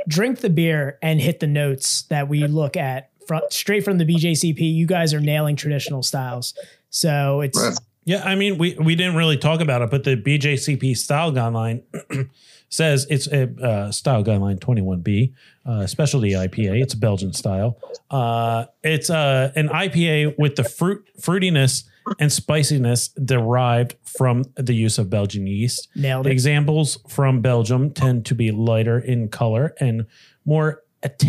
[0.08, 4.04] drink the beer and hit the notes that we look at from, straight from the
[4.04, 4.60] BJCP.
[4.60, 6.54] You guys are nailing traditional styles.
[6.90, 7.76] So it's Right.
[8.06, 11.82] Yeah, I mean, we we didn't really talk about it, but the BJCP style guideline
[12.68, 15.32] says it's a uh, style guideline 21B,
[15.66, 16.82] uh, specialty IPA.
[16.82, 17.80] It's a Belgian style.
[18.08, 21.82] Uh, it's uh, an IPA with the fruit fruitiness
[22.20, 25.88] and spiciness derived from the use of Belgian yeast.
[25.96, 26.30] nailed it.
[26.30, 30.06] Examples from Belgium tend to be lighter in color and
[30.44, 31.24] more att-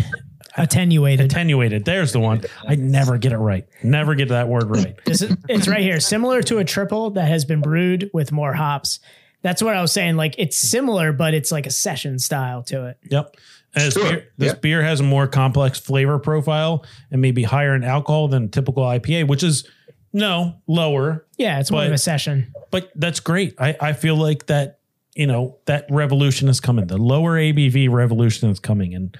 [0.58, 1.26] Attenuated.
[1.26, 1.84] attenuated.
[1.84, 2.42] There's the one.
[2.66, 3.66] I never get it right.
[3.82, 4.96] Never get that word right.
[5.04, 6.00] This is, it's right here.
[6.00, 9.00] Similar to a triple that has been brewed with more hops.
[9.42, 10.16] That's what I was saying.
[10.16, 12.98] Like it's similar, but it's like a session style to it.
[13.10, 13.36] Yep.
[13.74, 14.02] And this, Sure.
[14.10, 14.58] beer, this Yeah.
[14.60, 19.28] beer has a more complex flavor profile and maybe higher in alcohol than typical IPA,
[19.28, 19.66] which is
[20.12, 21.26] No, lower.
[21.36, 22.52] Yeah, it's more of a session.
[22.70, 23.54] But that's great.
[23.58, 24.78] I, I feel like that,
[25.14, 26.86] you know, that revolution is coming.
[26.86, 28.94] The lower ABV revolution is coming.
[28.94, 29.16] And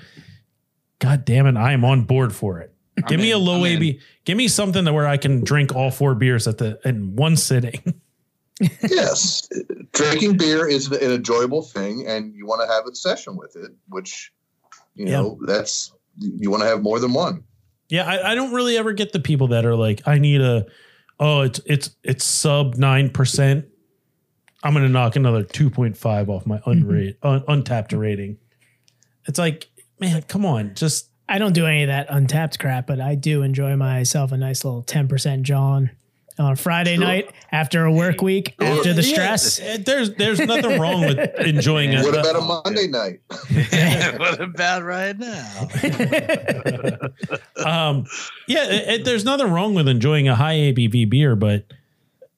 [0.99, 2.75] God damn it, I am on board for it.
[3.07, 3.77] Give me a low I'm in.
[3.77, 4.01] AB.
[4.25, 7.37] Give me something that where I can drink all four beers at the in one
[7.37, 8.01] sitting.
[8.83, 9.49] yes,
[9.93, 13.71] drinking beer is an enjoyable thing, and you want to have a session with it,
[13.89, 14.33] which
[14.95, 15.21] you Yeah.
[15.21, 17.45] know that's you want to have more than one.
[17.89, 20.67] Yeah, I, I don't really ever get the people that are like, I need a
[21.21, 23.67] oh, it's it's it's sub nine percent.
[24.65, 26.71] I'm gonna knock another two point five off my mm-hmm.
[26.71, 28.39] unrate un, Untappd rating.
[29.27, 29.69] It's like,
[30.01, 33.43] man, come on, just I don't do any of that Untappd crap, but I do
[33.43, 35.91] enjoy myself a nice little 10% John
[36.39, 37.05] on a Friday Sure.
[37.05, 39.59] night after a work week, after the stress.
[39.61, 42.03] eh, there's there's nothing wrong with enjoying it.
[42.05, 43.21] What about a Monday night?
[44.19, 45.69] what about right now?
[47.65, 48.05] um,
[48.47, 51.65] yeah, it, it- there's nothing wrong with enjoying a high ABV beer, but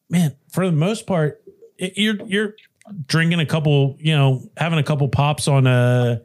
[0.08, 1.42] man, for the most part,
[1.78, 2.54] it, you're you're
[3.06, 6.22] drinking a couple, you know, having a couple pops on a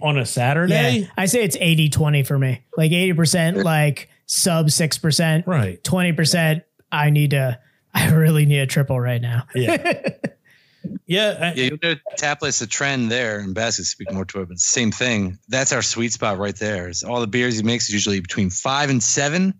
[0.00, 2.62] on a Saturday, Yeah, I say it's 80 20 for me.
[2.76, 5.82] Like 80%, like sub 6%, right?
[5.82, 6.62] 20%.
[6.90, 7.58] I need to,
[7.94, 9.46] I really need a triple right now.
[9.54, 9.76] Yeah,
[11.06, 14.48] yeah, I- Yeah, you'll know Tapless a trend there, and Basket speak more to it,
[14.48, 15.38] but same thing.
[15.48, 16.88] That's our sweet spot right there.
[16.88, 19.54] Is all the beers he makes is usually between five and seven.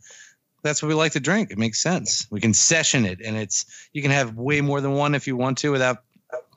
[0.63, 1.51] That's what we like to drink.
[1.51, 2.27] It makes sense.
[2.31, 5.37] We can session it, and it's you can have way more than one if you
[5.37, 5.99] want to without,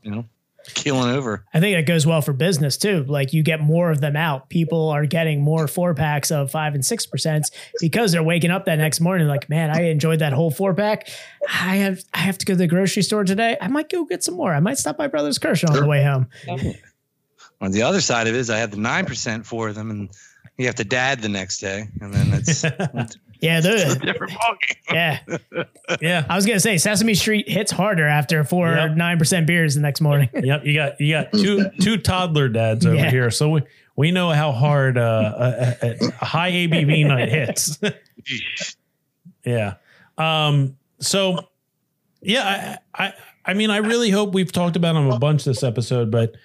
[0.04, 0.26] you know,
[0.74, 1.46] killing over.
[1.54, 3.04] I think that goes well for business too.
[3.04, 4.50] Like you get more of them out.
[4.50, 8.66] People are getting more four packs of five and six percent because they're waking up
[8.66, 11.08] that next morning like, man, I enjoyed that whole four pack.
[11.48, 13.58] I have I have to go to the grocery store today.
[13.62, 14.54] I might go get some more.
[14.54, 16.28] I might stop by Brothers Kershner on the way home.
[17.62, 20.10] On the other side of it is I have the nine percent for them, and
[20.58, 22.64] you have to dad the next day, and then it's
[23.42, 24.76] Yeah, the, different ballgame.
[24.92, 25.20] yeah.
[26.02, 26.26] yeah.
[26.30, 28.96] I was gonna say Sesame Street hits harder after four Yep.
[28.96, 30.30] nine percent beers the next morning.
[30.34, 33.10] Yep, you got you got two two toddler dads over Yeah.
[33.12, 33.62] here, so we
[33.96, 35.34] we know how hard uh,
[35.82, 37.80] a, a, a high ABV night hits.
[39.46, 39.76] yeah.
[40.18, 40.78] Um.
[41.00, 41.40] So,
[42.22, 43.14] yeah, I, I
[43.46, 46.36] I mean, I really hope we've talked about them a bunch this episode, but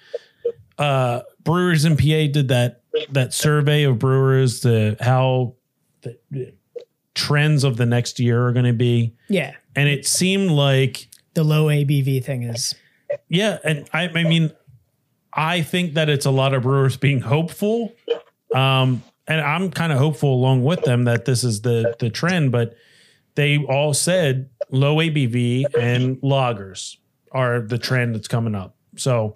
[0.77, 2.81] uh, Brewers in PA did that
[3.11, 5.55] that survey of brewers to how
[6.01, 6.53] the
[7.21, 9.53] trends of the next year are going to be, Yeah.
[9.75, 12.73] and it seemed like The low ABV thing is
[13.29, 14.51] yeah, and I, I mean,
[15.33, 17.93] I think that it's a lot of brewers being hopeful,
[18.55, 22.51] um, and I'm kind of hopeful along with them that this is the the trend.
[22.51, 22.75] But
[23.35, 26.97] they all said low ABV and lagers
[27.33, 28.75] are the trend that's coming up.
[28.97, 29.35] So,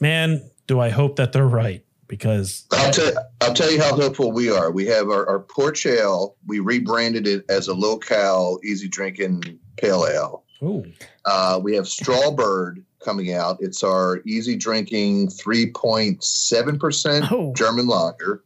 [0.00, 4.32] man, do I hope that they're right because I'll tell I'll tell you how hopeful
[4.32, 4.70] we are.
[4.70, 6.36] We have our, our porch ale.
[6.46, 10.44] We rebranded it as a low cal, easy drinking pale ale.
[10.62, 10.84] ooh,
[11.24, 13.58] Uh, we have Strawbird coming out.
[13.60, 17.52] It's our easy drinking 3.7% Oh.
[17.54, 18.42] German lager.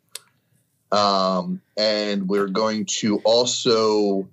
[0.91, 4.29] Um, and we're going to also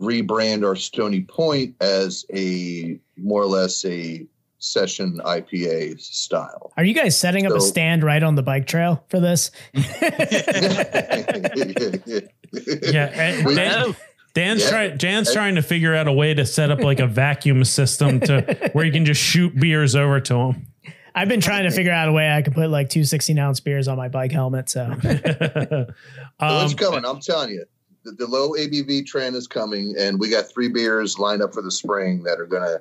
[0.00, 4.24] rebrand our Stony Point as a more or less a
[4.58, 6.72] session IPA style.
[6.76, 9.50] are you guys setting up a stand right on the bike trail for this?
[12.92, 13.96] yeah, and We- Dan-
[14.34, 14.70] Dan's Yeah.
[14.70, 14.96] trying.
[14.98, 18.70] Dan's trying to figure out a way to set up like a vacuum system to
[18.72, 20.66] where you can just shoot beers over to him.
[21.14, 23.58] I've been trying to figure out a way I can put like two 16 ounce
[23.58, 24.68] beers on my bike helmet.
[24.68, 25.86] So So
[26.40, 27.04] um, it's coming.
[27.04, 27.64] I'm telling you,
[28.04, 31.62] the, the low ABV trend is coming, and we got three beers lined up for
[31.62, 32.80] the spring that are gonna,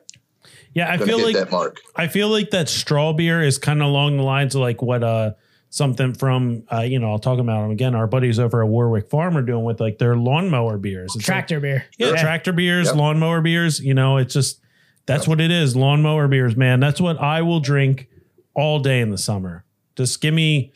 [0.78, 1.82] yeah, I feel like that mark.
[1.95, 5.04] I feel like that straw beer is kind of along the lines of like what
[5.04, 5.32] uh
[5.70, 7.94] something from uh you know I'll talk about them again.
[7.95, 11.08] Our buddies over at Warwick Farm are doing with like their lawnmower beers.
[11.08, 11.86] It's like- tractor beer.
[11.98, 12.95] yeah, tractor beers, Yep.
[12.95, 13.80] lawnmower beers.
[13.80, 14.62] You know, it's just
[15.06, 15.76] that's what it is.
[15.76, 16.80] Lawnmower beers, man.
[16.80, 18.08] That's what I will drink
[18.54, 19.64] all day in the summer.
[19.95, 20.72] Just give me,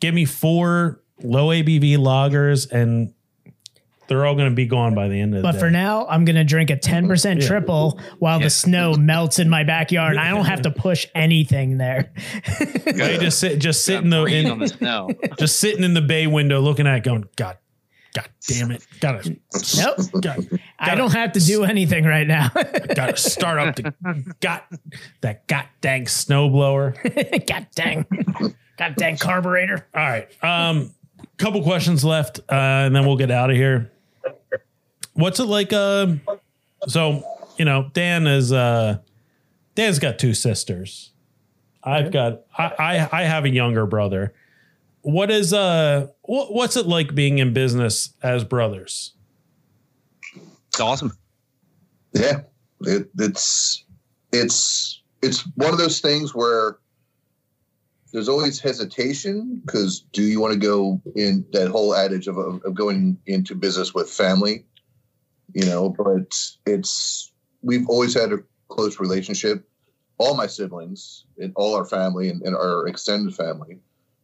[0.00, 3.14] give me four low ABV lagers, and
[4.08, 5.58] they're all going to be gone by the end of the But day.
[5.60, 9.64] for now, I'm going to drink a 10% triple while the snow melts in my
[9.64, 10.12] backyard.
[10.12, 12.12] And I don't have to push anything there.
[12.46, 15.08] I just sit, just sitting the Breathe on in, the snow.
[15.38, 17.58] just sitting in the bay window, looking at it, going, God,
[18.14, 19.36] God damn it, gotta,
[19.78, 19.96] Nope.
[20.20, 22.50] gotta, I don't have to do anything right now.
[22.94, 24.66] gotta start up the, got
[25.22, 27.46] that god dang snowblower.
[27.46, 28.04] God dang.
[28.76, 29.86] God dang carburetor.
[29.94, 30.28] All right.
[30.44, 30.92] Um,
[31.42, 32.54] couple questions left, uh,
[32.86, 33.90] and then we'll get out of here.
[35.14, 35.72] What's it like?
[35.72, 36.20] Um,
[36.86, 37.24] so
[37.58, 38.98] you know, Dan is uh,
[39.74, 41.12] Dan's got two sisters.
[41.82, 44.32] I've got I, I I have a younger brother.
[45.00, 49.14] What is uh what, what's it like being in business as brothers?
[50.68, 51.12] It's awesome.
[52.12, 52.42] Yeah,
[52.82, 53.84] it, it's
[54.32, 56.78] it's it's one of those things where
[58.12, 62.62] there's always hesitation because do you want to go in that whole adage of, of,
[62.64, 64.64] of going into business with family,
[65.54, 65.88] you know?
[65.88, 66.34] But
[66.66, 67.32] it's
[67.62, 69.66] we've always had a close relationship.
[70.18, 73.78] All my siblings and all our family and, and our extended family,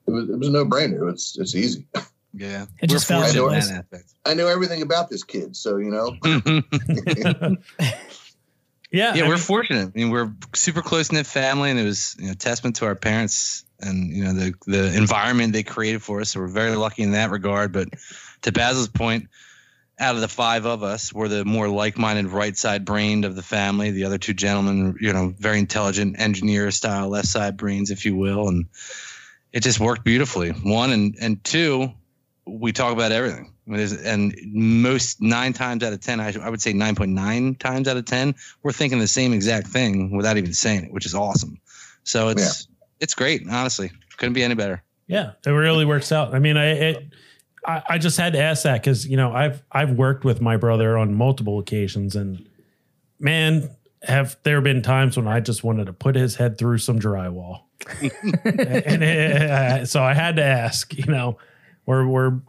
[0.06, 1.10] it was it was a no brainer.
[1.10, 1.86] It's it's easy.
[2.34, 2.66] Yeah.
[2.80, 4.04] It just felt fortunate like in it.
[4.24, 6.14] I know everything about this kid, so you know.
[8.90, 9.92] Yeah, yeah, I we're mean, fortunate.
[9.94, 12.94] I mean, we're super close knit family, and it was you know testament to our
[12.94, 16.30] parents and you know the the environment they created for us.
[16.30, 17.72] So we're very lucky in that regard.
[17.72, 17.88] But
[18.42, 19.28] to Basil's point,
[19.98, 23.34] out of the five of us, we're the more like minded, right side brained of
[23.34, 23.90] the family.
[23.90, 28.16] The other two gentlemen, you know, very intelligent engineer style left side brains, if you
[28.16, 28.66] will, and
[29.52, 30.50] it just worked beautifully.
[30.50, 31.92] One and and two,
[32.46, 33.52] we talk about everything.
[33.66, 37.10] I mean, and most nine times out of ten, I, I would say nine point
[37.10, 40.92] nine times out of ten, we're thinking the same exact thing without even saying it,
[40.92, 41.60] which is awesome.
[42.04, 42.68] So it's
[43.00, 43.90] it's great, honestly.
[44.16, 44.82] Couldn't be any better.
[45.06, 46.34] Yeah, it really works out.
[46.34, 47.12] I mean, I it,
[47.64, 50.56] I, I just had to ask that because you know I've I've worked with my
[50.56, 52.48] brother on multiple occasions, and
[53.18, 53.70] man,
[54.02, 57.62] have there been times when I just wanted to put his head through some drywall,
[58.00, 60.94] and it, uh, so I had to ask.
[60.94, 61.38] You know,
[61.86, 62.40] we're we're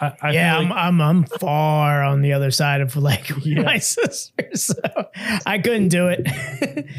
[0.00, 3.30] I, I yeah, feel I'm, like- I'm I'm far on the other side of like
[3.46, 4.74] my sister, so
[5.46, 6.26] I couldn't do it.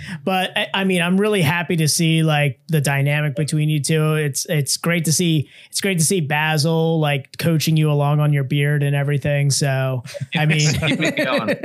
[0.23, 4.15] but I, I mean, I'm really happy to see like the dynamic between you two.
[4.15, 5.49] It's it's great to see.
[5.69, 9.49] It's great to see Basil like coaching you along on your beard and everything.
[9.51, 10.03] So
[10.35, 11.55] I mean, Keep me going.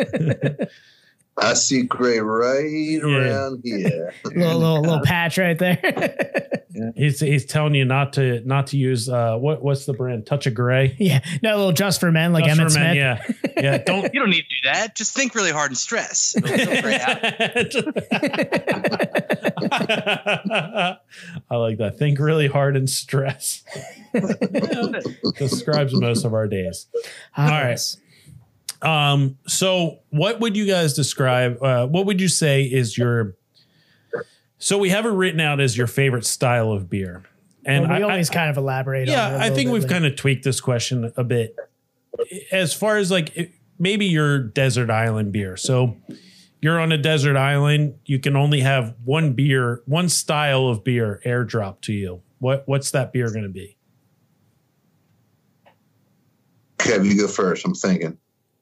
[1.36, 4.15] I see gray right around here.
[4.24, 5.81] little little little patch right there.
[6.94, 10.47] he's he's telling you not to not to use uh what what's the brand Touch
[10.47, 10.94] of Gray.
[11.01, 13.43] yeah, no, a little just for men like Just Emmett for men, Smith.
[13.56, 13.78] yeah, yeah.
[13.78, 14.94] Don't You don't need to do that.
[14.94, 16.36] Just think really hard and stress.
[16.36, 17.19] It'll feel great out.
[21.51, 21.97] I like that.
[21.98, 23.65] Think really hard and stress.
[25.36, 26.86] Describes most of our days.
[27.36, 27.81] All right.
[28.83, 31.63] Um, so what would you guys describe?
[31.63, 33.37] Uh, what would you say is your?
[34.59, 37.23] So we have it written out as your favorite style of beer,
[37.65, 39.09] and And we I- always I, kind of elaborate.
[39.09, 41.25] on it yeah, a I little think we've but- kind of tweaked this question a
[41.25, 41.57] bit.
[42.53, 45.57] As far as like it- maybe your desert island beer.
[45.57, 45.97] So
[46.63, 51.21] you're on a desert island, you can only have one beer, one style of beer
[51.27, 52.23] airdrop to you.
[52.39, 53.77] What what's that beer going to be?
[56.79, 57.65] Kev, you go first.
[57.67, 58.17] I'm thinking.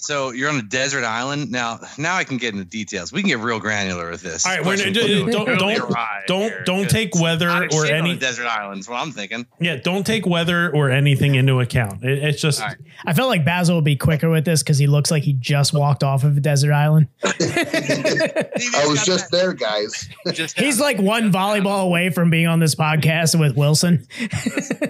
[0.00, 1.78] So you're on a desert island now.
[1.98, 3.12] Now I can get into details.
[3.12, 4.46] We can get real granular with this.
[4.46, 5.94] All right, we're Question don't don't don't,
[6.26, 8.88] don't, don't 'cause take weather or any desert islands.
[8.88, 9.46] What I'm thinking.
[9.60, 12.02] yeah don't take weather or anything into account.
[12.02, 12.76] It, it's just All right.
[13.04, 15.72] I felt like Basil would be quicker with this because he looks like he just
[15.72, 17.08] walked off of a desert island.
[17.24, 20.08] I was just there, guys.
[20.32, 24.06] just He's like one volleyball away from being on this podcast with Wilson.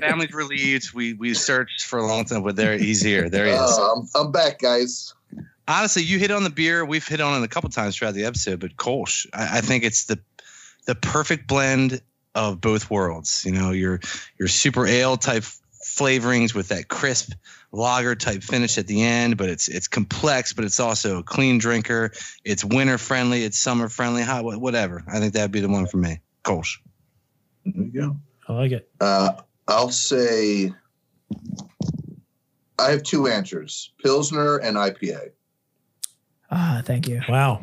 [0.01, 0.93] family's relieved.
[0.95, 3.29] We we searched for a long time, but there he's here.
[3.29, 3.61] There he is.
[3.61, 5.10] Uh, I'm, I'm back, guys.
[5.71, 6.85] Honestly, you hit on the beer.
[6.85, 9.85] We've hit on it a couple times throughout the episode, but Kolsch, I, I think
[9.85, 10.19] it's the
[10.87, 12.03] the perfect blend
[12.35, 13.45] of both worlds.
[13.47, 14.01] You know, your
[14.37, 15.45] your super ale type
[15.85, 17.35] flavorings with that crisp
[17.71, 21.59] lager type finish at the end, but it's it's complex, but it's also a clean
[21.59, 22.11] drinker.
[22.45, 23.45] It's winter friendly.
[23.45, 24.23] It's summer friendly.
[24.23, 25.05] Hot, whatever.
[25.07, 26.19] I think that'd be the one for me.
[26.43, 26.79] Kolsch.
[27.65, 28.17] There you go.
[28.49, 28.91] I like it.
[29.01, 29.35] Uh,
[29.69, 30.73] I'll say
[32.77, 35.31] I have two answers: Pilsner and IPA.
[36.51, 37.21] Ah, thank you.
[37.29, 37.63] Wow.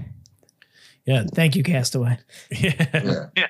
[1.06, 1.24] Yeah.
[1.34, 2.18] Thank you, Castaway.
[2.52, 3.28] Yeah.
[3.36, 3.48] Yeah.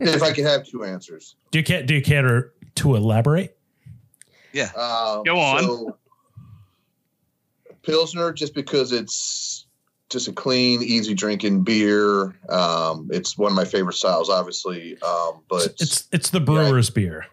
[0.00, 1.36] If I could have two answers.
[1.50, 1.82] Do you care?
[1.82, 3.56] Do you care to, to elaborate?
[4.52, 4.70] Yeah.
[4.76, 5.62] Uh, Go on.
[5.62, 5.96] So,
[7.82, 9.66] Pilsner, just because it's
[10.10, 12.34] just a clean, easy drinking beer.
[12.48, 15.00] Um, it's one of my favorite styles, obviously.
[15.02, 17.26] Um, but It's it's, it's the brewer's beer.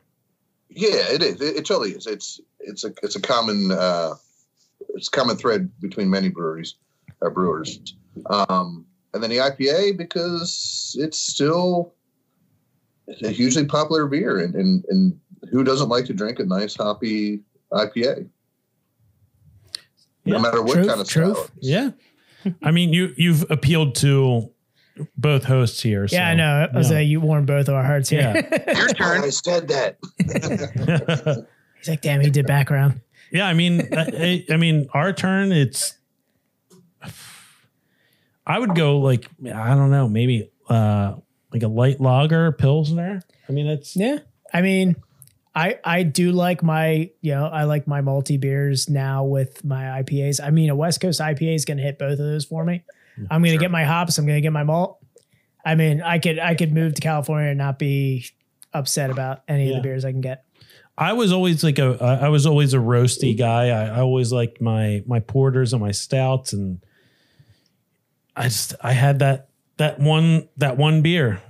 [0.70, 1.42] yeah, it is.
[1.42, 2.08] It, it totally is.
[2.08, 4.14] It's it's a it's a common uh,
[4.96, 6.76] it's a common thread between many breweries
[7.22, 7.80] or brewers.
[8.30, 11.94] Um, and then the IPA because it's still
[13.24, 15.20] a hugely popular beer, and and, and
[15.52, 17.42] who doesn't like to drink a nice hoppy
[17.72, 18.30] IPA?
[20.24, 21.38] Yeah, no matter what truth, kind of truth.
[21.38, 21.50] style.
[21.58, 21.70] it is.
[21.70, 21.92] Yeah.
[22.64, 24.52] I mean, you you've appealed to
[25.18, 26.08] both hosts here.
[26.12, 26.68] Yeah, I know.
[26.72, 26.98] I was yeah.
[26.98, 28.22] like, you warmed both of our hearts here.
[28.22, 28.74] Yeah.
[28.78, 29.24] Your turn.
[29.24, 29.98] I said that.
[31.78, 33.02] He's like, damn, he did background.
[33.32, 35.52] Yeah, I mean, I, I mean, our turn.
[35.52, 35.98] It's.
[38.46, 41.16] I would go like I don't know, maybe uh
[41.54, 43.22] like a light lager pilsner.
[43.48, 44.20] I mean, it's Yeah.
[44.54, 44.96] I mean,
[45.56, 50.02] I I do like my you know I like my multi beers now with my
[50.02, 50.44] IPAs.
[50.44, 52.84] I mean, a West Coast IPA is going to hit both of those for me.
[53.30, 54.18] I'm going to get my hops.
[54.18, 54.98] I'm going to get my malt.
[55.64, 58.26] I mean, I could I could move to California and not be
[58.74, 60.46] upset about any of the beers I can get.
[61.02, 63.40] I was always like a I was always a roasty mm-hmm.
[63.40, 63.70] guy.
[63.70, 66.80] I, I always liked my my porters and my stouts, and
[68.36, 71.42] I just I had that that one that one beer.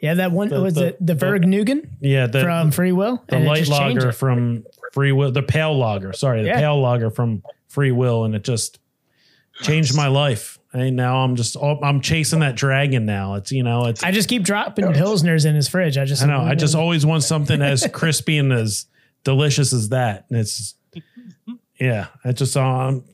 [0.00, 3.22] Yeah, that one The- was the- it the Vergnugen Yeah, the from Free Will.
[3.28, 6.12] the light lager from Free Will, the pale lager.
[6.12, 6.58] Sorry, the Yeah.
[6.58, 8.80] pale lager from Free Will, and it just
[9.62, 10.58] changed my life.
[10.72, 13.04] And now I'm just I'm chasing that dragon.
[13.04, 15.98] Now it's you know it's I just keep dropping pilsners in his fridge.
[15.98, 16.40] I just I know.
[16.40, 18.86] I just always want something as crispy and as
[19.24, 20.26] delicious as that.
[20.30, 20.74] And it's,
[21.78, 23.04] yeah, I just, um,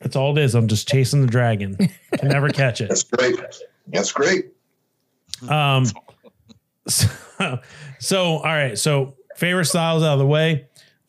[0.00, 0.54] that's all it is.
[0.54, 1.76] I'm just chasing the dragon.
[1.76, 2.88] Can never catch it.
[2.88, 3.40] That's great.
[3.88, 4.52] That's great.
[5.48, 5.86] Um,
[6.88, 7.08] so,
[7.98, 8.78] so, all right.
[8.78, 10.66] So, favorite styles out of the way.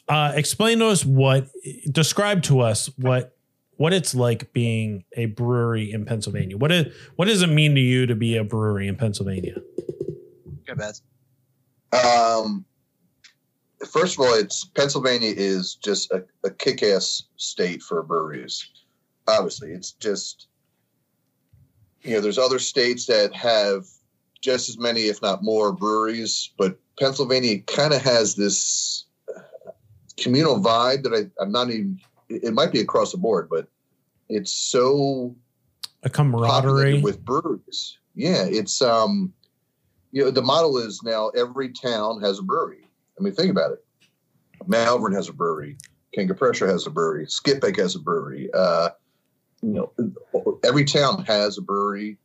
[0.07, 1.47] Uh, explain to us what,
[1.89, 3.35] describe to us what,
[3.81, 6.55] what it's like being a brewery in Pennsylvania.
[6.55, 9.55] What is, what does it mean to you to be a brewery in Pennsylvania?
[10.67, 11.01] Good bets.
[11.91, 12.63] Um,
[13.89, 18.69] first of all, it's Pennsylvania is just a, a kick-ass state for breweries.
[19.27, 20.47] Obviously, it's just
[22.03, 23.87] you know there's other states that have
[24.41, 29.05] just as many, if not more, breweries, but Pennsylvania kind of has this
[30.17, 31.99] communal vibe that I, I'm not even.
[32.35, 33.67] It might be across the board, but
[34.29, 35.35] it's so
[36.03, 37.01] A camaraderie.
[37.01, 37.97] with breweries.
[38.15, 39.33] Yeah, it's um,
[40.11, 42.89] you know, the model is now every town has a brewery.
[43.19, 43.83] I mean, think about it.
[44.67, 45.77] Malvern has a brewery.
[46.13, 47.25] King of Prussia has a brewery.
[47.25, 48.49] Skippack has a brewery.
[48.53, 48.89] Uh,
[49.61, 52.17] you know, every town has a brewery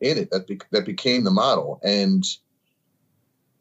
[0.00, 0.30] in it.
[0.30, 2.24] That be, that became the model, and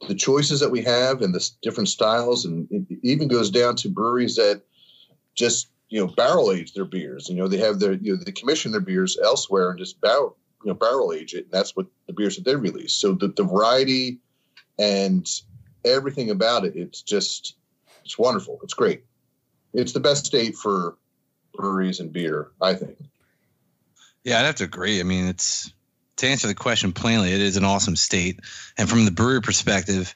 [0.08, 3.90] the choices that we have and the different styles, and it even goes down to
[3.90, 4.62] breweries that
[5.40, 7.30] just you know barrel age their beers.
[7.30, 10.38] You know, they have their you know they commission their beers elsewhere and just barrel
[10.64, 11.46] you know barrel age it.
[11.46, 12.94] And that's what the beers that they release.
[12.94, 14.20] So the, the variety
[14.78, 15.28] and
[15.86, 17.56] everything about it, it's just
[18.04, 18.60] it's wonderful.
[18.64, 19.04] It's great.
[19.74, 20.98] It's the best state for
[21.54, 22.98] breweries and beer, I think.
[24.24, 25.00] Yeah, I'd have to agree.
[25.00, 25.72] I mean, it's
[26.18, 28.42] to answer the question plainly, it is an awesome state,
[28.78, 30.16] and from the brewery perspective,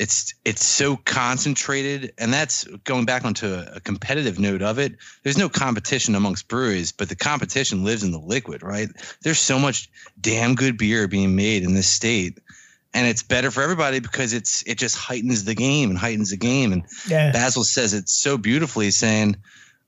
[0.00, 4.96] it's it's so concentrated, and that's going back onto a, a competitive note of it.
[5.22, 8.88] There's no competition amongst breweries, but the competition lives in the liquid, right?
[9.20, 12.38] There's so much damn good beer being made in this state.
[12.94, 16.38] And it's better for everybody because it's it just heightens the game and heightens the
[16.38, 16.72] game.
[16.72, 17.30] And yeah.
[17.30, 19.36] Basil says it so beautifully, saying,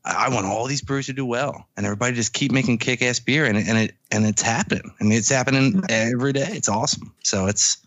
[0.04, 3.18] "I I want all these breweries to do well, and everybody just keep making kick-ass
[3.20, 5.84] beer, and it, and it and it's happening, and it's happening hmm.
[5.88, 6.50] every day.
[6.50, 7.14] It's awesome.
[7.24, 7.78] So it's,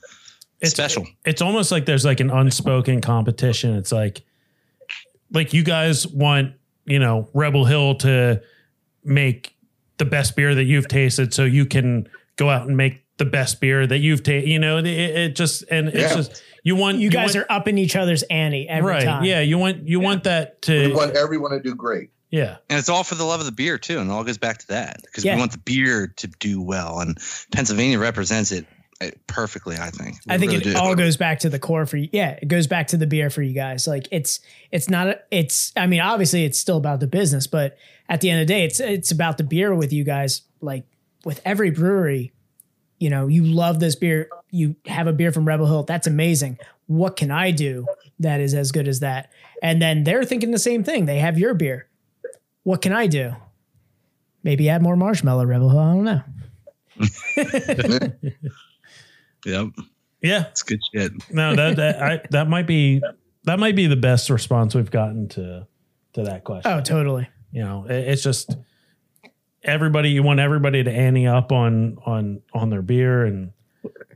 [0.61, 1.06] It's- special.
[1.26, 3.76] It's almost like there's like an unspoken competition.
[3.76, 4.23] It's like,
[5.32, 6.53] like you guys want,
[6.86, 8.41] you know, Rebel Hill to
[9.03, 9.56] make
[9.98, 12.07] the best beer that you've tasted, so you can
[12.38, 14.49] go out and make the best beer that you've tasted.
[14.49, 16.15] You know, it, it just and it's Yeah.
[16.15, 19.03] just you want You guys want, are in each other's ante every right.
[19.03, 19.23] time.
[19.23, 22.10] Yeah, you want you want that We to want everyone to do great.
[22.30, 22.57] yeah.
[22.69, 24.57] And it's all for the love of the beer too, and it all goes back
[24.60, 25.36] to that because Yeah.
[25.36, 27.18] we want the beer to do well, and
[27.52, 28.65] Pennsylvania represents it
[29.27, 29.77] perfectly.
[29.77, 30.17] I think.
[30.27, 30.80] I think really it do.
[30.80, 32.09] all goes back to the core for you.
[32.11, 33.88] Yeah, it goes back to the beer for you guys.
[33.88, 34.39] Like it's
[34.72, 37.77] it's not a, it's I mean obviously it's still about the business, but
[38.07, 40.43] at the end of the day it's it's about the beer with you guys.
[40.61, 40.85] Like
[41.26, 42.34] with every brewery,
[42.99, 46.57] you know, you love this beer, you have a beer from Rebel Hill, that's amazing.
[46.88, 47.85] What can I do
[48.19, 49.31] that is as good as that?
[49.61, 51.05] And then they're thinking the same thing.
[51.05, 51.89] They have your beer.
[52.63, 53.34] What can I do?
[54.43, 55.80] Maybe add more marshmallow Rebel Hill.
[55.80, 56.22] I don't know.
[59.45, 59.67] Yep,
[60.22, 60.45] Yeah.
[60.49, 61.11] it's good shit.
[61.31, 63.01] No, that that I, that might be
[63.43, 65.67] that might be the best response we've gotten to
[66.13, 66.72] to that question.
[66.72, 67.27] Oh, totally.
[67.51, 68.55] You know, it, it's just
[69.63, 70.09] everybody.
[70.09, 73.51] You want everybody to ante up on on on their beer, and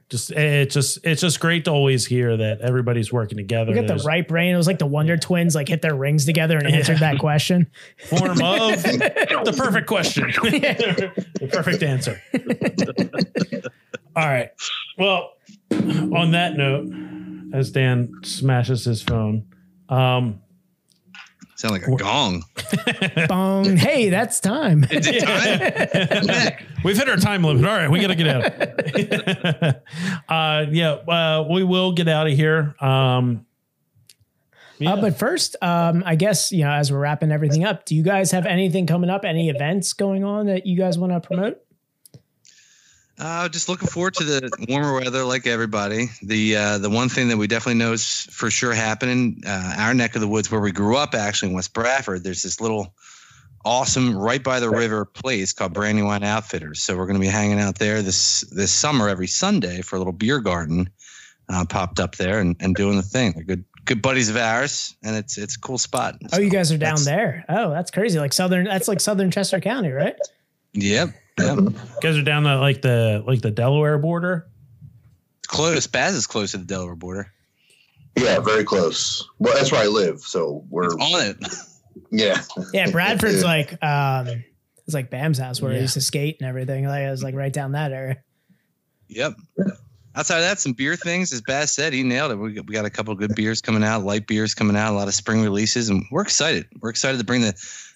[0.10, 3.72] just it's just it's just great to always hear that everybody's working together.
[3.72, 4.54] We got the right brain.
[4.56, 7.68] It was like the Wonder Twins like hit their rings together and answered that question.
[8.08, 8.38] form of
[8.84, 12.20] the perfect question, the perfect answer.
[14.20, 14.52] All right.
[14.98, 15.32] Well,
[15.72, 16.92] on that note,
[17.54, 19.46] as Dan smashes his phone,
[19.88, 20.42] um,
[21.56, 22.44] Sound like a gong.
[23.28, 23.78] Bong.
[23.78, 24.86] Hey, that's time.
[24.92, 26.54] Is it time?
[26.84, 27.66] We've hit our time limit.
[27.66, 28.46] All right, we got to get out.
[30.30, 32.76] uh, yeah, uh, we will get out of here.
[32.82, 33.46] Um,
[34.80, 34.94] yeah.
[34.94, 38.04] Uh, but first, um, I guess you know, as we're wrapping everything up, do you
[38.04, 39.24] guys have anything coming up?
[39.24, 41.62] Any events going on that you guys want to promote?
[43.20, 46.08] Uh, just looking forward to the warmer weather, like everybody.
[46.24, 49.44] The uh, the one thing that we definitely know is for sure happening.
[49.46, 52.44] Uh, our neck of the woods, where we grew up, actually in West Bradford, there's
[52.44, 52.94] this little
[53.66, 56.82] awesome right by the river place called Brandywine Outfitters.
[56.82, 60.00] So we're going to be hanging out there this this summer every Sunday for a
[60.00, 60.90] little beer garden.
[61.52, 63.34] Uh, popped up there and, and doing the thing.
[63.34, 66.16] They're good good buddies of ours, and it's it's a cool spot.
[66.32, 67.44] Oh, you guys are down there.
[67.50, 68.18] Oh, that's crazy.
[68.18, 68.66] Like southern.
[68.66, 70.16] That's like southern Chester County, right?
[70.74, 71.10] Yep.
[71.40, 71.58] Yep.
[72.02, 74.48] You guys are down the like the like the Delaware border.
[75.48, 75.88] close.
[75.88, 77.32] Baz is close to the Delaware border.
[78.18, 79.28] Yeah, very close.
[79.40, 81.38] Well, that's where I live, so we're It's on it.
[82.12, 82.42] yeah.
[82.74, 84.28] Yeah, Bradford's like um,
[84.86, 85.78] it's like Bam's house where Yeah.
[85.78, 86.86] he used to skate and everything.
[86.86, 88.18] Like it was like right down that area.
[89.10, 89.34] Yep.
[90.20, 91.32] Outside of that, some beer things.
[91.32, 92.36] As Baz said, he nailed it.
[92.36, 94.98] We got, we got a couple good beers coming out, light beers coming out, a
[94.98, 96.66] lot of spring releases, and we're excited.
[96.82, 97.54] We're excited to bring the,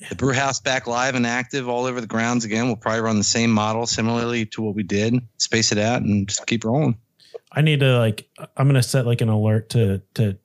[0.08, 2.68] the brew house back live and active all over the grounds again.
[2.68, 6.26] We'll probably run the same model similarly to what we did, space it out, and
[6.26, 6.98] just keep rolling.
[7.52, 8.26] I need to like
[8.56, 10.38] I'm gonna set like an alert to to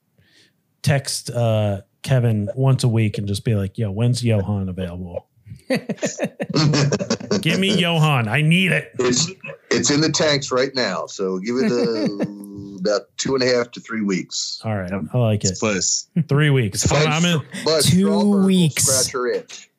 [0.81, 5.28] text uh Kevin once a week and just be like, yo, when's Johan available?
[7.41, 8.27] Give me Johan.
[8.27, 8.91] I need it.
[8.99, 9.29] It's
[9.69, 13.69] it's in the tanks right now, so give it a, about two and a half
[13.71, 14.59] to three weeks.
[14.65, 14.91] All right.
[14.91, 15.51] I like it.
[15.51, 16.07] It's close.
[16.27, 16.91] Three weeks.
[16.91, 18.83] I'm, I'm in, But Two weeks.
[18.83, 19.69] scratch her itch.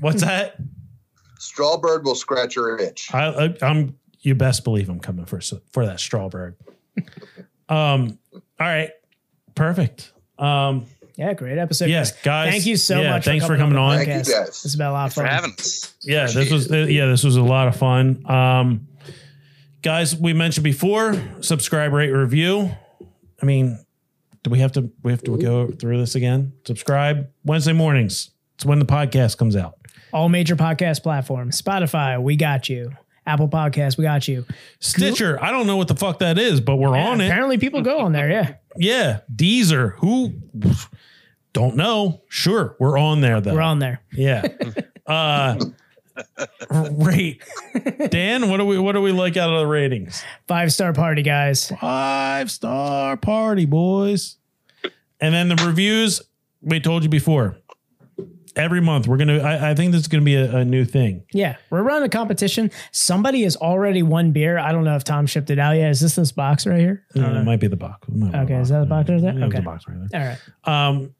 [0.00, 0.56] what's that?
[1.40, 3.12] Strawbird will scratch her itch.
[3.12, 5.40] I, I I'm you best believe I'm coming for
[5.72, 6.54] for that strawberry.
[7.68, 8.90] um all right.
[9.54, 10.12] Perfect.
[10.38, 10.86] Um
[11.16, 11.90] Yeah, great episode.
[11.90, 12.50] yeah, guys.
[12.50, 13.24] Thank you so yeah, much.
[13.24, 13.98] Thanks for coming on.
[13.98, 14.64] Thank you, guys.
[14.64, 15.30] It's been a lot of for fun.
[15.30, 15.94] having us.
[16.02, 18.28] Yeah, this was yeah, this was a lot of fun.
[18.30, 18.88] Um
[19.82, 22.70] guys, we mentioned before, subscribe, rate, review.
[23.40, 23.78] I mean,
[24.42, 26.52] do we have to we have to go through this again?
[26.66, 28.30] Subscribe Wednesday mornings.
[28.56, 29.74] It's when the podcast comes out.
[30.12, 31.60] All major podcast platforms.
[31.60, 32.92] Spotify, we got you.
[33.26, 34.44] Apple Podcast, we got you.
[34.80, 37.26] Stitcher, I don't know what the fuck that is, but we're on it.
[37.26, 38.30] Apparently, people go on there.
[38.30, 40.34] Yeah, Yeah, Deezer, who
[41.52, 42.22] don't know.
[42.28, 43.54] Sure, we're on there though.
[43.54, 44.02] we're on there.
[44.12, 44.46] Yeah.
[45.06, 45.56] Uh
[46.70, 47.42] rate.
[48.08, 50.22] Dan, what do we what do we like out of the ratings?
[50.48, 51.70] Five star party, guys.
[51.80, 54.38] Five star party, boys.
[55.20, 56.22] And then the reviews,
[56.62, 57.58] we told you before.
[58.56, 59.38] Every month, we're gonna.
[59.38, 61.24] I, I think this is gonna be a, a new thing.
[61.32, 62.70] Yeah, we're running a competition.
[62.92, 64.58] Somebody has already won beer.
[64.58, 65.90] I don't know if Tom shipped it out yet.
[65.90, 67.04] Is this this box right here?
[67.16, 67.44] I don't it know.
[67.44, 68.06] might be the box.
[68.08, 69.44] It might be Okay, is that the box right there?
[69.44, 69.56] Okay.
[69.56, 70.38] the box right there.
[70.66, 70.88] All right.
[70.88, 71.14] Um,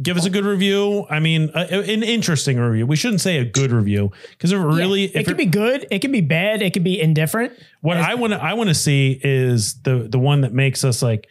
[0.00, 1.06] give us a good review.
[1.10, 2.86] I mean, an interesting review.
[2.86, 5.44] We shouldn't say a good review because if it really, Yeah, if it could be
[5.46, 5.86] good.
[5.90, 6.62] It could be bad.
[6.62, 7.52] It could be indifferent.
[7.82, 11.02] what I want to, I want to see is the the one that makes us
[11.02, 11.26] like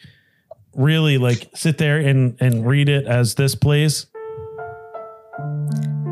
[0.76, 4.06] really like sit there and and read it as this plays.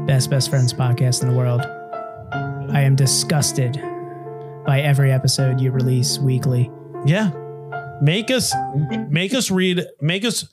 [0.06, 1.62] Best best friends podcast in the world.
[2.72, 3.82] I am disgusted
[4.66, 6.70] by every episode you release weekly.
[7.06, 7.32] Yeah,
[8.02, 8.54] make us
[9.10, 10.48] make us read make us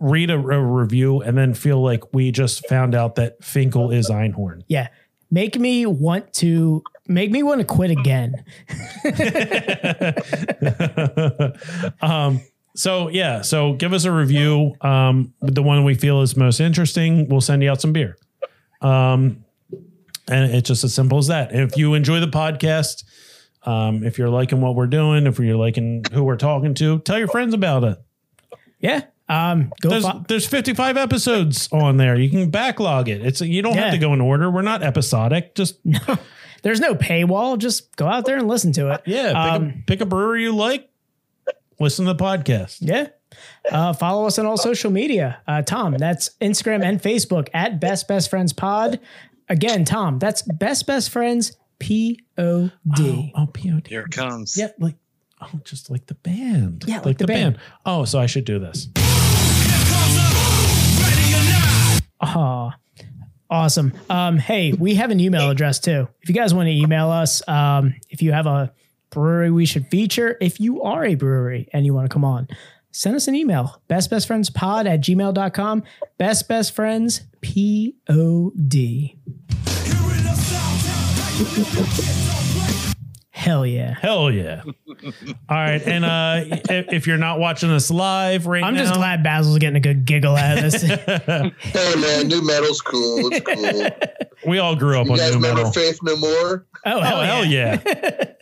[0.00, 4.10] read a, a review and then feel like we just found out that Finkel is
[4.10, 4.64] Einhorn.
[4.68, 4.88] Yeah,
[5.30, 8.44] make me want to make me want to quit again.
[12.02, 12.40] um
[12.74, 17.28] so yeah so give us a review um the one we feel is most interesting
[17.28, 18.16] we'll send you out some beer
[18.80, 19.44] um
[20.28, 23.04] and it's just as simple as that if you enjoy the podcast
[23.64, 27.18] um if you're liking what we're doing if you're liking who we're talking to tell
[27.18, 27.98] your friends about it
[28.80, 29.02] Yeah.
[29.28, 29.70] Um.
[29.80, 29.90] Go.
[29.90, 33.92] there's, fo- there's 55 episodes on there you can backlog it it's you don't have
[33.92, 35.78] to go in order we're not episodic just
[36.62, 37.56] There's no paywall.
[37.56, 39.00] Just go out there and listen to it.
[39.06, 40.89] yeah pick, Um, a, pick a brewery you like
[41.80, 43.08] listen to the podcast Yeah.
[43.70, 45.40] Uh, follow us on all social media.
[45.46, 49.00] Uh, Tom, that's Instagram and Facebook at Best Best Friends Pod.
[49.48, 53.32] Again, Tom, that's Best Best Friends P O D.
[53.36, 54.56] oh pod Here it comes.
[54.56, 54.96] Yeah, like
[55.40, 56.84] oh, just like the band.
[56.86, 57.58] Yeah, like the band.
[57.86, 58.88] Oh, so I should do this.
[62.20, 62.72] Oh,
[63.48, 63.94] awesome.
[64.10, 66.08] Um, hey, we have an email address too.
[66.20, 68.72] If you guys want to email us, um, if you have a
[69.10, 72.48] brewery we should feature, if you are a brewery and you want to come on,
[72.90, 73.82] send us an email.
[73.88, 75.82] bestbestfriendspod Best Friends Pod at gmail.com.
[76.18, 79.16] Best Best Friends P O D.
[83.30, 83.94] Hell yeah.
[83.98, 84.62] Hell yeah!
[85.48, 88.92] All right, and uh, if, if you're not watching us live right now, I'm just
[88.92, 90.82] glad Basil's getting a good giggle out of this.
[90.82, 93.30] Hey man, new metal's cool.
[93.32, 94.10] It's cool.
[94.50, 95.72] we all grew up You on guys new remember metal.
[95.72, 96.66] Faith No More?
[96.84, 97.80] oh, Oh hell, hell yeah.
[97.86, 98.24] yeah!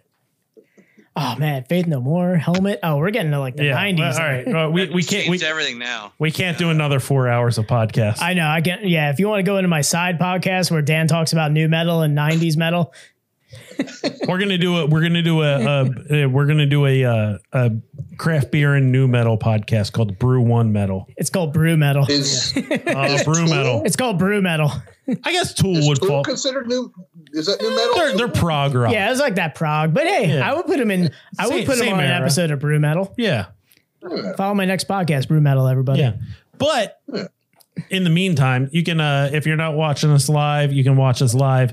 [1.20, 2.78] Oh man, Faith No More, Helmet.
[2.82, 3.76] Oh, we're getting to like the Yeah.
[3.76, 4.14] 90s.
[4.18, 6.12] All right, uh, we we can't we, Changed everything now.
[6.18, 8.22] we can't do another four hours of podcast.
[8.22, 8.46] I know.
[8.48, 8.80] I can.
[8.84, 11.68] Yeah, if you want to go into my side podcast where Dan talks about new
[11.68, 12.92] metal and '90s metal,
[14.28, 17.38] we're gonna do a we're gonna do a, a, uh we're gonna do a, uh
[17.52, 17.70] a
[18.16, 21.06] craft beer and new metal podcast called Brew One Metal.
[21.16, 22.06] It's called brew metal.
[22.08, 22.60] Is, Uh,
[23.10, 23.82] is brew Tool- metal.
[23.84, 24.70] It's called brew metal.
[25.24, 26.24] I guess Tool is would Tool fall.
[26.24, 26.92] considered new?
[27.32, 27.94] Is that new metal?
[27.96, 28.92] They're they're prog rock.
[28.92, 29.94] Yeah, it's like that prog.
[29.94, 30.50] But hey, Yeah.
[30.50, 31.10] I would put them in.
[31.38, 33.14] I would Same- put them same on an episode of brew metal.
[33.16, 33.46] yeah.
[34.36, 35.66] Follow my next podcast, brew metal.
[35.66, 36.00] Everybody.
[36.02, 36.12] Yeah.
[36.56, 37.00] But
[37.90, 41.22] in the meantime, you can uh if you're not watching us live, you can watch
[41.22, 41.72] us live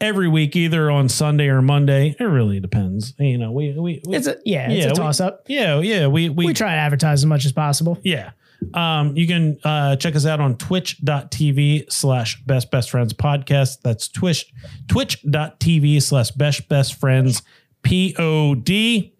[0.00, 2.14] every week, either on Sunday or Monday.
[2.18, 3.14] It really depends.
[3.18, 4.68] You know, we we, we It's a yeah.
[4.70, 5.44] It's Yeah, a we- toss up.
[5.48, 7.98] yeah, yeah, we we, We try to advertise as much as possible.
[8.02, 8.30] yeah.
[8.72, 13.82] Um, you can uh, check us out on twitch.tv slash best best friends podcast.
[13.82, 14.50] That's twitch
[14.88, 17.42] twitch.tv slash best best friends
[17.82, 19.12] P-O-D.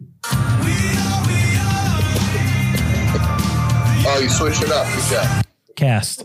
[4.09, 4.87] Oh, you switched it up.
[4.95, 5.45] Good job.
[5.77, 6.25] cast.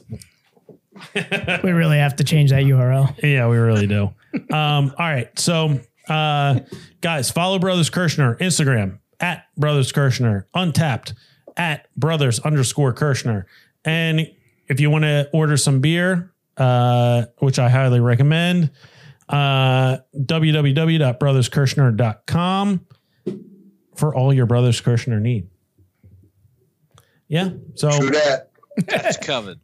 [1.64, 3.16] We really have to change that URL.
[3.24, 4.12] Yeah, we really do.
[4.54, 5.28] um, all right.
[5.40, 5.80] So,
[6.10, 6.60] uh,
[7.02, 11.14] guys, follow Brothers Kershner, Instagram at Brothers Kershner, Untappd
[11.58, 13.46] at Brothers underscore Kershner.
[13.86, 14.32] And
[14.68, 18.72] if you want to order some beer, uh, which I highly recommend,
[19.30, 22.86] uh, www.brotherskershner.com
[23.96, 25.48] for all your Brothers Kershner need.
[27.28, 27.50] Yeah.
[27.76, 28.50] So, True that.
[28.78, 29.60] It's covered.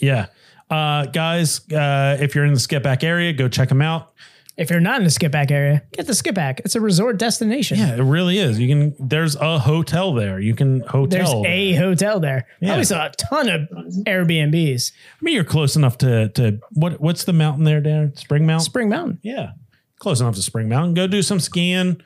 [0.00, 0.26] yeah.
[0.70, 4.12] Uh, guys, uh, if you're in the Skippack area, go check them out.
[4.58, 6.62] If you're not in the skip back area, get the Skippack.
[6.64, 7.78] It's a resort destination.
[7.78, 8.58] Yeah, it really is.
[8.58, 8.96] You can.
[8.98, 10.40] There's a hotel there.
[10.40, 11.42] You can hotel.
[11.42, 12.48] There's a hotel there.
[12.60, 12.74] Yeah.
[12.74, 13.60] I saw a ton of
[14.04, 14.92] Airbnbs.
[14.92, 17.00] I mean, you're close enough to to what?
[17.00, 18.16] What's the mountain there, Dan?
[18.16, 18.64] Spring Mountain.
[18.64, 19.20] Spring Mountain.
[19.22, 19.52] Yeah,
[20.00, 20.94] close enough to Spring Mountain.
[20.94, 22.02] Go do some skiing.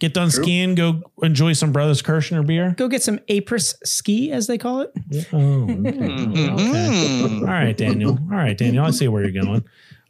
[0.00, 0.74] Get done skiing.
[0.74, 2.74] Go enjoy some Brothers Kershner beer.
[2.76, 4.92] Go get some Après ski, as they call it.
[5.32, 7.30] Oh, okay.
[7.40, 8.12] All right, Daniel.
[8.12, 8.86] All right, Daniel.
[8.86, 9.64] I see where you're going.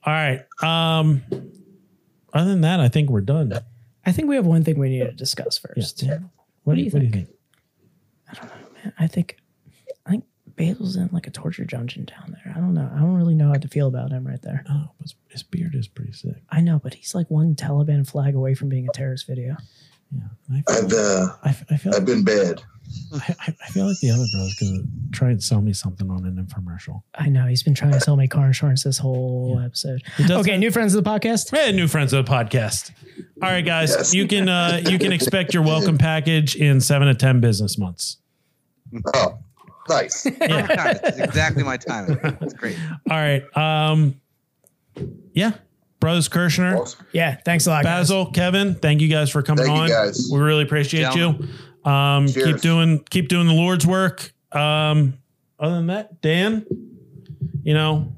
[0.05, 0.41] All right.
[0.62, 1.23] Um.
[2.33, 3.53] Other than that, I think we're done.
[4.07, 6.05] I think we have one thing we need to discuss first.
[6.62, 7.12] What, do you what think?
[7.12, 7.29] do you think?
[8.29, 9.37] I think I think
[10.61, 12.53] Basil's in like a torture dungeon down there.
[12.55, 12.91] I don't know.
[12.95, 14.62] I don't really know how to feel about him right there.
[14.69, 16.37] Oh, but his beard is pretty sick.
[16.51, 19.57] I know, but he's like one Taliban flag away from being a terrorist video.
[20.53, 22.61] I I've feel, uh, I, f- I feel I've been bad.
[23.15, 24.82] I, I- I feel like the other bro's gonna
[25.12, 27.03] try and sell me something on an infomercial.
[27.15, 30.03] I know he's been trying to sell me car insurance this whole episode.
[30.28, 31.57] Okay, new friends of the podcast.
[31.57, 32.91] Hey, new friends of the podcast.
[33.43, 34.12] All right, guys, Yes.
[34.15, 38.16] you can uh, you can expect your welcome package in seven to ten business months.
[39.15, 39.39] Oh,
[39.91, 40.25] nice.
[40.41, 40.99] Yeah.
[41.05, 42.19] It's exactly my timing.
[42.41, 42.77] It's great.
[43.11, 43.43] All right.
[43.57, 44.21] Um,
[45.33, 45.53] yeah,
[46.01, 47.07] brothers Kershner, Awesome.
[47.12, 48.09] Yeah, thanks a lot, guys.
[48.09, 49.89] Basil, Kevin, thank you guys for coming Thank you, on.
[49.89, 50.29] guys.
[50.33, 51.49] We really appreciate Gentlemen.
[51.85, 51.91] you.
[51.91, 54.33] Um, keep doing keep doing the Lord's work.
[54.53, 55.15] Um,
[55.59, 56.67] other than that, Dan,
[57.62, 58.12] you know,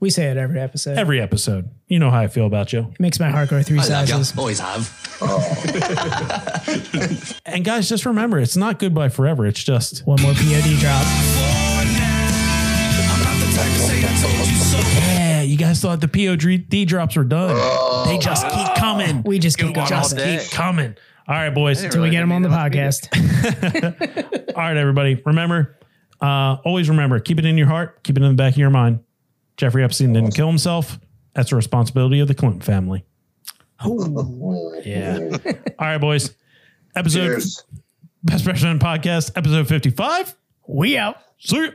[0.00, 0.98] We say it every episode.
[0.98, 2.80] every episode, you know how I feel about you.
[2.92, 4.36] It makes my heart go three sizes.
[4.36, 4.99] Always have.
[7.46, 9.44] And guys, just remember, it's not goodbye forever.
[9.46, 11.04] It's just One more POD drop.
[14.10, 15.42] yeah.
[15.42, 17.54] You guys thought the POD drops were done.
[18.06, 19.22] they just keep coming.
[19.24, 20.96] We just keep going just keep coming.
[21.28, 21.86] All right, boys.
[21.88, 23.08] till we get them on the podcast.
[24.56, 25.20] All right, everybody.
[25.24, 25.78] Remember,
[26.20, 28.70] uh, always remember, keep it in your heart, keep it in the back of your
[28.70, 29.00] mind.
[29.56, 30.98] Jeffrey Epstein didn't kill himself.
[31.34, 33.04] That's a responsibility of the Clinton family.
[33.82, 35.18] Oh, yeah.
[35.78, 36.34] All right, boys.
[36.94, 37.64] Episode Cheers.
[38.22, 40.34] Best Friend Podcast, episode 55.
[40.66, 41.16] we out.
[41.38, 41.72] See you.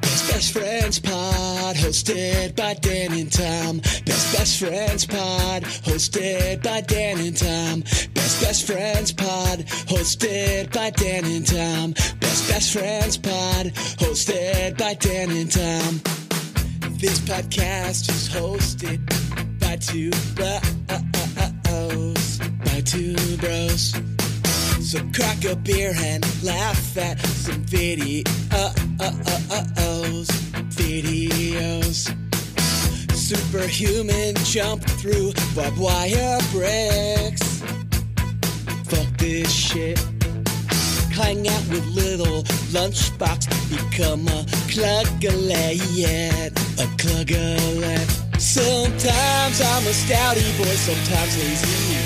[0.00, 3.78] Best Best Friends Pod, hosted by Dan and Tom.
[3.78, 7.80] Best Best Friends Pod, hosted by Dan and Tom.
[8.14, 11.94] Best Best Friends Pod, hosted by Dan and Tom.
[12.28, 16.00] Best Best Friends Pod, hosted by Dan and Tom.
[16.98, 19.00] This podcast is hosted
[19.58, 20.60] by two bros,
[22.66, 23.94] by two bros.
[24.86, 28.26] So crack a beer and laugh at some videos,
[30.76, 32.14] videos.
[33.16, 37.62] Superhuman jump through barbed wire bricks.
[38.84, 39.98] Fuck this shit.
[41.18, 46.46] Hang out with little lunchbox, become a cluggalet,
[46.78, 48.08] a cluggalet.
[48.40, 51.98] Sometimes I'm a stouty boy, sometimes lazy.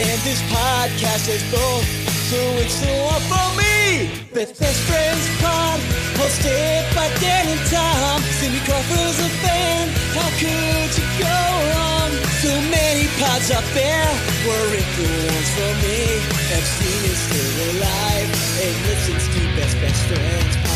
[0.00, 1.84] And this podcast is both,
[2.30, 4.24] so it's the one for me.
[4.32, 5.78] Best Best Friends Pod,
[6.16, 8.22] hosted by Dan and Tom.
[8.40, 11.95] Cindy Crawford's a fan, how could you go wrong?
[12.42, 14.06] So many pods up there,
[14.46, 16.20] were it the ones for me?
[16.52, 18.28] Epstein is still alive
[18.62, 20.75] and listens to Best Best Friends.